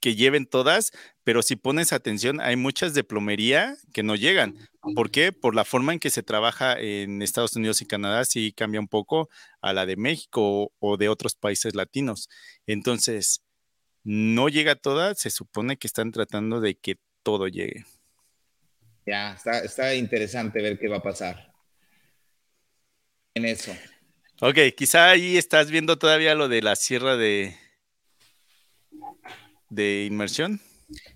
que 0.00 0.14
lleven 0.14 0.46
todas, 0.46 0.92
pero 1.24 1.42
si 1.42 1.56
pones 1.56 1.92
atención, 1.92 2.40
hay 2.40 2.56
muchas 2.56 2.94
de 2.94 3.04
plomería 3.04 3.76
que 3.92 4.02
no 4.02 4.14
llegan. 4.14 4.54
¿Por 4.94 5.10
qué? 5.10 5.32
Por 5.32 5.54
la 5.54 5.64
forma 5.64 5.92
en 5.92 5.98
que 5.98 6.10
se 6.10 6.22
trabaja 6.22 6.78
en 6.78 7.22
Estados 7.22 7.56
Unidos 7.56 7.82
y 7.82 7.86
Canadá, 7.86 8.24
sí 8.24 8.52
cambia 8.52 8.80
un 8.80 8.88
poco 8.88 9.28
a 9.60 9.72
la 9.72 9.86
de 9.86 9.96
México 9.96 10.72
o 10.78 10.96
de 10.96 11.08
otros 11.08 11.34
países 11.34 11.74
latinos. 11.74 12.28
Entonces, 12.66 13.42
no 14.04 14.48
llega 14.48 14.76
todas, 14.76 15.18
se 15.18 15.30
supone 15.30 15.76
que 15.78 15.88
están 15.88 16.12
tratando 16.12 16.60
de 16.60 16.76
que 16.76 16.96
todo 17.26 17.48
llegue. 17.48 17.84
Ya, 19.04 19.32
está, 19.32 19.58
está 19.58 19.94
interesante 19.96 20.62
ver 20.62 20.78
qué 20.78 20.86
va 20.86 20.98
a 20.98 21.02
pasar 21.02 21.52
en 23.34 23.44
eso. 23.46 23.76
Ok, 24.40 24.58
quizá 24.76 25.10
ahí 25.10 25.36
estás 25.36 25.72
viendo 25.72 25.98
todavía 25.98 26.36
lo 26.36 26.46
de 26.46 26.62
la 26.62 26.76
sierra 26.76 27.16
de, 27.16 27.56
de 29.70 30.04
inmersión. 30.04 30.60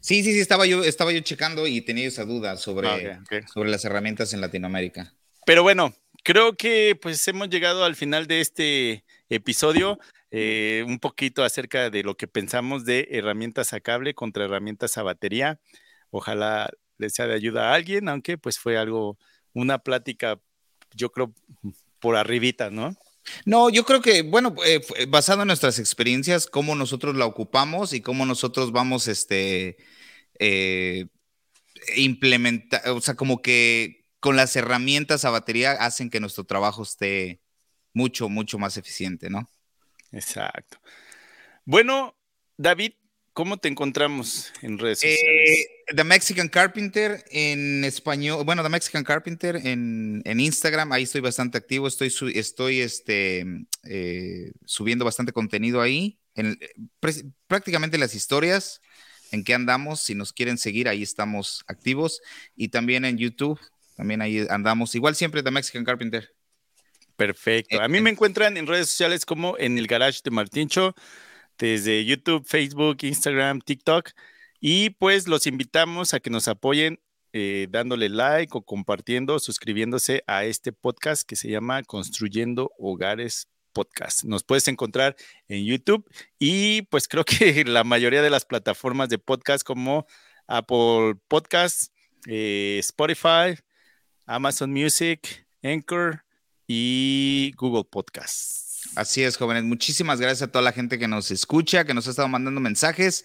Sí, 0.01 0.25
sí, 0.25 0.33
sí, 0.33 0.41
estaba 0.41 0.67
yo, 0.67 0.83
estaba 0.83 1.13
yo 1.13 1.21
checando 1.21 1.69
y 1.69 1.81
tenía 1.81 2.09
esa 2.09 2.25
duda 2.25 2.57
sobre, 2.57 2.89
ah, 2.89 3.23
sobre 3.55 3.71
las 3.71 3.85
herramientas 3.85 4.35
en 4.35 4.41
Latinoamérica. 4.41 5.15
Pero 5.47 5.63
bueno, 5.63 5.95
creo 6.25 6.57
que 6.57 6.99
pues 7.01 7.27
hemos 7.29 7.51
llegado 7.51 7.85
al 7.85 7.95
final 7.95 8.27
de 8.27 8.41
este 8.41 9.05
episodio. 9.29 10.01
Eh, 10.33 10.85
un 10.87 10.99
poquito 10.99 11.45
acerca 11.45 11.89
de 11.91 12.03
lo 12.03 12.17
que 12.17 12.29
pensamos 12.29 12.85
de 12.85 13.09
herramientas 13.11 13.73
a 13.73 13.81
cable 13.81 14.15
contra 14.15 14.45
herramientas 14.45 14.99
a 14.99 15.05
batería. 15.05 15.61
Ojalá 16.11 16.71
les 16.99 17.15
sea 17.15 17.27
de 17.27 17.35
ayuda 17.35 17.71
a 17.71 17.75
alguien, 17.75 18.09
aunque 18.09 18.39
pues 18.39 18.59
fue 18.59 18.77
algo, 18.77 19.19
una 19.53 19.79
plática, 19.79 20.41
yo 20.95 21.11
creo, 21.11 21.35
por 21.99 22.17
arribita, 22.17 22.71
¿no? 22.71 22.97
No, 23.45 23.71
yo 23.71 23.85
creo 23.85 24.01
que, 24.01 24.23
bueno, 24.23 24.55
eh, 24.65 24.81
basado 25.09 25.43
en 25.43 25.49
nuestras 25.49 25.79
experiencias, 25.79 26.47
cómo 26.47 26.75
nosotros 26.75 27.17
la 27.17 27.27
ocupamos 27.27 27.93
y 27.93 28.01
cómo 28.01 28.27
nosotros 28.27 28.73
vamos, 28.73 29.09
este, 29.09 29.77
eh, 30.39 31.07
implementar, 31.97 32.89
o 32.89 33.01
sea, 33.01 33.15
como 33.15 33.43
que 33.43 34.07
con 34.21 34.37
las 34.37 34.55
herramientas 34.57 35.25
a 35.25 35.31
batería 35.31 35.73
hacen 35.73 36.11
que 36.11 36.21
nuestro 36.21 36.45
trabajo 36.45 36.83
esté 36.83 37.41
mucho, 37.95 38.29
mucho 38.29 38.59
más 38.59 38.77
eficiente, 38.77 39.31
¿no? 39.31 39.49
Exacto. 40.13 40.79
Bueno, 41.65 42.17
David, 42.57 42.93
¿cómo 43.41 43.57
te 43.57 43.69
encontramos 43.69 44.53
en 44.61 44.79
redes 44.79 44.99
sociales? 44.99 45.21
Eh, 45.25 45.95
The 45.97 46.05
Mexican 46.05 46.51
Carpenter 46.51 47.25
en 47.31 47.87
español, 47.87 48.45
bueno, 48.45 48.63
The 48.63 48.69
Mexican 48.69 49.03
Carpenter 49.03 49.57
en, 49.65 50.23
Instagram, 50.27 50.93
ahí 50.93 51.05
estoy 51.05 51.23
bastante 51.23 51.57
activo, 51.57 51.89
estoy, 51.89 52.13
estoy 52.35 52.81
este, 52.81 53.47
eh, 53.85 54.53
subiendo 54.67 55.07
bastante 55.07 55.33
contenido 55.33 55.81
ahí, 55.81 56.19
en, 56.35 56.59
prácticamente 57.47 57.97
las 57.97 58.15
historias 58.15 58.83
en 59.33 59.43
qué 59.43 59.55
andamos, 59.55 60.03
si 60.03 60.15
nos 60.15 60.35
quieren 60.35 60.59
seguir, 60.59 60.87
ahí 60.87 61.03
estamos 61.03 61.65
activos, 61.67 62.21
y 62.57 62.69
también 62.69 63.07
en 63.07 63.17
YouTube, 63.17 63.59
también 63.97 64.21
ahí 64.21 64.47
andamos, 64.51 64.95
igual 64.95 65.17
siempre 65.17 65.43
The 65.43 65.51
Mexican 65.51 65.87
Carpenter. 65.87 66.31
Perfecto. 67.17 67.81
A 67.81 67.89
mí 67.89 67.99
eh, 67.99 68.03
me 68.03 68.11
encuentran 68.11 68.59
en 68.59 68.67
redes 68.67 68.89
sociales 68.91 69.25
como 69.25 69.57
en 69.57 69.79
el 69.79 69.87
garage 69.87 70.21
de 70.23 70.31
Martincho, 70.31 70.95
desde 71.61 72.05
YouTube, 72.05 72.45
Facebook, 72.47 72.99
Instagram, 73.03 73.61
TikTok. 73.61 74.11
Y 74.61 74.91
pues 74.91 75.29
los 75.29 75.47
invitamos 75.47 76.15
a 76.15 76.21
que 76.21 76.31
nos 76.31 76.49
apoyen 76.49 77.01
eh, 77.33 77.69
dándole 77.71 78.09
like 78.09 78.51
o 78.57 78.63
compartiendo, 78.63 79.39
suscribiéndose 79.39 80.25
a 80.27 80.45
este 80.45 80.73
podcast 80.73 81.23
que 81.23 81.37
se 81.37 81.49
llama 81.49 81.83
Construyendo 81.85 82.73
Hogares 82.79 83.49
Podcast. 83.73 84.25
Nos 84.25 84.43
puedes 84.43 84.67
encontrar 84.69 85.17
en 85.49 85.65
YouTube 85.65 86.05
y 86.39 86.83
pues 86.83 87.07
creo 87.07 87.25
que 87.25 87.65
la 87.67 87.85
mayoría 87.85 88.23
de 88.23 88.31
las 88.31 88.45
plataformas 88.45 89.09
de 89.09 89.19
podcast 89.19 89.63
como 89.63 90.07
Apple 90.49 91.15
Podcasts, 91.29 91.93
eh, 92.27 92.79
Spotify, 92.81 93.57
Amazon 94.27 94.73
Music, 94.73 95.47
Anchor 95.63 96.25
y 96.67 97.53
Google 97.57 97.85
Podcasts. 97.85 98.70
Así 98.97 99.23
es, 99.23 99.37
jóvenes. 99.37 99.65
Muchísimas 99.65 100.21
gracias 100.21 100.49
a 100.49 100.53
toda 100.53 100.63
la 100.63 100.73
gente 100.73 100.99
que 100.99 101.09
nos 101.09 101.31
escucha, 101.31 101.85
que 101.85 101.95
nos 101.95 102.07
ha 102.07 102.11
estado 102.11 102.29
mandando 102.29 102.61
mensajes 102.61 103.25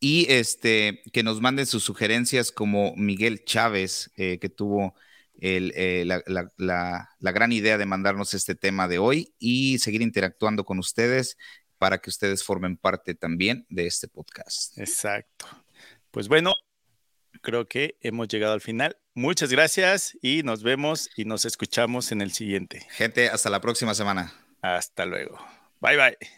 y 0.00 0.26
este, 0.28 1.02
que 1.12 1.22
nos 1.22 1.40
manden 1.40 1.66
sus 1.66 1.82
sugerencias 1.82 2.52
como 2.52 2.94
Miguel 2.96 3.44
Chávez, 3.44 4.10
eh, 4.16 4.38
que 4.40 4.48
tuvo 4.48 4.94
eh, 5.40 6.04
la, 6.04 7.08
gran 7.20 7.52
idea 7.52 7.78
de 7.78 7.86
mandarnos 7.86 8.34
este 8.34 8.54
tema 8.54 8.88
de 8.88 8.98
hoy 8.98 9.34
y 9.38 9.78
seguir 9.78 10.02
interactuando 10.02 10.64
con 10.64 10.78
ustedes 10.78 11.36
para 11.78 11.98
que 11.98 12.10
ustedes 12.10 12.42
formen 12.42 12.76
parte 12.76 13.14
también 13.14 13.64
de 13.68 13.86
este 13.86 14.08
podcast. 14.08 14.76
Exacto. 14.78 15.46
Pues 16.10 16.26
bueno, 16.26 16.54
creo 17.40 17.68
que 17.68 17.96
hemos 18.00 18.28
llegado 18.28 18.52
al 18.52 18.60
final. 18.60 18.96
Muchas 19.14 19.50
gracias 19.50 20.16
y 20.22 20.42
nos 20.42 20.62
vemos 20.62 21.08
y 21.16 21.24
nos 21.24 21.44
escuchamos 21.44 22.10
en 22.10 22.20
el 22.20 22.32
siguiente. 22.32 22.86
Gente, 22.90 23.28
hasta 23.28 23.50
la 23.50 23.60
próxima 23.60 23.94
semana. 23.94 24.47
Hasta 24.62 25.06
luego. 25.06 25.38
Bye 25.80 25.96
bye. 25.96 26.37